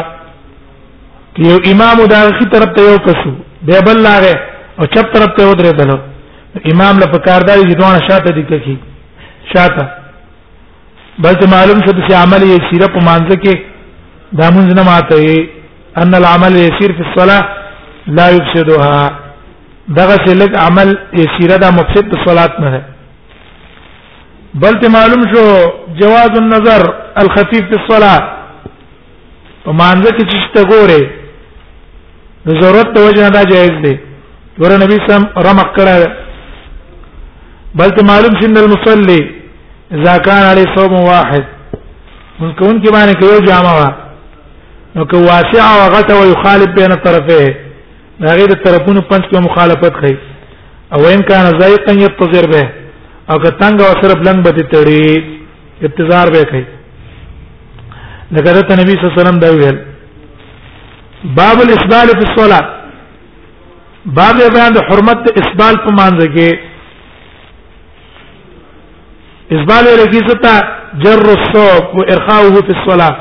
چې 1.36 1.42
یو 1.52 1.58
امام 1.72 1.98
د 2.12 2.14
اخی 2.28 2.46
طرف 2.54 2.70
ته 2.78 2.82
یو 2.86 2.98
کسو 3.08 3.32
به 3.70 3.82
بل 3.88 3.98
لاغه 4.06 4.36
او 4.80 4.86
چپ 4.94 5.12
طرف 5.16 5.30
ته 5.40 5.44
ودرېدل 5.50 5.92
امام 6.72 6.96
له 7.02 7.06
پکارداري 7.16 7.68
چې 7.72 7.76
دوانه 7.80 8.02
شاته 8.08 8.32
دي 8.38 8.44
کوي 8.54 8.78
شاته 9.54 9.86
بل 11.26 11.36
معلوم 11.56 11.80
شو 11.86 11.94
چې 11.98 12.22
عمل 12.22 12.44
یې 12.44 12.58
سیره 12.70 12.88
په 12.96 13.06
مانزه 13.10 13.38
کې 13.44 13.54
دامن 14.44 14.68
نه 14.80 14.84
ماته 14.84 15.48
ان 16.06 16.14
العمل 16.22 16.56
يسير 16.62 16.92
في 17.02 17.06
الصلاه 17.10 17.42
لا 18.22 18.30
يفسدها 18.30 19.20
دغه 19.90 20.16
څه 20.16 20.34
لګ 20.42 20.58
عمل 20.68 20.96
یې 21.14 21.28
سیره 21.40 21.58
د 21.68 21.78
مفسد 21.82 22.10
په 22.14 22.26
صلات 22.28 22.60
نه 22.66 22.82
بل 24.62 24.74
ته 24.82 24.88
معلوم 24.94 25.22
شو 25.34 25.44
جواز 26.00 26.34
النظر 26.40 26.82
الخفيف 27.22 27.64
في 27.70 27.76
الصلاه 27.84 28.20
په 29.66 29.72
مانزه 29.78 30.10
کې 30.18 30.24
چې 30.32 30.38
ته 30.58 30.62
ګوره 30.72 31.02
د 32.48 32.50
ضرورت 32.62 32.88
ته 32.98 33.02
وجه 33.08 33.30
دا 33.36 33.42
جایز 33.52 33.74
دی 33.86 33.96
ګوره 34.60 34.78
نبی 34.84 34.98
سم 35.08 35.24
رمق 35.48 35.70
کړه 35.78 35.96
بل 37.82 37.90
ته 37.96 38.02
معلوم 38.12 38.34
شنه 38.44 38.60
المصلي 38.66 39.22
اذا 39.92 40.18
كان 40.30 40.44
عليه 40.52 40.68
صوم 40.76 40.94
واحد 41.08 41.44
من 42.40 42.54
كون 42.54 42.84
کې 42.84 42.92
باندې 42.92 43.14
کې 43.20 43.34
یو 43.34 43.40
جامه 43.50 43.74
وا 43.80 43.90
نو 44.96 45.02
که 45.06 45.18
واسع 45.32 45.64
او 45.72 45.80
غټه 45.96 46.12
او 46.20 46.24
يخالف 46.36 46.68
بين 46.78 46.92
الطرفين 47.00 47.52
غیر 48.22 48.50
طرفونو 48.66 49.02
پنځ 49.02 49.24
کې 49.32 49.40
مخالفت 49.50 49.94
کوي 50.00 50.16
او 50.94 51.00
ان 51.16 51.22
کان 51.30 51.46
زایقا 51.60 51.92
يتظر 52.04 52.46
به 52.56 52.66
او 53.30 53.38
که 53.38 53.50
تنگ 53.52 53.82
او 53.82 53.94
صرف 54.02 54.18
لنګ 54.28 54.44
به 54.44 54.52
تړي 54.72 55.24
ابتزار 55.84 56.28
به 56.34 56.44
کوي 56.52 56.66
لکه 58.32 58.52
ته 58.68 58.76
نبی 58.84 58.92
صلی 58.92 59.06
الله 59.06 59.14
علیه 59.14 59.24
وسلم 59.24 59.40
دا 59.40 59.50
ویل 59.56 59.78
باب 61.38 61.58
الاسبال 61.66 62.08
فی 62.18 62.24
الصلاه 62.30 62.64
باب 64.06 64.36
بیان 64.56 64.72
د 64.74 64.78
حرمت 64.90 65.22
اسبال 65.44 65.76
په 65.84 65.92
مانځ 66.00 66.22
کې 66.36 66.50
اسبال 69.56 69.84
لري 69.98 70.20
ستا 70.30 70.56
جر 71.04 71.22
الصوب 71.38 72.00
و 72.00 72.02
ارخاؤه 72.16 72.62
فی 72.68 72.74
الصلاه 72.78 73.16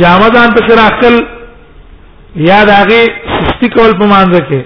جامدان 0.00 0.48
په 0.54 0.68
سر 0.68 0.78
عقل 0.88 1.16
یاد 2.36 2.68
هغه 2.68 3.00
سستی 3.40 3.68
کول 3.68 3.98
په 3.98 4.06
مانځ 4.12 4.40
کې 4.50 4.62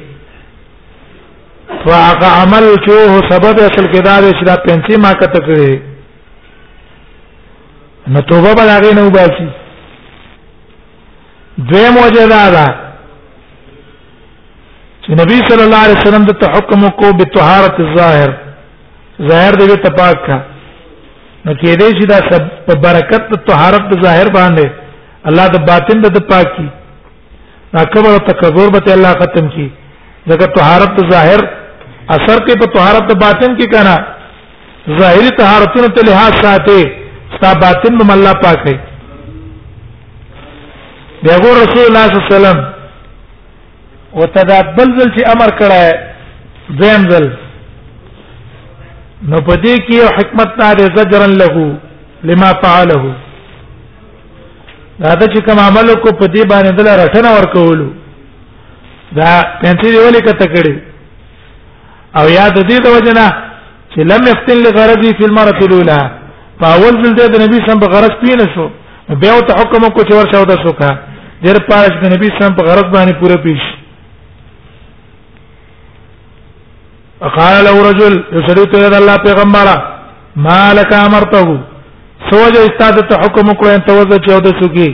تو 1.85 1.91
هغه 1.93 2.27
عمل 2.43 2.65
چې 2.85 2.91
هو 3.13 3.19
سبب 3.35 3.57
اصل 3.69 3.93
کې 3.93 4.01
دا 4.11 4.15
چې 4.31 4.45
دا 4.51 4.57
پنځه 4.67 5.01
ما 5.07 5.13
کته 5.15 5.41
کړې 5.47 5.79
نو 8.17 8.21
توبه 8.33 8.55
به 8.55 8.63
هغه 8.75 8.95
نه 8.99 9.07
وباسي 9.07 9.49
دویم 11.59 11.97
وجه 12.05 12.29
دا 12.37 12.45
ده 12.59 12.69
چې 15.09 15.15
نبی 15.21 15.37
صلی 15.49 15.63
الله 15.67 15.81
علیه 15.87 15.99
وسلم 16.01 16.25
د 16.31 16.43
حکم 16.55 16.81
کو 17.03 17.07
به 17.19 17.25
طهارت 17.37 17.79
الظاهر 17.85 18.31
ظاهر 19.31 19.55
دې 19.61 19.77
ته 19.85 19.91
پاک 20.01 20.27
کا 20.27 20.37
نو 21.45 21.53
کې 21.61 21.71
دې 21.81 21.89
چې 21.99 22.05
دا 22.13 22.19
سب 22.33 22.43
په 22.67 22.75
برکت 22.83 23.23
د 23.35 23.41
طهارت 23.47 23.89
د 23.95 24.03
ظاهر 24.05 24.27
باندې 24.39 24.71
الله 25.33 25.47
د 25.57 25.65
باطن 25.71 26.01
د 26.17 26.21
پاکي 26.33 26.67
دا 27.77 27.85
کبر 27.97 28.11
او 28.17 28.21
تکبر 28.29 28.67
به 28.77 28.93
الله 28.99 29.13
ختم 29.25 29.49
کی 29.57 29.67
ځکه 30.31 30.47
طهارت 30.61 31.03
ظاهر 31.15 31.41
اثر 32.17 32.39
کې 32.47 32.55
په 32.67 32.73
طهارت 32.79 33.09
د 33.13 33.23
باطن 33.27 33.57
کې 33.59 33.67
کنا 33.75 33.97
ظاهری 35.03 35.31
طهارتونو 35.45 35.89
ته 35.97 36.03
لحاظ 36.11 36.35
ساتي 36.45 36.81
ستا 37.37 37.51
باطن 37.69 37.99
به 38.03 38.15
الله 38.19 38.33
پاک 38.49 38.61
هي 38.73 38.77
بیا 41.23 41.37
رسول 41.43 41.49
الله 41.53 41.71
صلی 41.75 41.89
الله 41.93 42.27
علیه 42.31 42.33
وسلم 42.35 42.59
وتدبل 44.13 44.89
ځل 44.99 45.11
چې 45.17 45.23
امر 45.35 45.51
کړه 45.59 45.83
دیم 46.81 47.03
ځل 47.11 47.29
نو 49.31 49.37
پدې 49.47 49.87
کې 49.87 50.19
حکمت 50.19 50.59
نه 50.61 50.89
زجرا 50.99 51.29
له 51.43 51.67
لما 52.31 52.51
فعله 52.63 53.15
دا 55.01 55.15
د 55.15 55.35
چې 55.35 55.45
کوم 55.49 55.59
عمل 55.65 55.95
کو 55.95 56.09
پدې 56.21 56.43
باندې 56.49 56.71
دل 56.71 56.89
رټنه 57.05 57.29
ورکولو 57.39 57.89
دا 59.19 59.31
پنځه 59.63 59.91
دی 59.93 59.99
ولې 59.99 60.21
کته 60.27 60.47
کړي 60.55 60.77
او 62.19 62.29
یاد 62.39 62.53
دې 62.57 62.85
د 62.85 62.97
وجنه 62.97 63.27
چې 63.93 64.01
لم 64.11 64.23
يفتن 64.31 64.65
لغرضي 64.65 65.11
في 65.19 65.25
المره 65.31 65.59
الاولى 65.67 66.11
فاول 66.61 66.95
ځل 67.05 67.15
د 67.15 67.43
نبی 67.45 67.59
سم 67.71 67.81
په 67.81 67.87
غرض 67.97 68.15
پینې 68.23 68.55
شو 68.55 68.69
بیا 69.25 69.41
ته 69.49 69.55
حکم 69.61 69.89
کو 69.89 70.01
چې 70.01 70.15
ورشاو 70.15 70.45
د 70.49 70.63
سوکا 70.67 70.89
دیر 71.45 71.57
پارش 71.69 71.95
د 72.03 72.15
نبی 72.17 72.29
سم 72.39 72.55
په 72.55 72.65
غرض 72.69 72.91
باندې 72.95 73.15
پوره 73.21 73.37
پیش 73.45 73.61
فقال 77.23 77.57
له 77.67 77.77
رجل 77.91 78.15
يسريت 78.37 78.73
الى 78.87 78.97
الله 79.01 79.17
پیغمبره 79.29 79.77
ما 80.47 80.63
لك 80.79 80.91
امرته 81.09 81.47
سوجه 82.31 82.61
استاد 82.69 82.97
ته 83.09 83.15
حکم 83.23 83.47
کړو 83.59 83.69
ان 83.77 83.83
توزه 83.89 84.17
چې 84.25 84.31
او 84.35 84.41
د 84.47 84.49
سکی 84.61 84.89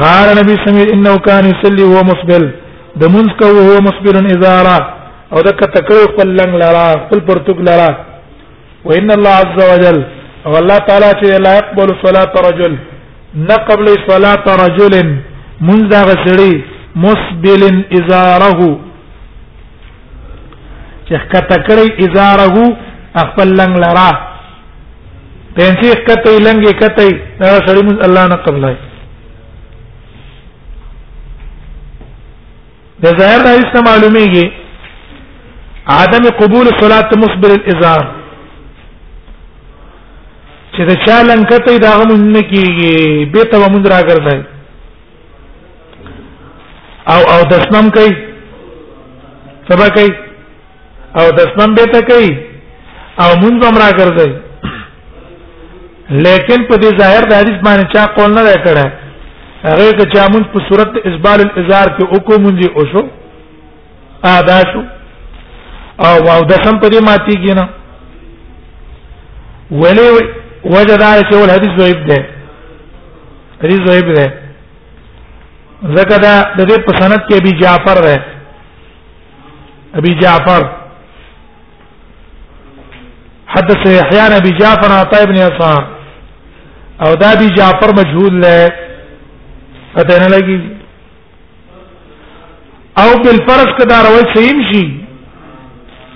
قال 0.00 0.26
نبی 0.40 0.54
سمیر 0.64 0.86
انه 0.94 1.14
كان 1.26 1.44
يصلي 1.52 1.82
وهو 1.88 2.00
مسبل 2.12 2.44
د 3.02 3.04
منځ 3.14 3.28
کو 3.40 3.46
هو 3.68 3.76
مسبل 3.88 4.16
اذا 4.34 4.54
او 5.32 5.38
دک 5.46 5.60
تکړو 5.76 6.00
خپل 6.12 6.28
لنګ 6.38 6.52
لرا 6.62 6.86
خپل 7.02 7.20
پرتګ 7.28 7.56
لرا 7.68 7.90
وان 8.84 9.10
الله 9.18 9.34
عز 9.44 9.58
وجل 9.72 9.98
او 10.46 10.52
الله 10.60 10.78
تعالی 10.88 11.10
چې 11.20 11.26
لا 11.46 11.54
يقبل 11.60 11.88
صلاه 12.04 12.32
رجل 12.48 12.72
نه 13.48 13.56
قبل 13.68 13.86
صلاه 14.10 14.44
رجل 14.64 14.94
منذ 15.70 15.90
غسري 16.08 16.54
مسبل 17.04 17.62
ازاره 17.98 18.60
چې 21.08 21.18
کته 21.32 21.56
کړی 21.68 21.88
ازاره 22.06 22.56
خپل 23.28 23.48
لنګ 23.60 23.74
لرا 23.84 24.10
پنځه 25.58 25.92
کته 26.08 26.32
لنګ 26.46 26.62
کته 26.82 27.04
دا 27.42 27.50
سړی 27.66 27.82
مز 27.88 27.96
الله 28.08 28.24
نه 28.32 28.36
قبلای 28.46 28.76
د 33.04 33.06
ظاهر 33.20 33.40
د 33.48 33.50
حدیث 33.56 33.72
معلومیږي 33.88 34.46
عدم 36.02 36.24
قبول 36.42 36.66
صلات 36.80 37.08
مصبر 37.26 37.50
الازار 37.58 38.02
چې 40.74 40.82
دا 40.90 40.94
چا 41.06 41.16
لنګ 41.30 41.44
کته 41.54 41.72
دا 41.86 41.90
هم 42.00 42.10
نه 42.34 42.42
کیږي 42.50 42.96
به 43.32 43.42
ته 43.52 43.56
مونږ 43.68 43.84
راګرځي 43.96 44.40
او 47.12 47.20
او 47.32 47.40
دسمم 47.52 47.86
کوي 47.96 48.12
سبا 49.70 49.86
کوي 49.96 50.10
او 51.20 51.24
دسمن 51.34 51.74
به 51.74 51.84
ته 51.92 52.00
کوي 52.10 52.30
او 53.22 53.28
مونږ 53.42 53.56
هم 53.66 53.76
را 53.82 53.90
ګرځي 53.98 54.30
لیکن 56.24 56.60
په 56.70 56.76
دې 56.82 56.90
ظاهر 57.00 57.22
د 57.30 57.38
حدیث 57.40 57.58
باندې 57.64 57.86
چا 57.94 58.06
قول 58.16 58.30
نه 58.38 58.42
راکړه 58.42 58.92
هغه 59.68 59.92
که 60.00 60.04
چا 60.16 60.24
مونږ 60.32 60.44
په 60.54 60.58
صورت 60.68 60.92
اسبال 61.10 61.40
الازار 61.46 61.88
کې 61.96 62.04
وکړو 62.12 62.38
مونږ 62.44 62.58
او 62.76 62.82
شو 62.92 63.02
ادا 64.38 64.58
شو 64.72 64.82
او 66.06 66.12
واو 66.26 66.44
دسم 66.44 66.78
په 66.80 66.88
دې 66.88 67.00
ماتي 67.08 67.36
کې 67.42 67.52
نه 67.58 67.68
ولې 69.82 70.24
وجدار 70.74 71.18
چې 71.28 71.34
ول 71.42 71.50
حدیث 71.56 71.80
ضعیف 71.82 72.06
ده 72.06 72.18
حدیث 73.66 73.80
ضعیف 73.90 74.14
ده 74.16 74.26
زکه 75.96 76.18
دا 76.18 76.34
د 76.58 76.60
دې 76.70 76.80
په 76.86 76.92
سند 77.02 77.20
کې 77.28 77.36
ابي 77.40 77.52
جعفر 77.60 77.98
ده 78.06 78.16
ابي 79.98 80.14
جعفر 80.22 80.72
حدث 83.54 83.86
يحيى 84.00 84.40
بن 84.40 84.58
جعفر 84.58 84.92
عطاء 84.92 85.24
بن 85.24 85.36
يسار 85.36 85.94
او 87.06 87.14
دا 87.14 87.34
بي 87.34 87.46
جعفر 87.54 87.90
مجهول 87.98 88.40
له 88.40 88.70
پته 89.94 90.18
نه 90.20 90.26
لګي 90.36 90.58
او 93.02 93.10
بالفرض 93.24 93.68
کدا 93.78 93.96
روایت 94.08 94.34
صحیح 94.38 94.72
شي 94.72 94.86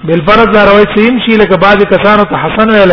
بالفرض 0.05 0.51
دا 0.55 0.65
روایت 0.71 0.89
صحیح 0.99 1.27
شي 1.27 1.37
لکه 1.37 1.57
بعض 1.57 1.83
کسانو 1.93 2.23
ته 2.23 2.37
حسن 2.45 2.71
ویل 2.71 2.93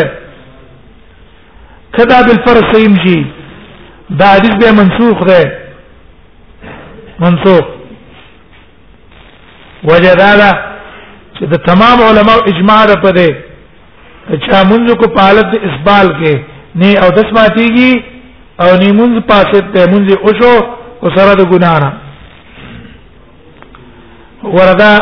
کدا 1.98 2.18
بالفرض 2.26 2.64
صحیح 2.74 2.98
شي 3.06 3.24
دا 4.10 4.26
حدیث 4.34 4.54
به 4.62 4.70
منسوخ 4.82 5.18
ده 5.24 5.42
منسوخ 7.20 7.64
وجدادا 9.84 10.52
چې 11.38 11.44
د 11.44 11.56
تمام 11.72 12.02
علماء 12.02 12.36
اجماع 12.36 12.84
ده 12.86 12.94
په 12.94 13.10
دې 13.14 13.45
چا 14.34 14.62
مونږ 14.70 14.90
کو 15.00 15.08
پالت 15.16 15.54
اسبال 15.68 16.06
کې 16.22 16.34
نه 16.80 16.88
او 17.02 17.08
دس 17.18 17.28
ماتيږي 17.36 18.02
او 18.62 18.68
نه 18.82 18.88
مونږ 18.98 19.12
پاسه 19.30 19.60
ته 19.74 19.86
مونږ 19.92 20.06
او 20.24 20.28
شو 20.40 20.54
او 21.02 21.08
سره 21.16 21.34
د 21.40 21.48
ګنانا 21.52 21.90
وردا 24.54 24.92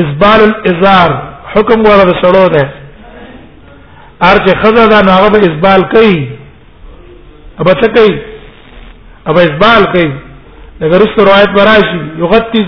اسبال 0.00 0.40
الازار 0.46 1.10
حکم 1.54 1.80
وردا 1.88 2.16
سره 2.22 2.48
ده 2.54 2.64
ارچ 4.30 4.46
خزه 4.64 4.84
دا 4.94 5.00
نه 5.06 5.12
هغه 5.12 5.38
اسبال 5.48 5.82
کوي 5.94 6.18
ابا 7.60 7.72
څه 7.72 7.88
کوي 7.96 8.18
ابا 9.28 9.40
اسبال 9.48 9.86
کوي 9.94 10.10
اگر 10.88 11.00
اس 11.06 11.14
روایت 11.28 11.50
براشي 11.58 12.00
یغتی 12.24 12.64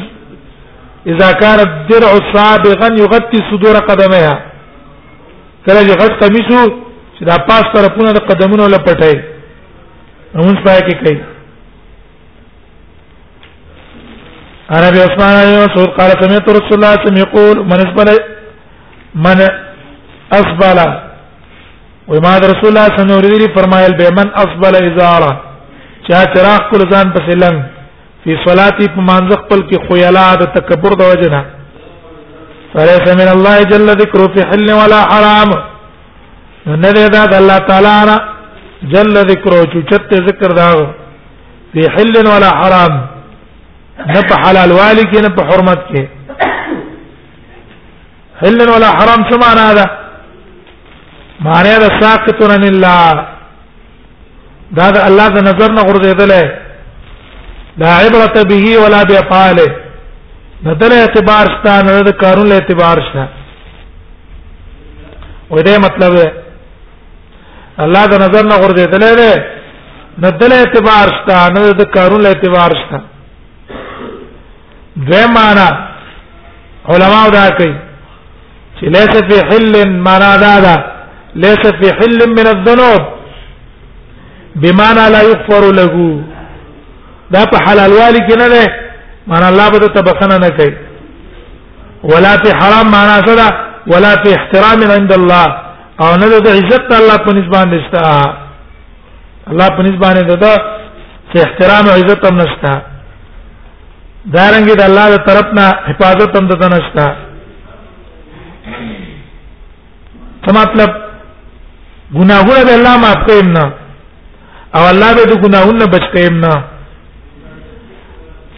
اذا 1.12 1.28
كان 1.32 1.60
الدرع 1.68 2.10
صابغا 2.32 2.88
يغطي 3.02 3.38
صدور 3.50 3.76
قدميها 3.90 4.34
کله 5.66 5.80
چې 5.88 5.96
غټ 6.00 6.12
کمیسو 6.22 6.62
چې 7.16 7.24
دا 7.28 7.36
پاس 7.48 7.64
طرفونه 7.74 8.12
د 8.14 8.18
قدمونو 8.30 8.68
لپټای 8.74 9.14
موږ 10.36 10.56
پای 10.64 10.80
کې 10.88 10.94
کوي 11.02 11.16
عربي 14.76 15.00
عثمان 15.08 15.34
عليه 15.42 15.64
رسول 15.66 15.90
قال 15.98 16.10
سمعت 16.22 16.48
رسول 16.58 16.76
الله 16.78 16.92
صلى 17.06 17.20
يقول 17.24 17.56
من 17.72 17.80
اسبل 17.86 18.10
من 19.26 19.38
اسبل 20.40 20.78
وما 22.12 22.38
رسول 22.44 22.68
الله 22.70 22.84
صلى 22.88 23.02
الله 23.04 23.18
عليه 23.20 23.34
وسلم 23.34 23.54
فرمایل 23.58 23.92
به 23.98 24.10
من 24.20 24.28
اسبل 24.44 24.74
ازاره 24.88 25.32
چا 26.08 26.22
چراغ 26.34 26.62
کول 26.70 26.82
ځان 26.90 27.14
پسې 27.16 27.42
لنګ 27.44 27.58
په 28.24 28.44
صلاتي 28.46 28.86
په 28.94 29.00
مانځ 29.10 29.36
خپل 29.44 29.60
کې 29.68 29.88
خیالات 29.88 30.40
تکبر 30.58 30.96
د 31.00 31.12
وجنه 31.12 31.44
فليس 32.74 33.14
من 33.14 33.28
الله 33.36 33.62
جل 33.62 33.88
ذكره 34.02 34.26
في 34.34 34.46
حل 34.46 34.72
ولا 34.72 35.00
حرام 35.10 35.50
ندي 36.66 37.04
ذات 37.16 37.34
الله 37.34 37.58
تعالى 37.58 38.16
جل 38.82 39.14
ذكره 39.30 39.62
چوچت 39.72 40.12
ذكر 40.28 40.52
ذاه 40.56 40.94
في 41.72 41.90
حل 41.90 42.14
ولا 42.34 42.50
حرام 42.60 43.06
نب 44.16 44.30
حلال 44.42 44.72
والك 44.72 45.12
نب 45.24 45.38
حرمتك 45.48 46.08
حل 48.40 48.60
ولا 48.74 48.88
حرام 48.96 49.20
شو 49.30 49.36
معنا 49.44 49.70
هذا 49.70 49.86
معنى 51.40 51.68
هذا 51.68 51.88
ساقط 52.00 52.42
عن 52.52 52.64
الله 52.64 53.12
دا 54.76 55.06
الله 55.08 55.28
نظرنا 55.28 55.82
غرزه 55.88 56.24
لا 57.78 57.90
عبرة 58.02 58.42
به 58.50 58.64
ولا 58.78 59.02
بأفعاله 59.02 59.70
بدل 60.66 60.92
اعتبار 61.00 61.46
شته 61.54 61.76
نه 61.86 61.92
د 62.08 62.14
کارون 62.22 62.46
له 62.52 62.56
اعتبار 62.60 62.98
شته 63.06 63.22
و 65.54 65.62
دې 65.66 65.76
مطلب 65.86 66.12
الله 67.84 68.02
د 68.12 68.20
نظر 68.24 68.42
نه 68.50 68.56
غور 68.60 68.72
دې 68.78 68.86
دلې 68.94 69.12
نه 70.22 70.28
بدل 70.30 70.52
اعتبار 70.62 71.06
شته 71.16 71.38
نه 71.54 71.62
د 71.80 71.88
کارون 71.96 72.20
له 72.26 72.30
اعتبار 72.34 72.70
شته 72.80 72.98
دوی 75.08 75.24
معنا 75.38 75.66
علماء 76.92 77.24
دا 77.36 77.44
کوي 77.58 77.74
چې 78.78 78.84
ليس 78.96 79.12
في 79.28 79.36
حل 79.50 79.88
معنا 80.06 80.30
دا 80.44 80.54
دا 80.66 80.76
ليس 81.44 81.62
في 81.80 81.86
حل 81.98 82.18
من 82.38 82.46
الذنوب 82.54 83.02
بمعنى 84.62 85.04
لا 85.14 85.22
يغفر 85.30 85.68
له 85.74 86.22
دا 87.34 87.44
په 87.50 87.56
حلال 87.66 87.92
والی 88.00 88.18
کې 88.18 88.36
نه 88.42 88.48
ده 88.54 88.91
معنا 89.26 89.48
الله 89.48 89.66
به 89.72 89.78
ته 89.94 90.00
بخنه 90.08 90.36
نه 90.44 90.50
کوي 90.58 90.72
ولا 92.12 92.32
فی 92.42 92.48
حرام 92.60 92.86
معنا 92.96 93.16
سره 93.26 93.48
ولا 93.92 94.12
فی 94.22 94.28
احترام 94.38 94.80
عند 94.96 95.12
الله 95.18 95.46
او 96.02 96.10
نه 96.20 96.26
د 96.46 96.48
عزت 96.58 96.90
الله 97.00 97.16
په 97.26 97.30
نسبت 97.38 97.62
نشتا 97.72 98.02
الله 99.50 99.68
په 99.76 99.82
نسبت 99.86 100.12
نه 100.16 100.22
ده 100.42 100.54
چې 101.32 101.36
احترام 101.46 101.84
او 101.88 101.94
عزت 102.02 102.20
هم 102.28 102.36
نشتا 102.42 102.74
دارنګ 104.36 104.66
د 104.80 104.82
الله 104.88 105.06
تر 105.08 105.16
طرف 105.28 105.48
نه 105.58 105.66
حفاظت 105.88 106.30
هم 106.38 106.46
ده 106.50 106.68
نشتا 106.76 107.06
څه 110.44 110.50
مطلب 110.60 110.90
ګناهونه 112.18 112.62
به 112.66 112.74
الله 112.78 112.94
معاف 113.04 113.20
کوي 113.28 113.42
نه 113.56 113.64
او 114.76 114.82
الله 114.92 115.10
به 115.16 115.22
د 115.32 115.34
ګناهونو 115.44 115.84
بچ 115.94 116.04
کوي 116.14 116.28
نه 116.44 116.54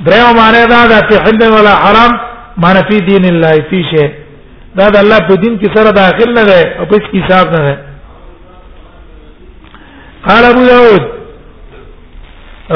دریو 0.01 0.29
معنی 0.37 0.63
دا 0.71 0.83
د 0.93 1.13
حل 1.25 1.43
ولا 1.55 1.75
حرام 1.85 2.13
معنی 2.63 2.81
فی 2.89 2.99
دین 3.11 3.25
الله 3.31 3.55
فی 3.71 3.81
شی 3.91 4.05
دا 4.79 4.87
د 4.95 4.97
الله 5.03 5.19
په 5.29 5.35
دین 5.43 5.59
کې 5.59 5.77
سره 5.77 5.91
داخل 5.99 6.33
نه 6.39 6.45
ده 6.45 6.77
او 6.79 6.85
په 6.87 6.97
هیڅ 6.97 7.07
حساب 7.25 7.51
نه 7.57 7.61
ده 7.67 7.75
قال 10.27 10.45
ابو 10.51 10.63
داود 10.73 11.03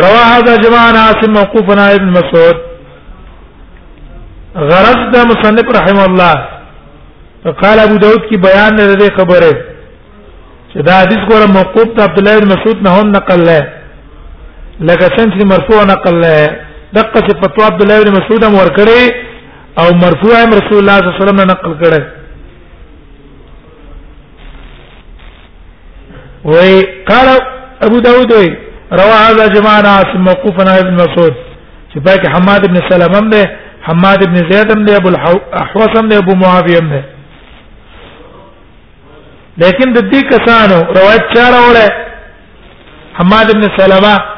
رواه 0.04 0.26
هذا 0.36 0.56
جماعه 0.64 0.96
عاصم 1.06 1.32
موقوفنا 1.38 1.88
ابن 1.98 2.08
مسعود 2.18 2.56
غرض 4.70 5.02
دا 5.14 5.22
مصنف 5.30 5.68
رحم 5.78 5.98
الله 6.08 6.36
فقال 7.44 7.78
ابو 7.86 7.96
داود 7.98 8.28
کی 8.30 8.36
بیان 8.46 8.74
نه 8.80 8.94
ده 9.00 9.10
خبره 9.18 9.50
چې 10.72 10.78
دا 10.90 10.94
حدیث 11.02 11.20
ګوره 11.32 11.50
موقوف 11.58 11.88
ته 11.96 12.02
عبد 12.06 12.18
الله 12.18 12.38
بن 12.40 12.46
مسعود 12.54 12.82
نه 12.88 12.90
هم 12.96 13.08
نقل 13.18 13.44
لای 13.44 13.62
لکه 14.80 15.04
څنګه 15.16 15.44
مرفوع 15.52 15.82
نقل 15.92 16.16
لای 16.24 16.67
دغه 16.94 17.20
چې 17.26 17.36
فتوا 17.42 17.64
عبد 17.66 17.82
الله 17.82 18.02
بن 18.04 18.10
مسعود 18.18 18.44
هم 18.44 18.54
ورکړي 18.54 19.02
او 19.80 19.88
مرفوع 20.04 20.42
هم 20.44 20.50
رسول 20.58 20.78
الله 20.80 20.98
صلی 20.98 21.08
الله 21.08 21.16
علیه 21.16 21.24
وسلم 21.24 21.36
نه 21.40 21.44
نقل 21.44 21.74
کړي 21.82 22.02
وی 26.44 26.82
قال 27.10 27.28
ابو 27.88 27.98
داود 28.06 28.32
وی 28.34 28.48
روى 29.00 29.18
هذا 29.28 29.46
جماعه 29.56 30.16
موقوفا 30.28 30.78
ابن 30.78 30.94
مسعود 31.02 31.34
چې 31.94 31.98
پاک 32.06 32.26
حماد 32.36 32.64
ابن 32.66 32.80
سلام 32.90 33.14
هم 33.14 33.30
ده 33.34 33.50
حماد 33.82 34.22
ابن 34.28 34.36
زید 34.52 34.70
هم 34.76 34.84
ده 34.84 34.96
ابو 34.96 35.08
الاحوص 35.08 35.98
هم 35.98 36.08
ده 36.08 36.16
ابو 36.18 36.34
معاويه 36.34 36.78
هم 36.80 36.88
ده 36.90 37.04
لیکن 39.64 39.92
د 39.92 40.10
دې 40.14 40.22
کسانو 40.32 40.82
روایت 41.00 41.22
چاره 41.36 41.60
وړه 41.68 41.86
حماد 43.20 43.50
ابن 43.56 43.62
سلامه 43.78 44.37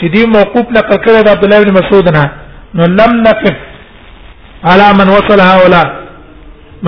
چې 0.00 0.08
دی 0.14 0.22
موقوف 0.34 0.66
نقل 0.76 0.96
کړی 1.04 1.22
د 1.26 1.28
عبد 1.36 1.44
الله 1.44 1.60
بن 1.64 1.72
مسعود 1.78 2.08
نه 2.16 2.24
نو 2.78 2.84
لم 2.98 3.12
نقف 3.26 3.54
على 4.70 4.86
من 4.98 5.08
وصل 5.18 5.40
هؤلاء 5.50 5.86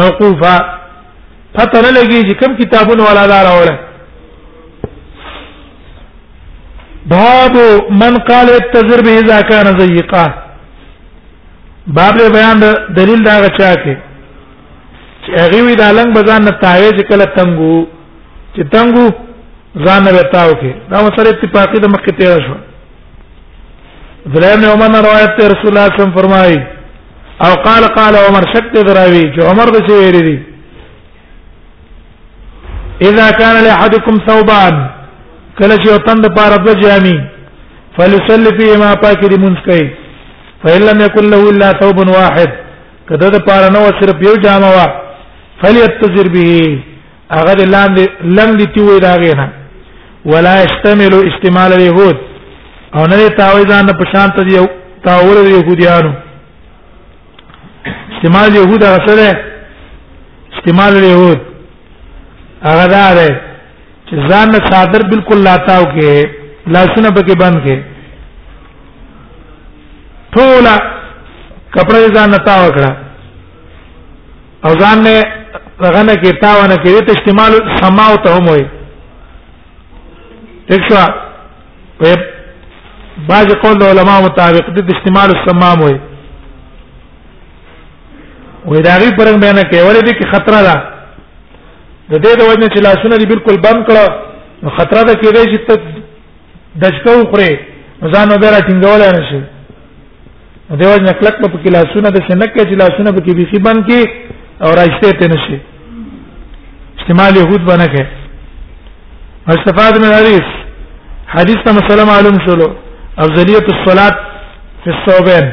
موقوفا 0.01 0.57
پته 1.57 1.81
نه 1.85 1.91
لګي 1.97 2.21
چې 2.29 2.35
کوم 2.41 2.53
کتابونه 2.61 3.03
ولا 3.09 3.25
دار 3.33 3.47
اوله 3.55 3.77
باب 7.15 7.57
من 8.05 8.17
قال 8.33 8.49
التجرب 8.59 9.09
اذا 9.15 9.41
كان 9.53 9.67
ضيقا 9.81 10.27
باب 12.01 12.15
له 12.23 12.29
بیان 12.39 12.61
د 12.67 12.79
دلیل 13.03 13.23
دا 13.29 13.37
غچا 13.47 13.73
کې 13.75 13.97
چې 15.25 15.31
هغه 15.47 15.63
وی 15.67 15.77
دا 15.83 15.89
لنګ 15.99 16.11
بزان 16.21 16.45
نه 16.51 16.59
تاویز 16.65 16.99
کله 17.09 17.25
تنګو 17.39 17.87
چې 18.55 18.63
تنګو 18.73 19.07
ځان 19.87 20.03
نه 20.09 20.13
وتاو 20.19 20.51
کې 20.57 20.73
دا 20.91 21.03
مسله 21.09 21.29
اتفاقی 21.31 21.81
د 21.83 21.87
مخکې 21.97 22.21
تیر 22.21 22.47
شو 22.49 22.57
ذلیم 24.35 24.61
نے 24.61 24.67
عمر 24.73 24.89
نے 24.95 24.99
روایت 25.07 25.31
تے 25.39 25.47
رسول 25.51 25.71
اللہ 25.73 25.87
صلی 25.87 25.89
اللہ 25.89 25.95
علیہ 25.95 26.01
وسلم 26.01 26.19
فرمائی 26.21 26.59
او 27.47 27.53
قال 27.65 27.85
قال 27.97 28.15
عمر 28.21 28.45
شک 28.55 28.75
دراوی 28.89 29.23
جو 29.37 29.49
عمر 29.51 29.69
دے 29.77 29.81
ویری 29.89 30.23
دی 30.29 30.37
اذا 33.11 33.27
كان 33.31 33.57
لاحدكم 33.65 34.17
ثوبان 34.29 34.79
کله 35.59 35.77
چې 35.77 35.93
وطن 35.95 36.21
د 36.23 36.29
پاره 36.39 36.57
د 36.69 36.81
جامي 36.81 37.17
فلسل 37.99 38.53
فيه 38.61 38.77
ما 38.81 38.95
پاکي 39.03 39.27
دي 39.33 39.37
مونږ 39.45 39.57
کوي 39.67 39.91
فإن 40.65 40.81
لم 40.89 41.01
يكن 41.03 41.31
له 41.31 41.51
إلا 41.51 41.69
ثوب 41.81 41.99
واحد 42.15 42.51
کده 43.11 43.29
د 43.37 43.45
پاره 43.49 43.69
نو 43.77 43.83
صرف 44.01 44.23
یو 44.29 44.35
جامه 44.47 44.71
وا 44.79 44.87
فليتجر 45.63 46.33
به 46.33 46.81
هغه 47.31 47.55
لاندې 47.55 48.07
لاندې 48.23 48.67
تیوي 48.79 48.99
راغینا 49.07 49.49
ولا 50.33 50.55
يشتمل 50.63 51.13
استعمال 51.31 51.73
اليهود 51.79 52.28
او 52.97 53.03
نه 53.11 53.29
تاویزان 53.39 53.87
په 53.99 54.05
شانت 54.13 54.37
دی 54.49 54.57
تاول 55.05 55.37
دی 55.47 55.53
يهوديانو 55.61 56.13
استعمال 58.15 58.57
يهود 58.57 58.85
غسله 58.85 59.31
استعمال 60.55 60.95
يهود 61.11 61.41
هغه 62.69 62.87
دار 62.87 63.17
چې 64.11 64.15
ځان 64.29 64.49
نه 64.53 64.59
صادر 64.73 65.03
بالکل 65.11 65.39
لاتاو 65.45 65.85
کې 65.85 66.29
لاسونه 66.67 67.09
پکې 67.17 67.35
بند 67.43 67.57
کې 67.67 67.77
ټول 70.35 70.65
کپڑے 71.75 72.09
ځان 72.17 72.31
نه 72.31 72.37
تاو 72.49 72.71
کړه 72.73 72.91
او 74.65 74.73
ځان 74.81 74.99
نه 75.03 75.17
رغنه 75.81 76.15
کې 76.15 76.31
تاونه 76.43 76.77
کې 76.77 77.07
ته 77.07 77.13
استعمال 77.17 77.53
سماو 77.81 78.17
ته 78.17 78.37
هم 78.39 78.47
وي 78.49 78.67
دښوا 80.71 81.05
بعض 83.27 83.53
قول 83.63 83.83
علماء 83.83 84.23
مطابق 84.25 84.71
د 84.71 84.79
استعمال 84.95 85.31
السمام 85.39 85.79
وي 85.87 85.95
وې 88.71 88.81
دا 88.87 88.93
غي 89.01 89.11
پرنګ 89.19 89.39
بیان 89.45 89.57
کوي 89.71 89.81
ولې 89.81 90.01
دې 90.07 90.13
کې 90.19 90.31
خطر 90.33 90.55
ده 90.65 90.77
د 92.11 92.15
دې 92.25 92.35
د 92.41 92.43
وجنه 92.51 92.69
چې 92.75 92.83
لاسونه 92.87 93.15
دې 93.17 93.27
بالکل 93.33 93.57
بند 93.67 93.87
کړه 93.89 94.07
نو 94.63 94.71
خطر 94.79 95.03
ده 95.09 95.15
کې 95.15 95.29
دې 95.37 95.45
چې 95.53 95.59
ته 95.69 95.75
دشکو 96.83 97.15
خورې 97.33 97.51
ځان 98.15 98.29
به 98.43 98.51
را 98.51 98.61
ټینګول 98.69 99.03
نه 99.17 99.23
شي 99.29 99.41
د 100.71 100.83
دې 100.83 100.87
وجنه 100.95 101.13
کلک 101.21 101.37
په 101.43 101.59
کې 101.63 101.69
لاسونه 101.77 102.09
د 102.11 102.19
سنک 102.29 102.51
کې 102.55 102.65
چې 102.69 102.75
لاسونه 102.83 103.11
په 103.13 103.21
کې 103.25 103.35
بيخي 103.39 103.59
بند 103.67 103.87
کې 103.89 104.01
او 104.65 104.71
راځته 104.71 105.11
ته 105.19 105.29
نشي 105.35 105.59
استعمال 106.99 107.33
يهود 107.37 107.63
بنه 107.71 107.85
کې 107.93 108.05
استفاده 109.59 109.99
من 110.03 110.13
حدیث 110.21 110.49
حدیث 111.37 111.57
ته 111.67 111.73
مسله 111.77 112.05
معلوم 112.09 112.37
شولو 112.47 112.69
افضلیت 113.25 113.71
الصلاۃ 113.73 114.19
فی 114.83 114.91
الصوبین 114.91 115.49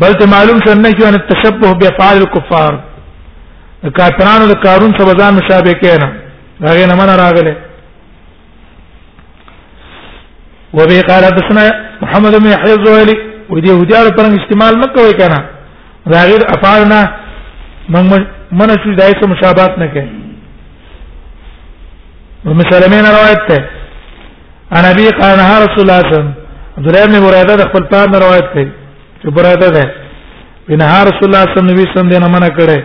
بلته 0.05 0.29
معلوم 0.35 0.61
څنګه 0.67 0.99
چې 0.99 1.09
ان 1.11 1.19
التشبه 1.21 1.73
بافعال 1.85 2.17
الكفار 2.23 2.73
کافرانو 4.01 4.51
د 4.53 4.61
کارون 4.67 4.95
سبزان 5.01 5.35
مشابه 5.41 5.75
کېنه 5.85 6.69
هغه 6.71 6.87
نه 6.93 7.01
من 7.01 7.15
راغله 7.23 7.57
وبه 10.79 10.99
قال 11.11 11.25
حدثنا 11.25 11.65
محمد 12.03 12.35
بن 12.43 12.47
يحيى 12.55 12.75
الزويلي 12.79 13.17
ودي 13.55 13.71
هديار 13.81 14.07
پر 14.17 14.25
استعمال 14.39 14.75
مکوې 14.83 15.13
کنه 15.21 15.39
ظاهر 16.13 16.41
افعالنا 16.57 17.01
من 17.89 18.07
من 18.53 18.71
شو 18.85 18.93
دای 19.01 19.13
څه 19.21 19.27
مشابهت 19.33 19.79
نه 19.79 19.87
کوي 19.95 20.09
ام 22.47 22.61
سلمین 22.71 23.05
روایت 23.17 23.41
ته 23.49 23.59
انا 24.79 24.93
بي 24.97 25.05
قال 25.21 25.37
نهار 25.41 25.61
رسول 25.67 25.83
الله 25.85 25.99
صلی 26.01 26.09
الله 26.09 26.09
علیه 26.09 26.15
وسلم 26.17 26.33
عبد 26.77 26.89
الله 26.89 27.05
بن 27.07 27.17
بريده 27.27 27.55
د 27.61 27.69
خپل 27.69 27.85
پلان 27.91 28.15
روایت 28.25 28.47
کوي 28.55 28.67
چې 29.23 29.31
بريده 29.37 29.69
ده 29.77 29.85
بنهار 30.69 31.05
رسول 31.11 31.27
الله 31.31 31.45
صلی 31.55 31.61
الله 31.61 31.73
علیه 31.81 31.91
وسلم 31.93 32.11
دې 32.13 32.19
نه 32.25 32.29
منع 32.29 32.49
کړي 32.59 32.81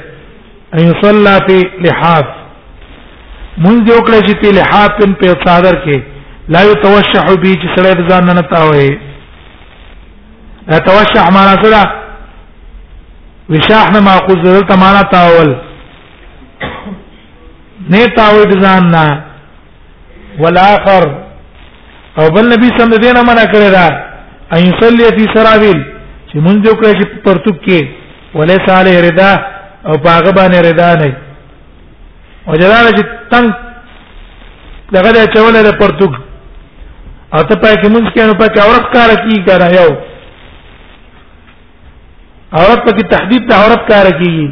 اي 0.78 0.84
صلى 1.04 1.36
في 1.48 1.58
لحاف 1.88 2.28
منځ 3.66 3.82
یو 3.92 3.98
کړی 4.08 4.22
چې 4.28 4.34
په 4.42 4.48
لحاف 4.58 4.92
په 5.22 5.28
صادر 5.48 5.76
کې 5.86 6.16
لا 6.56 6.62
يتوشح 6.72 7.26
به 7.43 7.54
چې 7.62 7.68
سړی 7.76 7.93
د 8.00 8.02
ځان 8.10 8.26
نه 8.32 8.43
تاوي 8.54 8.89
لا 10.72 10.78
توشح 10.89 11.26
معنا 11.38 11.56
سره 11.64 11.82
وشاح 13.56 13.86
نه 13.95 14.00
ماخذ 14.08 14.39
دلته 14.45 14.74
معنا 14.84 15.02
تاول 15.16 15.50
نه 17.91 18.06
تاوي 18.20 18.43
د 18.52 18.64
ځان 18.66 18.84
نه 18.95 19.08
والاخر 20.45 21.04
او 22.20 22.26
بل 22.36 22.45
نبی 22.54 22.68
صلی 22.76 22.84
الله 22.84 23.00
علیه 23.00 23.10
وسلم 23.10 23.30
منع 23.30 23.43
کړی 23.54 23.70
دا 23.78 23.88
ان 24.56 24.62
يصلي 24.72 25.08
في 25.18 25.24
سراويل 25.34 25.82
چې 26.30 26.38
مونږ 26.45 26.62
وکړي 26.70 26.93
چې 27.00 27.06
پرتوب 27.26 27.58
کې 27.66 27.88
وليس 28.38 28.66
عليه 28.78 28.98
رضا 29.10 29.32
او 29.88 29.98
پاغه 30.08 30.32
باندې 30.38 30.58
رضا 30.70 30.89
نه 31.02 31.18
وجدان 32.48 32.86
چې 32.98 33.04
تنگ 33.36 33.54
دغه 34.95 35.26
چوله 35.36 35.62
د 35.68 35.78
پرتوب 35.84 36.18
او 37.36 37.40
ته 37.50 37.56
پای 37.62 37.76
کې 37.82 37.88
مونږ 37.94 38.06
کې 38.16 38.22
نو 38.28 38.34
پکې 38.42 38.60
عورت 38.66 38.86
کار 38.94 39.10
کی 39.24 39.36
کرا 39.48 39.68
یو 39.76 39.88
عورت 42.60 42.82
پکې 42.88 43.10
تحدید 43.14 43.42
ته 43.50 43.54
عورت 43.64 43.82
کار 43.92 44.06
کیږي 44.20 44.48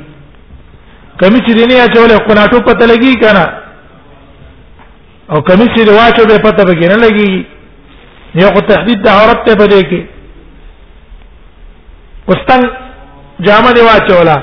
کمی 1.22 1.40
چې 1.46 1.54
دینه 1.60 1.76
اچولې 1.86 2.18
قناټو 2.28 2.60
پته 2.70 2.86
لګي 2.92 3.14
کنه 3.24 3.46
او 5.34 5.42
کمی 5.50 5.66
چې 5.76 5.80
رواچو 5.90 6.24
به 6.32 6.38
پته 6.48 6.64
پکې 6.70 6.86
نه 6.94 6.98
لګي 7.06 7.32
یو 8.42 8.48
خو 8.56 8.62
تحدید 8.72 9.00
ته 9.06 9.10
عورت 9.20 9.40
ته 9.46 9.52
پدې 9.62 9.82
کې 9.92 10.02
وستن 12.28 12.60
جامه 13.48 13.70
دی 13.78 13.82
واچولا 13.88 14.38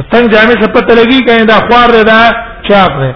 وستن 0.00 0.22
جامه 0.34 0.54
څه 0.62 0.68
پته 0.78 0.92
لګي 1.00 1.20
کنه 1.28 1.44
دا 1.52 1.58
خوار 1.68 1.88
دی 1.96 2.02
دا 2.10 2.18
چاپ 2.70 2.92
دی 3.04 3.12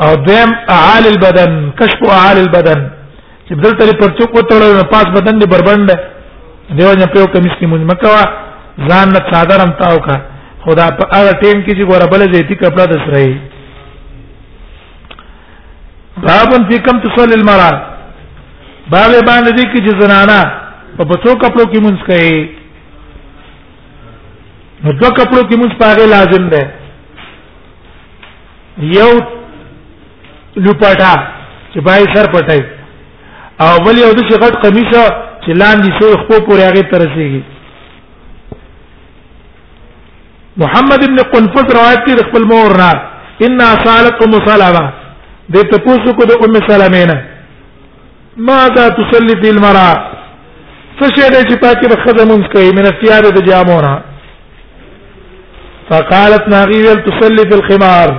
او 0.00 0.12
دیم 0.26 0.50
اعال 0.74 1.04
البدن 1.06 1.54
کشف 1.80 1.98
اعال 2.10 2.38
البدن 2.40 2.80
چې 3.48 3.52
بدل 3.54 3.72
ته 3.88 3.92
پرچو 4.00 4.24
کوتړل 4.34 4.72
نه 4.76 4.82
پاس 4.92 5.04
بدن 5.16 5.34
دی 5.40 5.46
بربند 5.52 5.88
دیو 6.78 6.92
نه 7.00 7.06
پیو 7.14 7.26
کمیس 7.32 7.54
کی 7.58 7.66
مونږ 7.72 7.82
مکوا 7.90 8.24
ځان 8.88 9.06
نه 9.14 9.20
صادر 9.32 9.58
هم 9.64 9.72
تاو 9.80 9.98
کا 10.06 10.16
خدا 10.66 10.86
په 11.00 11.04
هغه 11.16 11.32
ټیم 11.42 11.58
کې 11.64 11.72
چې 11.76 11.84
ګوره 11.90 12.06
بل 12.12 12.22
زیتی 12.34 12.54
کپڑا 12.62 12.84
دس 12.92 13.04
رہی 13.16 13.34
بابن 16.24 16.62
فی 16.70 16.76
کم 16.86 16.96
تصلی 17.04 17.34
المرأة 17.40 17.72
باب 18.90 19.10
باندې 19.26 19.54
دې 19.58 19.64
کې 19.74 19.80
چې 19.86 20.00
زنانا 20.00 20.40
په 20.96 21.02
بچو 21.12 21.30
کپړو 21.44 21.64
کې 21.72 21.80
مونږ 21.84 21.98
کوي 22.08 22.36
نو 24.84 24.90
دوه 24.92 25.10
کپړو 25.20 25.42
کې 25.46 25.54
مونږ 25.60 25.72
پاګه 25.84 26.06
لازم 26.16 26.44
ده 26.56 26.64
یو 28.96 29.12
لپټا 30.56 31.12
چې 31.74 31.80
بای 31.84 32.04
سر 32.14 32.30
پټای 32.32 32.60
او 33.64 33.74
بل 33.84 33.98
یو 33.98 34.12
د 34.18 34.28
شغت 34.30 34.56
قمیص 34.66 34.90
چې 35.44 35.52
لاندې 35.52 36.00
سو 36.00 36.12
خو 36.26 36.38
پورې 36.46 36.62
هغه 36.68 36.88
ترسيږي 36.92 37.42
محمد 40.62 41.04
ابن 41.04 41.16
قنفذ 41.32 41.72
روایت 41.76 42.04
کی 42.06 42.16
خپل 42.28 42.42
مور 42.54 42.76
را 42.80 42.90
ان 43.46 43.60
صالت 43.84 44.22
ام 44.24 44.32
سلمہ 44.48 44.82
د 45.54 45.70
تپوسو 45.70 46.12
کو 46.18 46.24
د 46.30 46.44
ام 46.46 46.54
سلمہ 46.68 47.04
نه 47.12 47.22
ماذا 48.48 48.84
تصلي 48.96 49.34
في 49.42 49.50
المرأة 49.50 50.98
فشهد 50.98 51.46
چې 51.46 51.62
پاتې 51.62 51.88
به 51.96 52.04
خدمت 52.04 52.52
کوي 52.56 52.70
من 52.80 52.86
اختیار 52.90 53.22
د 53.36 53.46
جامورا 53.48 53.96
فقالت 55.88 56.48
ناغي 56.48 56.82
تصلي 57.08 57.48
في 57.50 57.54
الخمار 57.60 58.14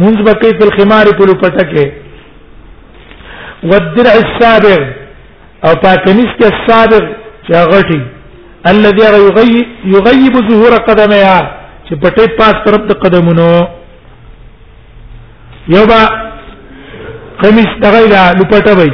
منځ 0.00 0.18
بکې 0.28 0.50
په 0.60 0.66
خمار 0.78 1.06
په 1.18 1.22
لپټه 1.30 1.64
کې 1.70 1.84
والدرع 3.70 4.14
السابغ 4.24 4.80
او 5.66 5.72
پاتنیس 5.84 6.30
کې 6.40 6.46
السابغ 6.54 7.02
چا 7.48 7.58
غټي 7.72 8.00
الذي 8.72 9.04
يغيب 9.26 9.66
يغيب 9.94 10.34
ظهور 10.50 10.72
قدميها 10.88 11.38
چې 11.84 11.94
پټې 12.02 12.26
پاس 12.38 12.56
طرف 12.66 12.82
د 12.90 12.92
قدمونو 13.06 13.50
یو 15.76 15.84
با 15.92 16.00
قمیص 17.42 17.70
دغه 17.84 18.00
لا 18.14 18.24
لپټه 18.40 18.72
وي 18.80 18.90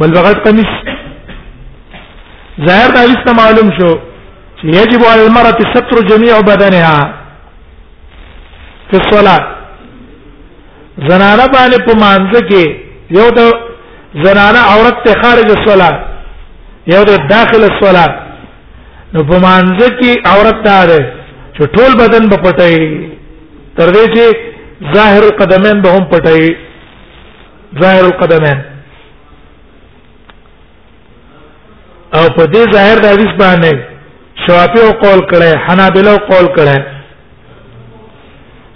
بل 0.00 0.10
وخت 0.18 0.38
قمیص 0.46 0.72
ظاهر 2.68 2.90
دا 2.96 3.02
لسته 3.10 3.30
معلوم 3.42 3.68
شو 3.80 3.92
چې 3.96 4.66
يجب 4.80 5.00
على 5.12 5.26
المرأة 5.26 5.58
ستر 5.74 5.96
جميع 6.12 6.34
بدنها 6.52 6.98
في 8.90 8.96
الصلاه 9.00 9.44
زنانه 10.98 11.46
باندې 11.54 11.78
په 11.86 11.92
مانزه 12.04 12.40
کې 12.50 12.64
یو 13.18 13.28
د 13.38 13.40
زنانه 14.24 14.58
عورت 14.70 14.96
ته 15.04 15.12
خارج 15.22 15.48
الصلاه 15.58 15.94
یو 16.92 17.02
د 17.10 17.12
داخله 17.34 17.66
الصلاه 17.70 18.10
نو 19.14 19.24
په 19.28 19.36
مانزه 19.46 19.88
کې 19.98 20.10
عورت 20.30 20.58
ته 20.66 20.74
ده 20.90 21.00
چې 21.56 21.60
ټول 21.74 21.90
بدن 22.02 22.28
په 22.32 22.36
پټي 22.44 22.76
تر 23.76 23.88
دې 23.94 24.04
چې 24.14 24.24
ظاهر 24.94 25.22
القدمین 25.28 25.80
به 25.82 25.90
هم 25.94 26.04
پټي 26.12 26.44
ظاهر 27.82 28.04
القدمین 28.08 28.58
او 32.16 32.24
په 32.36 32.44
دې 32.54 32.62
ظاهر 32.74 32.96
د 33.00 33.06
حدیث 33.14 33.32
باندې 33.44 33.72
شوافی 34.46 34.78
او 34.86 34.90
قول 35.04 35.20
کړي 35.30 35.52
حنابلہ 35.66 36.14
قول 36.30 36.46
کړي 36.56 36.82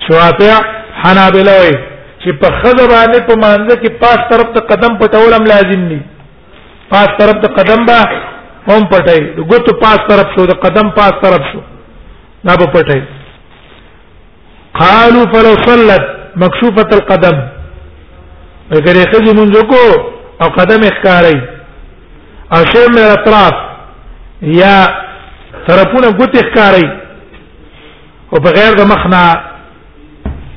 شوافی 0.06 0.50
حنابلہ 1.02 1.56
چې 2.26 2.32
په 2.42 2.48
خزه 2.60 2.84
باندې 2.94 3.18
په 3.28 3.34
مانزه 3.44 3.74
کې 3.82 3.90
پاس 4.02 4.20
طرف 4.30 4.48
ته 4.54 4.60
قدم 4.70 4.92
پټول 5.00 5.32
هم 5.34 5.44
لازم 5.52 5.82
دي 5.88 5.98
پاس 6.92 7.08
طرف 7.18 7.36
ته 7.42 7.48
قدم 7.58 7.84
با 7.90 7.98
هم 8.72 8.80
پټي 8.92 9.20
ګوتو 9.50 9.72
پاس 9.82 10.00
طرف 10.10 10.32
شو 10.34 10.46
د 10.50 10.56
قدم 10.64 10.90
پاس 10.98 11.12
طرف 11.24 11.44
شو 11.52 11.60
دا 12.48 12.56
به 12.62 12.66
پټي 12.74 13.00
قالوا 14.80 15.26
فلو 15.34 15.52
صلت 15.66 16.04
مکشوفه 16.42 16.88
القدم 16.98 17.36
اگر 18.76 18.94
یې 19.00 19.06
خځې 19.12 19.32
مونږ 19.38 19.52
کو 19.70 19.80
او 20.42 20.48
قدم 20.60 20.82
ښکاری 20.96 21.38
او 22.52 22.60
شی 22.72 22.86
مې 22.94 23.02
اطراف 23.18 23.56
یا 24.62 24.74
طرفونه 25.68 26.08
ګوت 26.18 26.34
ښکاری 26.36 26.88
او 28.32 28.40
بغیر 28.48 28.74
د 28.80 28.90
مخنا 28.94 29.22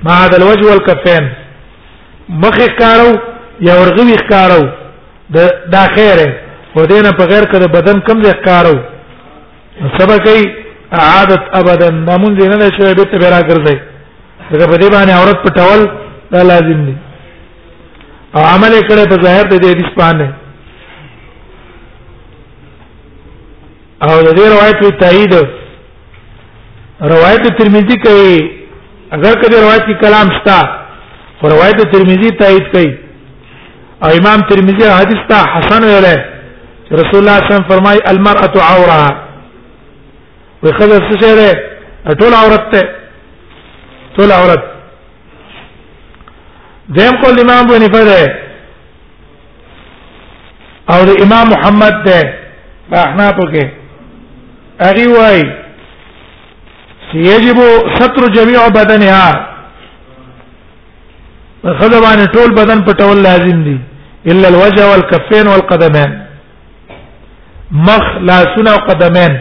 مع 0.07 0.13
هذا 0.23 0.37
الوجه 0.39 0.65
والكفين 0.69 1.29
مخه 2.29 2.67
کارو 2.79 3.11
یا 3.67 3.73
ورغوي 3.81 4.15
کارو 4.29 4.61
د 5.35 5.37
دا 5.75 5.83
خیره 5.95 6.27
ودین 6.75 7.03
په 7.19 7.25
غیر 7.31 7.43
کده 7.51 7.67
بدن 7.75 7.99
کم 8.07 8.23
ځای 8.23 8.33
کارو 8.47 8.73
سبا 9.97 10.17
کوي 10.25 10.43
عادت 11.05 11.43
ابدا 11.59 11.87
نمون 11.95 12.37
دې 12.39 12.59
نه 12.61 12.69
شوی 12.77 12.93
به 12.99 13.03
ته 13.13 13.17
بیره 13.23 13.39
ګرځي 13.41 13.79
دغه 14.51 14.67
په 14.67 14.77
دې 14.77 14.91
باندې 14.91 15.11
عورت 15.11 15.37
پټول 15.43 15.79
دا 16.33 16.43
لازم 16.51 16.83
دي 16.89 16.95
او 18.35 18.41
عمل 18.41 18.71
کړه 18.81 19.09
په 19.11 19.21
ظاهر 19.25 19.45
دې 19.45 19.57
دې 19.63 19.91
سپانه 19.91 20.33
او 24.07 24.17
د 24.27 24.35
دې 24.37 24.45
روایت 24.53 24.75
په 24.83 24.99
تایید 24.99 25.47
روایت 27.15 27.49
ترمذی 27.59 27.97
کوي 28.05 28.37
اگر 29.17 29.37
کدی 29.41 29.55
روایت 29.61 29.85
کی 29.85 29.93
کلام 30.01 30.27
شتا 30.39 30.57
خو 31.41 31.47
روایت 31.49 31.77
ترمذی 31.91 32.29
تایید 32.39 32.65
کړي 32.73 32.97
او 34.03 34.09
امام 34.19 34.39
ترمذی 34.49 34.85
حدیث 34.99 35.21
ته 35.29 35.37
حسن 35.57 35.83
ویل 35.89 36.05
رسول 36.91 37.15
الله 37.21 37.37
صلی 37.37 37.39
الله 37.39 37.39
علیه 37.39 37.53
وسلم 37.53 37.69
فرمای 37.69 37.99
المرأة 38.05 38.55
عوره 38.71 39.07
وي 40.63 40.71
خدای 40.73 40.99
څه 41.09 41.17
شی 41.21 41.35
ده 41.35 42.15
ټول 42.19 42.33
عورت 42.33 42.71
ته 42.71 42.83
ټول 44.17 44.31
عورت 44.31 44.63
دیم 46.99 47.23
قول 47.23 47.39
امام 47.41 47.63
ابو 47.63 47.73
حنیفه 47.75 48.03
ده 48.05 48.21
او 50.93 51.05
د 51.05 51.09
امام 51.23 51.47
محمد 51.57 52.03
ده 52.05 52.19
احنا 53.07 53.29
پکې 53.29 53.63
اغي 54.89 55.07
وای 55.07 55.43
سيجب 57.11 57.59
ستر 57.99 58.23
جميع 58.39 58.67
بدنها 58.69 59.48
خدبان 61.63 62.25
ټول 62.33 62.49
بدن 62.57 62.81
پټول 62.89 63.17
لازم 63.23 63.63
دي 63.63 63.77
الا 64.31 64.47
الوجه 64.49 64.85
والكفين 64.89 65.47
والقدمان 65.51 66.13
مخ 67.87 68.03
لا 68.29 68.37
سنا 68.55 68.75
قدمان 68.91 69.35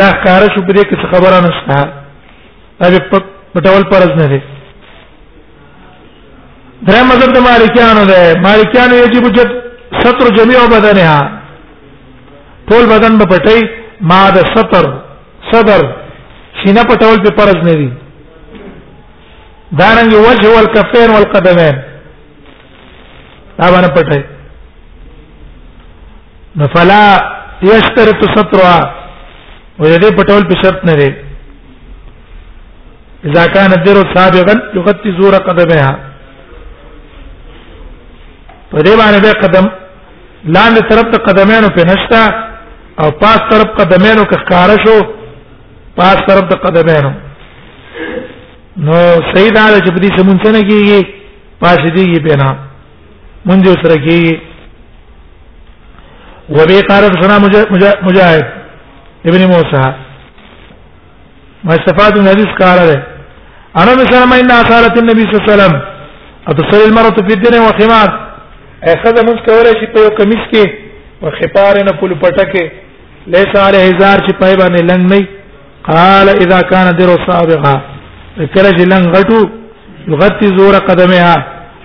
دا 0.00 0.10
کار 0.26 0.42
شو 0.54 0.60
پرې 0.62 0.82
کې 0.90 1.10
خبره 1.12 1.40
نشته 1.46 2.90
دا 2.96 3.20
پټول 3.54 3.88
پرز 3.92 4.12
نه 4.20 4.26
دي 4.26 4.40
درې 6.86 7.02
مذهب 7.10 7.32
د 7.36 7.46
مالکیانو 7.48 8.06
ده 8.12 8.38
مالکیانو 8.46 8.94
یجب 9.02 9.32
جد 9.36 9.50
ستر 10.04 10.34
جميع 10.38 10.62
بدنها 10.66 11.40
ټول 12.68 12.86
بدن 12.96 13.18
په 13.20 13.24
پټي 13.24 13.68
ما 14.12 14.24
د 14.40 14.50
ستر 14.56 14.88
صدر 15.52 15.86
شینه 16.62 16.84
پټول 16.84 17.24
په 17.26 17.34
پرز 17.38 17.56
نه 17.70 17.74
دي 17.82 17.90
دارنګ 19.72 20.12
وجه 20.14 20.48
والکفین 20.56 21.10
والقدمین 21.10 21.74
دا 23.58 23.66
باندې 23.70 23.90
پټه 23.96 24.18
نو 26.56 26.66
فلا 26.74 27.02
یشترط 27.70 28.20
سترها 28.34 29.06
ولې 29.80 29.98
دې 30.00 30.10
پټول 30.18 30.44
په 30.50 30.54
شرط 30.62 30.84
نه 30.90 30.94
دی 31.00 31.10
اذا 33.28 33.46
كان 33.46 33.72
الدر 33.78 33.96
سابقا 34.14 34.60
يغطي 34.74 35.12
زور 35.20 35.34
قدمها 35.48 35.94
په 38.72 38.78
دې 38.78 38.96
باندې 39.00 39.18
به 39.24 39.32
قدم 39.44 39.68
لاندې 40.54 40.88
طرف 40.90 41.06
ته 41.12 41.18
قدمینو 41.28 41.68
په 41.76 41.84
نشتا 41.92 42.24
او 43.02 43.10
پاس 43.10 43.38
طرف 43.50 43.76
قدمینو 43.80 44.22
کې 44.22 44.38
ښکارا 44.42 44.76
شو 44.86 45.06
پاس 45.96 46.16
طرف 46.28 46.48
ته 46.50 46.56
قدمینو 46.68 47.12
نو 48.84 48.96
سیدا 49.34 49.64
د 49.74 49.78
چپدي 49.86 50.08
سمونڅنه 50.16 50.60
کیږي 50.60 51.06
پاشديږي 51.60 52.18
پینا 52.24 52.48
منځ 53.48 53.76
سره 53.82 53.96
کیږي 54.06 54.40
وبي 56.56 56.76
قارب 56.88 57.12
سنا 57.22 57.36
مجاهد 57.72 58.44
ابن 59.30 59.46
موسى 59.52 59.86
ما 61.64 61.74
استفاد 61.78 62.18
من 62.20 62.28
حديث 62.32 62.46
قال 62.60 62.78
انا 62.84 63.96
مثلا 64.02 64.24
ما 64.32 64.40
ان 64.42 64.50
اثارت 64.58 64.98
النبي 65.02 65.24
صلى 65.30 65.34
الله 65.34 65.46
عليه 65.52 65.62
وسلم 65.62 65.80
اتصل 66.48 66.80
المرأة 66.88 67.26
في 67.28 67.34
الدين 67.38 67.58
وخمار 67.62 68.08
اخذ 68.94 69.14
من 69.30 69.38
کولای 69.50 69.74
شي 69.80 69.86
په 69.96 70.00
یو 70.06 70.10
کمیس 70.22 70.44
کې 70.52 70.70
او 71.24 71.30
خپار 71.40 71.82
نه 71.90 71.98
پول 72.00 72.14
پټکه 72.14 72.70
ليس 73.34 73.56
عليه 73.66 73.82
هزار 73.90 74.18
چې 74.18 74.32
پای 74.40 74.54
باندې 74.62 74.88
لنګ 74.90 75.12
نه 75.12 75.28
قال 75.84 76.28
اذا 76.38 76.60
كان 76.72 76.96
در 76.98 77.10
صابغه 77.30 77.76
کله 78.36 78.70
چې 78.78 78.84
لنګ 78.92 79.06
غټو 79.16 79.38
یغتی 80.12 80.46
زور 80.58 80.74
قدمها 80.88 81.34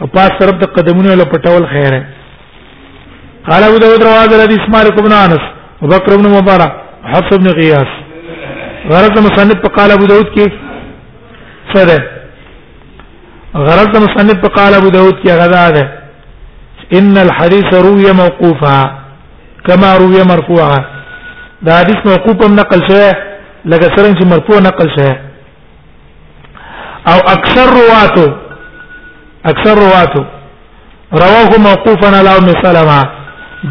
او 0.01 0.07
پاس 0.15 0.31
طرف 0.39 0.55
د 0.63 0.71
قدمونو 0.77 1.13
له 1.19 1.25
پټول 1.33 1.65
خیره 1.73 2.01
قال 3.49 3.63
ابو 3.67 3.77
داود 3.83 4.03
رواه 4.07 4.23
الذي 4.23 4.57
اسماعيل 4.61 4.89
بن 4.97 5.11
انس 5.25 5.41
وبكر 5.81 6.15
بن 6.17 6.27
مبارك 6.37 6.71
حفص 7.13 7.37
بن 7.37 7.47
غياث 7.61 7.91
غرض 8.91 9.15
مصنف 9.27 9.61
په 9.63 9.69
قال 9.79 9.91
ابو 9.97 10.05
داود 10.11 10.27
کې 10.37 10.51
څه 11.73 11.87
ده 11.91 12.03
غرض 13.69 13.93
مصنف 14.07 14.41
په 14.43 14.47
قال 14.59 14.73
ابو 14.81 14.89
داود 14.97 15.15
کې 15.23 15.29
غدا 15.29 15.69
ده 15.77 15.89
ان 17.01 17.17
الحديث 17.25 17.67
روي 17.89 18.11
موقوفا 18.21 18.77
كما 19.67 19.97
روي 20.05 20.23
مرفوعا 20.35 20.77
دا 21.65 21.79
حدیث 21.81 21.97
موقوف 22.05 22.45
هم 22.47 22.55
نقل 22.61 22.79
شوی 22.91 23.11
لکه 23.65 23.85
څنګه 23.85 24.19
چې 24.21 24.33
مرفوع 24.35 24.59
نقل 24.69 24.89
شوی 24.97 25.13
او 27.09 27.17
اکثر 27.33 27.67
رواتو 27.79 28.27
اکثر 29.51 29.75
رواتو 29.77 30.23
رواه 31.13 31.51
موقوفا 31.67 32.17
على 32.19 32.29
ام 32.37 32.47
سلمہ 32.61 33.01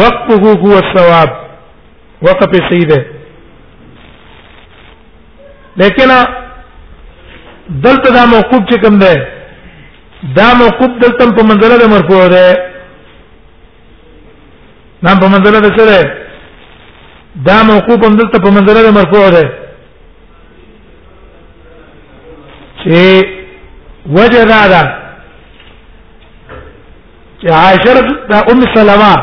وقفه 0.02 0.56
هو 0.66 0.72
الثواب 0.82 1.30
وقف 2.28 2.60
سیده 2.74 3.00
لیکن 5.84 6.12
دلته 7.88 8.10
دا 8.14 8.26
موقوف 8.26 8.64
چې 8.70 8.86
کوم 8.86 9.00
ده 9.06 9.16
دا 10.24 10.54
موقوف 10.60 10.92
دلته 11.04 11.32
په 11.36 11.44
منزله 11.48 11.78
د 11.80 11.86
مرفوع 11.94 12.28
ده 12.30 12.46
نام 15.06 15.20
په 15.20 15.28
منزله 15.34 15.60
ده 15.66 15.70
سره 15.78 16.00
دا 17.50 17.58
موقوف 17.72 18.06
هم 18.06 18.16
دلته 18.22 18.40
په 18.46 18.50
منزله 18.56 18.82
د 18.84 18.90
مرفوع 19.00 19.30
ده 19.36 19.44
چې 22.82 23.00
وجه 24.18 24.44
دا 24.54 24.62
ده 24.74 24.82
چې 27.42 27.48
عائشه 27.52 28.08
دا 28.34 28.40
ام 28.52 28.62
سلمہ 28.76 29.14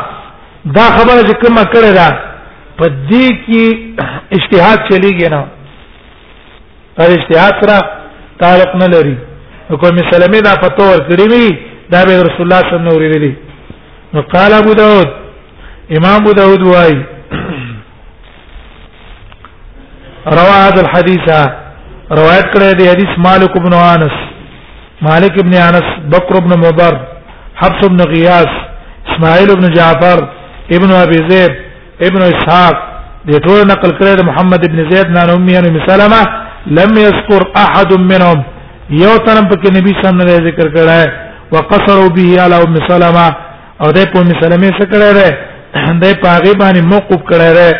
دا 0.78 0.82
خبره 0.96 1.20
چې 1.28 1.46
کومه 1.46 1.64
کړې 1.74 1.92
ده 2.00 2.08
په 2.78 2.84
دې 3.10 3.26
کې 3.46 3.64
اجتهاد 4.36 4.78
چلیږي 4.88 5.28
نه 5.34 5.44
پر 6.96 7.08
اجتهاد 7.10 7.54
سره 7.60 7.78
تعلق 8.40 8.76
نه 8.82 8.86
لري 8.96 9.16
نو 9.74 9.78
کومه 9.82 10.02
سلمې 10.10 10.40
دا 10.46 10.52
فتوا 10.62 10.84
ورکړې 10.88 11.26
وی 11.32 11.58
دا 11.92 12.00
به 12.08 12.22
رسول 12.28 12.44
الله 12.46 12.60
صلی 12.60 12.76
الله 12.76 12.94
علیه 12.98 13.22
وسلم 13.22 14.12
نو 14.16 14.20
قال 14.34 14.52
ابو 14.58 14.72
داود 14.80 15.08
امام 16.00 16.18
ابو 16.22 16.32
داود 16.40 16.62
وای 16.66 16.94
رواه 20.38 20.60
هذا 20.66 20.80
الحديث 20.84 21.26
روایت 22.20 22.46
کړی 22.54 22.72
دی 22.82 22.88
حدیث 22.90 23.12
مالک 23.26 23.52
بن 23.66 23.72
انس 23.80 24.14
مالک 25.08 25.38
ابن 25.44 25.54
انس 25.64 25.88
بکر 26.14 26.40
بن 26.46 26.58
مضر 26.62 26.92
حفص 27.64 27.84
بن 27.88 28.00
غیاث 28.14 28.52
اسماعیل 29.10 29.54
بن 29.56 29.74
جعفر 29.76 30.26
ابن 30.78 30.90
ابي 31.02 31.20
زيد 31.28 31.52
ابن 32.06 32.22
اسحاق 32.30 32.76
دې 33.28 33.34
ټول 33.34 33.66
نقل 33.74 33.90
کړی 33.98 34.24
محمد 34.32 34.68
ابن 34.72 34.88
زيد 34.94 35.06
نان 35.20 35.30
امي 35.36 35.58
ان 35.58 35.80
سلمہ 35.92 36.22
لم 36.82 36.98
يذكر 36.98 37.52
احد 37.66 38.00
منهم 38.00 38.42
یو 38.90 39.16
ترم 39.26 39.48
په 39.48 39.56
کې 39.62 39.70
نبی 39.80 39.90
صلی 39.90 40.00
الله 40.04 40.12
علیه 40.14 40.24
وسلم 40.34 40.46
ذکر 40.50 40.68
کړه 40.76 41.02
وقصروا 41.52 42.08
به 42.16 42.40
علی 42.44 42.54
ام 42.64 42.74
سلمہ 42.88 43.26
او 43.80 43.88
د 43.96 44.12
په 44.12 44.18
ام 44.20 44.28
سلمہ 44.40 44.66
څخه 44.78 44.86
کړه 44.92 45.10
ده 45.18 45.30
د 46.02 46.16
پاغي 46.24 46.52
باندې 46.60 46.86
موقوف 46.92 47.20
کړه 47.30 47.48
ده 47.58 47.70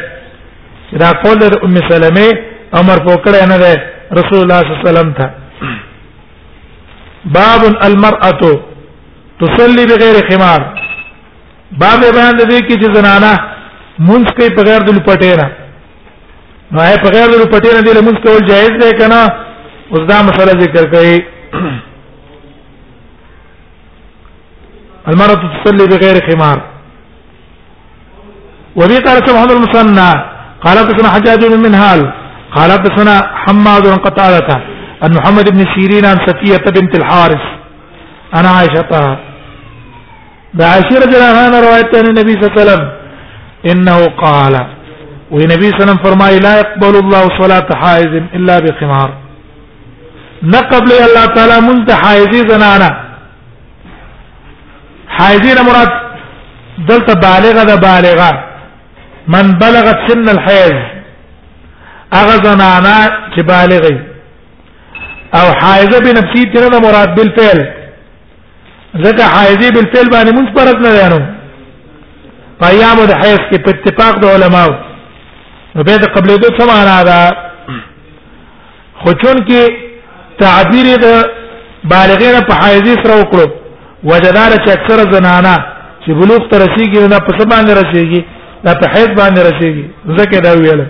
دا 1.00 1.11
قول 1.22 1.36
د 1.38 1.59
ام 1.64 1.76
سلمہ 1.90 2.24
امر 2.80 2.98
پوکړه 3.07 3.48
نه 3.52 3.57
ده 3.64 3.74
رسول 4.18 4.38
الله 4.42 4.61
صلی 4.62 4.70
الله 4.72 4.82
علیه 4.82 4.90
وسلم 4.90 5.12
تھا 5.18 5.28
باب 7.36 7.62
المرأه 7.88 8.59
تصلي 9.40 9.86
بغیر 9.92 10.16
خمار 10.30 10.61
باب 11.82 12.00
بیان 12.16 12.34
دې 12.38 12.61
کې 12.66 12.74
چې 12.82 12.94
زنانه 12.96 13.32
منځ 14.09 14.26
کې 14.38 14.55
بغیر 14.59 14.80
د 14.84 14.90
لپټې 14.96 15.36
نه 15.40 15.48
نو 16.72 16.80
هغه 16.82 16.96
بغیر 17.07 17.26
د 17.30 17.36
لپټې 17.42 17.70
نه 17.74 17.80
دې 17.82 18.02
منځ 18.07 18.18
کول 18.26 18.40
جایز 18.50 18.70
دی 18.82 18.92
کنه 19.00 19.22
اوس 19.93 20.03
دا 20.11 20.18
مسله 20.28 20.53
ذکر 20.64 20.85
کړي 20.93 21.14
المرأة 25.11 25.41
تصلي 25.55 25.87
بغير 25.89 26.16
خمار 26.30 26.59
وبي 28.80 28.97
قال 29.07 29.18
سبحان 29.28 29.51
المصنع 29.57 30.11
قال 30.64 30.76
تسمع 30.89 31.11
حجاج 31.14 31.45
بن 31.47 31.62
منهال 31.66 32.12
قال 32.55 32.70
تسمع 32.85 33.37
حماد 33.45 33.82
بن 33.87 33.97
قتادة 34.07 34.55
أن 35.05 35.14
محمد 35.16 35.51
بن 35.55 35.64
سيرين 35.74 36.07
عن 36.07 36.16
سفية 36.26 36.64
بنت 36.76 36.97
الحارث 36.99 37.43
أنا 38.41 38.49
عائشة 38.51 38.80
طه 38.80 39.18
عائشة 40.61 40.97
رضي 41.05 41.16
الله 41.16 41.41
عنها 41.45 41.61
رواية 41.66 41.91
عن 41.97 42.07
النبي 42.07 42.32
صلى 42.32 42.43
الله 42.43 42.57
عليه 42.61 42.62
وسلم 42.62 42.91
انه 43.72 44.07
قال 44.24 44.55
والنبي 45.30 45.62
صلى 45.62 45.76
الله 45.76 45.82
عليه 45.82 45.91
وسلم 45.91 46.03
فرمى 46.05 46.39
لا 46.39 46.59
يقبل 46.61 46.97
الله 46.99 47.22
صلاة 47.41 47.68
حائز 47.82 48.22
الا 48.35 48.59
بخمار 48.59 49.11
نه 50.53 50.61
قبل 50.72 50.92
الله 51.07 51.24
تعالی 51.36 51.59
مونږ 51.66 51.78
ته 51.88 51.95
حایزي 52.05 52.40
زنانا 52.51 52.88
حایزي 55.18 55.53
نه 55.59 55.62
مراد 55.68 55.90
دلته 56.88 57.14
بالغه 57.28 57.64
ده 57.70 57.76
بالغه 57.86 58.30
من 59.34 59.47
بلغت 59.62 59.99
سن 60.09 60.26
الحیض 60.32 60.74
اغه 62.20 62.34
زنانا 62.47 62.97
چې 63.34 63.40
بالغه 63.53 63.95
او 65.38 65.47
حایزه 65.62 66.01
بنفسي 66.07 66.42
تر 66.57 66.66
نه 66.74 66.78
مراد 66.86 67.14
بالفعل 67.20 67.59
ځکه 69.05 69.22
حایزي 69.36 69.70
بالفعل 69.76 70.09
باندې 70.14 70.32
مونږ 70.38 70.49
پرد 70.59 70.84
نه 70.86 70.90
یانو 71.03 71.20
پیامو 72.59 73.05
د 73.12 73.22
حیض 73.24 73.42
کې 73.51 73.59
په 73.64 73.70
اتفاق 73.74 74.18
د 74.20 74.24
علماو 74.36 74.72
نو 75.74 75.84
به 75.90 75.97
د 76.05 76.12
قبل 76.18 76.36
دوه 76.38 76.53
څه 76.59 76.66
معنا 76.72 77.01
ده 77.03 77.36
خو 79.03 79.12
چون 79.22 79.36
کې 79.49 79.84
تعبیر 80.45 80.88
د 81.05 81.09
بالغین 81.92 82.36
په 82.49 82.53
حیض 82.64 82.86
سره 83.05 83.14
وکړو 83.20 83.47
وجدار 84.11 84.51
چې 84.62 84.68
اکثر 84.76 84.99
زنانا 85.14 85.55
چې 86.03 86.11
بلوغ 86.18 86.42
تر 86.53 86.59
رسیدي 86.64 87.01
نه 87.12 87.18
په 87.28 87.32
سبا 87.40 87.59
نه 87.66 87.72
رسیدي 87.80 88.20
دا 88.66 88.72
په 88.82 88.86
حیض 88.95 89.11
باندې 89.20 89.40
رسیدي 89.49 89.84
زکه 90.18 90.38
دا 90.47 90.53
ویل 90.61 90.82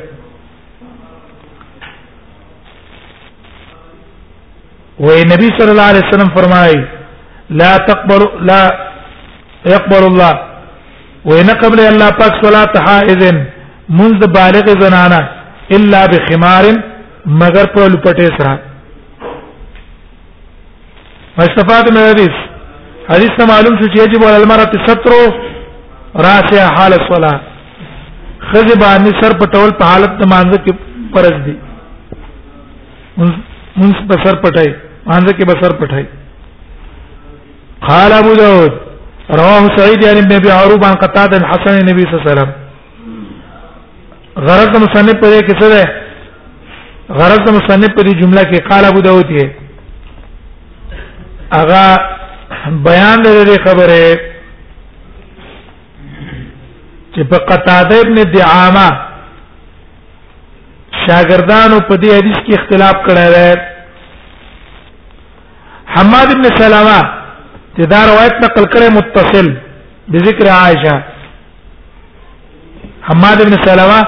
وې 5.04 5.18
نبی 5.32 5.48
صلی 5.58 5.72
الله 5.74 5.88
علیه 5.92 6.04
وسلم 6.08 6.30
فرمایي 6.38 6.78
لا 7.60 7.72
تقبل 7.88 8.22
لا 8.50 8.60
يقبل 9.74 10.04
الله 10.10 10.34
وإن 11.28 11.48
قبل 11.64 11.78
الله 11.90 12.10
پاک 12.20 12.34
صلاة 12.44 12.72
حائض 12.86 13.22
منذ 14.02 14.20
بالغ 14.36 14.66
زنانه 14.84 15.20
الا 15.78 16.02
بخمار 16.12 16.64
مگر 17.40 17.66
په 17.74 17.82
لپټه 17.94 18.26
سره 18.38 18.54
واستفاد 21.38 21.88
من 21.94 22.00
الحديث 22.00 22.34
حديث 23.12 23.34
معلوم 23.52 23.76
شو 23.80 23.86
يجب 24.02 24.20
على 24.28 24.36
المرأة 24.42 24.72
ستر 24.88 25.12
راسها 26.26 26.66
حال 26.76 26.92
الصلاة 27.00 27.38
خزه 28.50 28.74
باندې 28.84 29.12
سر 29.22 29.32
پټول 29.42 29.70
په 29.80 29.84
حالت 29.92 30.12
د 30.20 30.22
مانزه 30.34 30.58
کې 30.66 30.72
فرض 31.14 31.36
دي 31.46 31.54
منس 33.78 33.98
په 34.12 34.16
سر 34.26 34.34
پټای 34.44 34.70
مانزه 35.08 35.32
کې 35.38 35.46
به 35.50 35.54
سر 35.62 35.72
پټای 35.80 36.04
قال 37.88 38.10
ابو 38.18 38.32
داود 38.42 38.72
رواه 39.40 39.62
سعيد 39.78 40.00
عن 40.10 40.16
ابن 40.22 40.32
ابي 40.38 40.50
عروب 40.58 40.80
عن 40.90 40.94
قتاده 41.04 41.34
حسن 41.54 41.74
النبي 41.80 42.02
صلى 42.12 42.18
الله 42.20 42.24
عليه 42.24 42.30
وسلم 42.32 42.52
غرض 44.46 44.72
مصنف 44.86 45.16
پر 45.26 45.32
کې 45.50 45.54
څه 45.60 45.66
ده 45.76 45.84
غرض 47.20 47.44
مصنف 47.60 47.90
پر 48.00 48.06
جمله 48.24 48.42
کې 48.42 48.70
قال 48.72 48.84
ابو 48.92 49.00
داود 49.10 49.28
یې 49.40 49.46
اغا 51.60 51.88
بیان 52.86 53.22
دې 53.24 53.56
خبره 53.64 54.04
چې 57.14 57.22
په 57.30 57.38
قتاده 57.50 57.96
ابن 58.04 58.16
دعامه 58.36 58.88
شاګردانو 61.04 61.78
په 61.88 61.94
دې 62.02 62.10
حدیث 62.18 62.38
کې 62.46 62.52
اختلاف 62.60 62.96
کړی 63.06 63.26
دی 63.34 63.50
حماد 65.94 66.28
ابن 66.34 66.44
سلامه 66.60 67.00
چې 67.76 67.84
دا 67.92 68.00
روایت 68.10 68.34
نقل 68.46 68.64
کړي 68.72 68.88
متصل 68.98 69.48
بذکر 70.14 70.48
عائشه 70.60 70.96
حماد 73.10 73.38
ابن 73.44 73.54
سلامه 73.66 74.00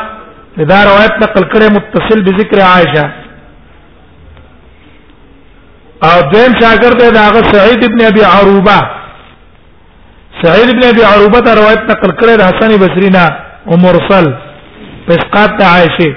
دا 0.72 0.78
روایت 0.90 1.14
نقل 1.24 1.44
کړي 1.54 1.68
متصل 1.78 2.22
بذکر 2.28 2.58
عائشه 2.72 3.06
او 6.02 6.20
دیم 6.32 6.50
شاګرد 6.60 6.98
دی 7.02 7.08
داغه 7.10 7.42
سعید 7.52 7.84
ابن 7.84 8.00
ابي 8.06 8.22
عروبه 8.24 8.78
سعید 10.42 10.68
ابن 10.74 10.84
ابي 10.88 11.02
عروبه 11.04 11.40
ته 11.40 11.54
روایت 11.58 11.78
نقل 11.90 12.10
کړی 12.20 12.36
د 12.38 12.42
حسن 12.48 12.70
بصری 12.80 13.10
نه 13.10 13.26
او 13.68 13.76
مرسل 13.84 14.26
پسقات 15.06 15.50
د 15.60 15.62
عائشه 15.62 16.12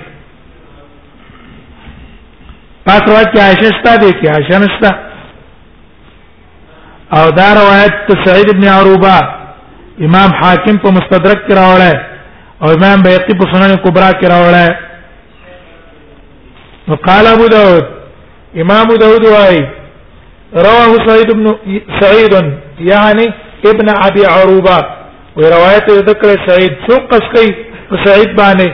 پس 2.86 3.01
روایت 3.09 3.27
کې 3.34 3.39
عائشه 3.43 3.69
ستا 3.80 3.95
دی 4.01 4.11
کې 4.11 4.27
عائشه 4.34 4.57
نستا 4.63 4.91
او 7.19 7.25
دا 7.38 7.49
روایت 7.61 7.93
ته 8.07 8.13
سعید 8.25 8.47
ابن 8.55 8.63
عروبه 8.71 9.15
امام 10.09 10.32
حاکم 10.41 10.75
په 10.88 10.93
مستدرک 10.97 11.39
کې 11.47 11.53
راوړل 11.61 11.97
او 12.61 12.67
امام 12.77 12.97
بیقی 13.07 13.34
په 13.43 13.47
سنن 13.53 13.71
کبرا 13.88 14.09
کې 14.11 14.27
راوړل 14.36 14.71
وقال 16.88 17.25
ابو 17.27 17.47
داود 17.47 17.86
امام 18.56 18.88
داود 19.02 19.26
وايي 19.26 19.70
رواه 20.56 21.08
سعيد 21.08 21.32
بن 21.34 21.56
سعيد 22.02 22.54
يعني 22.80 23.26
ابن 23.66 23.88
ابي 24.06 24.26
عروبه 24.26 24.78
وروايت 25.38 25.89
ذکر 25.91 26.28
سعيد 26.47 26.70
شو 26.89 26.97
قسقي 27.12 27.47
سعيد 28.06 28.30
باندې 28.41 28.70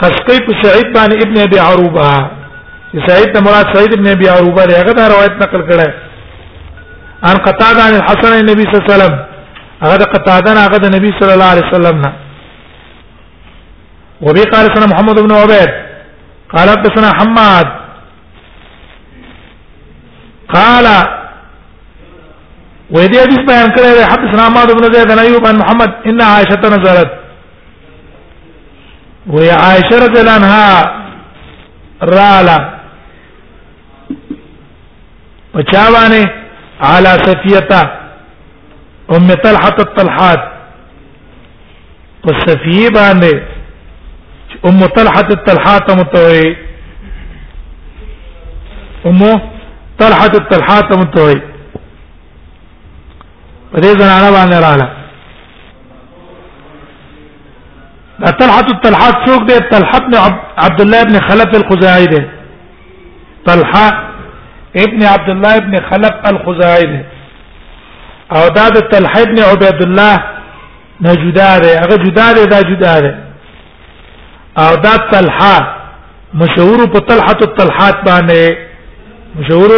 قسقي 0.00 0.38
سعيد 0.62 0.94
باندې 0.96 1.16
ابن 1.26 1.38
ابي 1.38 1.58
عروبه 1.60 2.02
سعيد 3.06 3.36
مراد 3.38 3.66
سعيد 3.76 3.94
بن 3.98 4.06
ابي 4.08 4.28
عروبه 4.28 4.62
هغه 4.62 5.08
روایت 5.14 5.32
نقل 5.32 5.68
کړه 5.70 5.88
ان 7.30 7.36
قتاده 7.36 7.82
عن 7.82 7.94
الحسن 7.94 8.32
النبي 8.40 8.62
صلى 8.62 8.70
الله 8.74 8.92
عليه 8.92 8.92
وسلم 8.94 9.18
هغه 9.82 9.96
قتاده 10.04 10.52
هغه 10.66 10.76
د 10.76 10.94
نبی 10.96 11.10
صلی 11.20 11.32
الله 11.34 11.50
علیه 11.52 11.66
وسلم 11.68 12.00
نه 12.00 12.12
وبي 14.20 14.42
قال 14.42 14.66
سنه 14.76 14.86
محمد 14.86 15.18
بن 15.22 15.32
عبيد 15.32 15.70
قال 16.56 16.68
حدثنا 16.70 17.10
حماد 17.20 17.79
قال 20.54 20.86
ويدي 22.94 23.16
دې 23.16 23.22
حدیث 23.24 23.42
بیان 23.50 23.68
کړی 23.76 23.92
دی 23.98 24.04
حدثنا 24.12 24.48
نعم 24.48 24.92
زيد 24.94 25.08
بن 25.08 25.18
ايوب 25.24 25.42
بن 25.42 25.46
عن 25.48 25.56
محمد 25.58 25.90
ان 26.12 26.20
عائشه 26.22 26.62
نزلت 26.74 27.12
و 29.26 29.36
عائشه 29.62 29.96
رضي 30.04 30.20
الله 30.20 30.32
عنها 30.32 32.08
رالا 32.10 32.56
پچاوانه 35.54 36.30
على 36.80 37.12
سفيته 37.26 37.82
ام 39.18 39.34
طلحه 39.44 39.76
الطلحات 39.78 40.40
والسفيه 42.24 42.88
باني 42.98 43.32
ام 44.72 44.86
طلحه 44.98 45.26
الطلحات 45.38 45.90
متوي 46.02 46.56
امه 49.06 49.40
طلحه 50.00 50.26
الطلحات 50.42 50.92
متوي 51.02 51.36
په 53.72 53.78
انا 53.78 53.90
زنانه 54.00 54.30
باندې 54.36 54.56
رااله 54.66 54.88
دا 58.22 58.30
طلحه 58.40 58.66
الطلحات 58.74 59.16
څوک 59.26 59.40
دی 59.50 59.58
طلحه 59.72 59.96
ابن 60.00 60.14
عبد 60.66 60.80
الله 60.80 61.00
ابن 61.00 61.20
خلف 61.28 61.56
الخزاعي 61.60 62.06
دی 62.12 62.22
طلحه 63.46 63.88
ابن 64.84 65.02
عبد 65.10 65.28
الله 65.34 65.56
ابن 65.62 65.74
خلف 65.90 66.24
الخزاعي 66.32 66.84
دی 66.94 67.00
او 68.36 68.46
دا 68.56 68.68
د 68.78 68.88
طلحه 68.94 69.20
ابن 69.26 69.38
عبد 69.48 69.82
الله 69.82 70.16
نه 71.00 71.10
هغه 71.10 71.96
جداره 72.06 72.44
دا 72.54 72.60
جداره 72.60 73.18
او 74.64 74.74
دا 74.86 74.96
طلحه 74.96 75.76
مشهور 76.42 76.86
په 76.90 76.98
طلحه 77.12 77.38
الطلحات 77.48 77.96
باندې 78.10 78.69
مشهور 79.36 79.70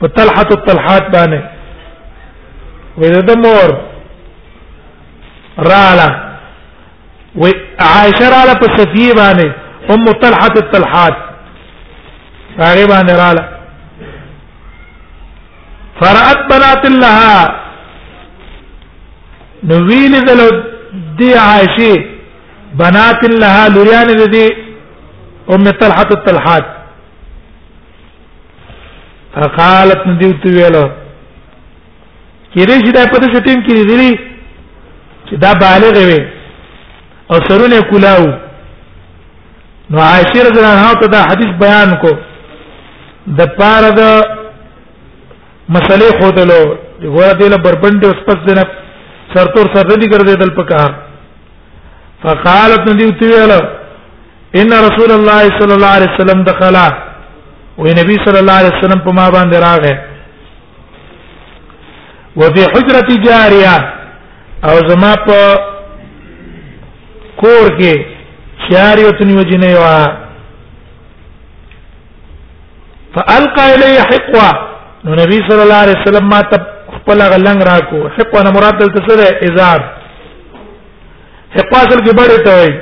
په 0.00 0.06
طلحه 0.16 0.48
الطلحات 0.58 1.04
باندې 1.12 1.40
وې 2.96 3.22
د 3.28 3.38
مور 3.44 3.70
رااله 5.58 6.08
و 7.40 7.44
عائشه 7.80 8.28
رااله 8.34 8.54
په 8.62 8.68
باندې 9.20 9.48
ام 9.92 10.04
طلحه 10.24 10.54
الطلحات 10.62 11.16
هغه 12.60 12.86
باندې 12.92 13.12
رااله 13.22 13.44
فرأت 16.00 16.40
بنات 16.50 16.84
لها 16.90 17.62
نویل 19.70 20.20
دلو 20.24 20.48
دی 21.18 21.34
عائشه 21.34 22.04
بنات 22.74 23.24
لها 23.42 23.68
لريان 23.68 24.30
دي 24.30 24.48
ام 25.52 25.64
طلحه 25.80 26.08
الطلحات 26.16 26.77
قالت 29.46 30.06
ندیو 30.06 30.32
تو 30.42 30.48
ویلو 30.56 30.82
کېږي 32.52 32.82
چې 32.84 32.92
دا 32.96 33.04
په 33.10 33.20
څه 33.22 33.40
ټیم 33.46 33.62
کې 33.66 33.88
لري 33.90 34.10
چې 35.28 35.36
دا 35.44 35.52
بالغ 35.62 35.96
وي 36.08 36.18
او 37.30 37.36
سرونه 37.48 37.80
کولاو 37.90 38.26
نو 39.90 40.00
عائشه 40.00 40.42
رضی 40.42 40.60
الله 40.60 40.72
عنها 40.72 40.92
ته 41.02 41.06
دا 41.16 41.22
حدیث 41.30 41.54
بیان 41.64 41.94
کو 42.04 42.10
د 43.40 43.50
پاره 43.58 43.90
د 44.00 44.20
مسلې 45.74 46.20
خودلو 46.20 46.60
غوړه 47.02 47.36
دی 47.40 47.48
له 47.48 47.56
بربند 47.66 48.04
اوس 48.04 48.16
پس 48.28 48.38
دنه 48.48 48.62
سرتور 49.34 49.66
سر 49.74 49.86
دې 49.86 50.08
ګرځیدل 50.12 50.54
پکار 50.56 50.90
فقالت 52.22 52.88
ندیو 52.92 53.10
تو 53.20 53.26
ویلو 53.34 53.60
ان 54.62 54.72
رسول 54.72 55.12
الله 55.16 55.42
صلی 55.58 55.74
الله 55.76 55.92
علیه 55.96 56.14
وسلم 56.14 56.42
دخل 56.52 56.76
وې 57.78 57.90
نبی 58.00 58.14
صلی 58.24 58.38
الله 58.38 58.56
علیه 58.60 58.74
وسلم 58.76 59.00
په 59.08 59.12
ما 59.18 59.24
باندې 59.34 59.58
راغې 59.66 59.94
وفي 62.40 62.64
حجره 62.72 63.08
جاریه 63.26 63.76
او 64.70 64.74
زما 64.90 65.12
په 65.26 65.38
کور 67.42 67.70
کې 67.78 67.92
شعر 68.70 68.98
یو 69.04 69.10
تنی 69.20 69.36
وجنه 69.38 69.66
یو 69.74 69.84
فالقى 73.14 73.66
الي 73.76 73.94
حقوه 74.10 74.48
نو 75.04 75.14
نبی 75.22 75.38
صلی 75.50 75.62
الله 75.66 75.80
علیه 75.86 75.98
وسلم 76.02 76.28
ما 76.34 76.40
ته 76.40 76.58
خپل 76.96 77.18
غلنګ 77.32 77.70
راکو 77.70 78.08
حقوه 78.18 78.42
نه 78.42 78.50
مراد 78.58 78.78
دلته 78.82 79.06
څه 79.08 79.14
ده 79.16 79.52
ازار 79.52 79.80
حقوه 81.56 81.80
اصل 81.80 81.98
کې 82.04 82.12
بړې 82.18 82.44
ته 82.44 82.52
وایي 82.54 82.80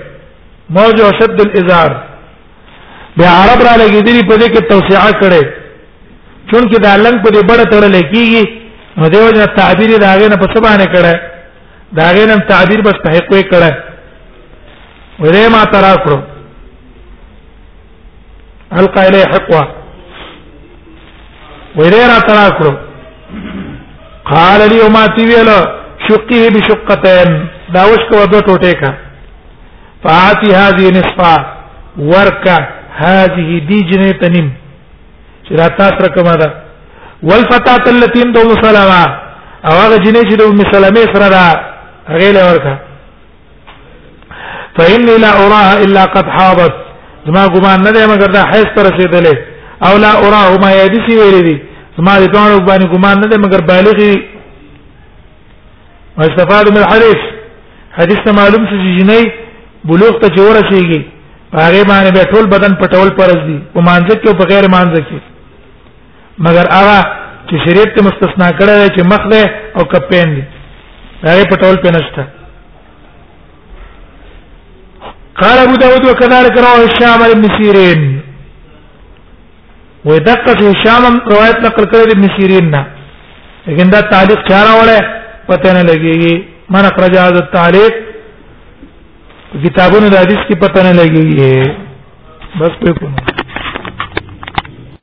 موج 0.70 1.00
او 1.00 1.10
شد 1.20 1.40
الازار 1.40 2.02
بیا 3.18 3.32
عرب 3.42 3.62
را 3.66 3.72
لګیدلی 3.84 4.22
په 4.28 4.36
دې 4.36 4.48
کې 4.52 4.62
توسعه 4.70 5.12
کړي 5.20 5.42
چونکه 6.50 6.76
دا 6.84 6.92
لنګ 7.04 7.16
په 7.24 7.30
دې 7.34 7.42
بڑه 7.50 7.64
تړل 7.72 7.96
کېږي 8.12 8.44
نو 8.98 9.08
دیو 9.12 9.30
جن 9.36 9.46
تعبیر 9.60 9.90
داغه 10.06 10.28
نه 10.32 10.36
پس 10.42 10.54
باندې 10.64 10.86
کړه 10.94 11.14
داغه 12.00 12.26
نه 12.26 12.36
تعبیر 12.52 12.80
بس 12.88 12.98
تحقیق 13.06 13.32
یې 13.36 13.44
کړه 13.52 13.72
ورې 15.24 15.44
ما 15.56 15.62
ترا 15.76 15.94
کړو 16.04 16.20
القا 18.80 19.00
الی 19.08 19.22
حقوا 19.34 19.62
ورې 21.78 22.04
را 22.12 22.20
ترا 22.28 22.46
کړو 22.58 22.72
قال 24.32 24.68
لي 24.70 24.80
وما 24.86 25.06
تي 25.16 25.26
ویلا 25.26 25.58
شقه 26.08 26.40
بشقتين 26.54 27.36
دا 27.74 27.82
وش 27.90 28.02
کو 28.10 28.24
دو 28.26 28.38
ټوټه 28.38 28.74
کا 28.80 28.94
فاتی 30.06 30.50
هذه 30.62 30.90
نصفا 30.98 31.36
ورکا 32.10 32.56
هذه 33.04 33.50
دي 33.70 33.78
جنه 33.90 34.10
تنم 34.22 34.48
چې 35.48 35.52
را 35.60 35.66
تاسو 35.78 35.98
رقم 36.06 36.28
ده 36.40 36.48
والفتاه 37.28 37.84
التي 37.94 38.22
ام 38.22 38.32
دوم 38.32 38.52
سلاما 38.62 39.02
او 39.66 39.72
هغه 39.82 39.96
جنه 39.96 40.20
چې 40.28 40.34
دوم 40.40 40.58
سلامې 40.58 41.04
سره 41.14 41.28
را 41.36 41.46
غیله 42.20 42.40
ورکا 42.50 42.74
فإني 44.78 45.16
لا 45.24 45.28
أراها 45.42 45.84
إلا 45.84 46.04
قد 46.14 46.26
حاضت 46.38 46.74
زما 47.26 47.46
ګمان 47.54 47.78
نه 47.86 47.90
دی 47.90 48.00
مګر 48.12 48.30
دا 48.36 48.44
حیث 48.52 48.66
پر 48.76 48.82
رسیدلې 48.82 49.38
او 49.86 49.96
لا 50.04 50.12
أراها 50.26 50.58
ما 50.64 50.70
يدسي 50.84 51.14
ویلې 51.18 51.42
دي 51.48 51.56
زما 51.98 52.18
دې 52.18 52.26
ټول 52.26 52.68
باندې 52.68 52.86
ګمان 52.94 53.16
نه 53.20 53.26
دی 53.26 53.36
مګر 53.44 53.60
بالغ 53.66 53.98
واستفاد 56.18 56.68
من 56.70 56.76
الحديث 56.78 57.20
حدیث 57.98 58.20
معلوم 58.38 58.62
چې 58.68 58.96
جنې 58.98 59.32
بلوغ 59.84 60.20
ته 60.20 60.44
ورسیږي 60.44 61.02
هغه 61.64 61.82
باندې 61.90 62.10
به 62.16 62.24
ټول 62.32 62.46
بدن 62.52 62.72
پټول 62.80 63.08
پرز 63.18 63.40
دي 63.50 63.58
او 63.74 63.80
مانځ 63.88 64.06
کې 64.20 64.28
او 64.30 64.34
بغیر 64.40 64.64
مانځ 64.74 64.92
کې 65.08 65.18
مگر 66.46 66.66
هغه 66.78 66.98
چې 67.48 67.56
شریعت 67.66 67.94
ته 67.98 68.02
مستثنا 68.08 68.48
کړی 68.58 68.90
چې 68.96 69.02
مخ 69.12 69.22
ده 69.32 69.42
او 69.76 69.82
کپین 69.92 70.34
دي 70.36 70.42
هغه 71.24 71.44
پټول 71.52 71.76
پینشته 71.86 72.24
قال 75.44 75.58
ابو 75.62 75.76
داود 75.84 76.04
وكذلك 76.10 76.58
رواه 76.66 76.82
الشام 76.88 77.20
ابن 77.30 77.44
سيرين 77.56 78.04
ودقت 80.08 80.60
هشام 80.66 81.08
روایت 81.32 81.58
نقل 81.68 81.84
کړی 81.84 82.10
ابن 82.16 82.28
سیرین 82.38 82.70
نه 82.70 82.86
لیکن 83.70 83.88
دا 83.94 84.00
تعلیق 84.12 84.44
چاره 84.50 84.74
وړه 84.80 84.98
پته 85.48 85.72
نه 85.72 85.82
لګیږي 85.82 86.42
من 86.74 86.84
اخرج 86.90 87.16
هذا 87.22 87.40
التعلیق 87.44 88.05
किताबों 89.62 90.00
ने 90.00 90.08
हदीस 90.16 90.38
की 90.48 90.54
पता 90.64 90.82
नहीं 90.82 90.94
लगी 90.94 91.42
ये 91.42 91.50
बस 92.60 92.78
पे 92.84 92.92
को 93.02 93.45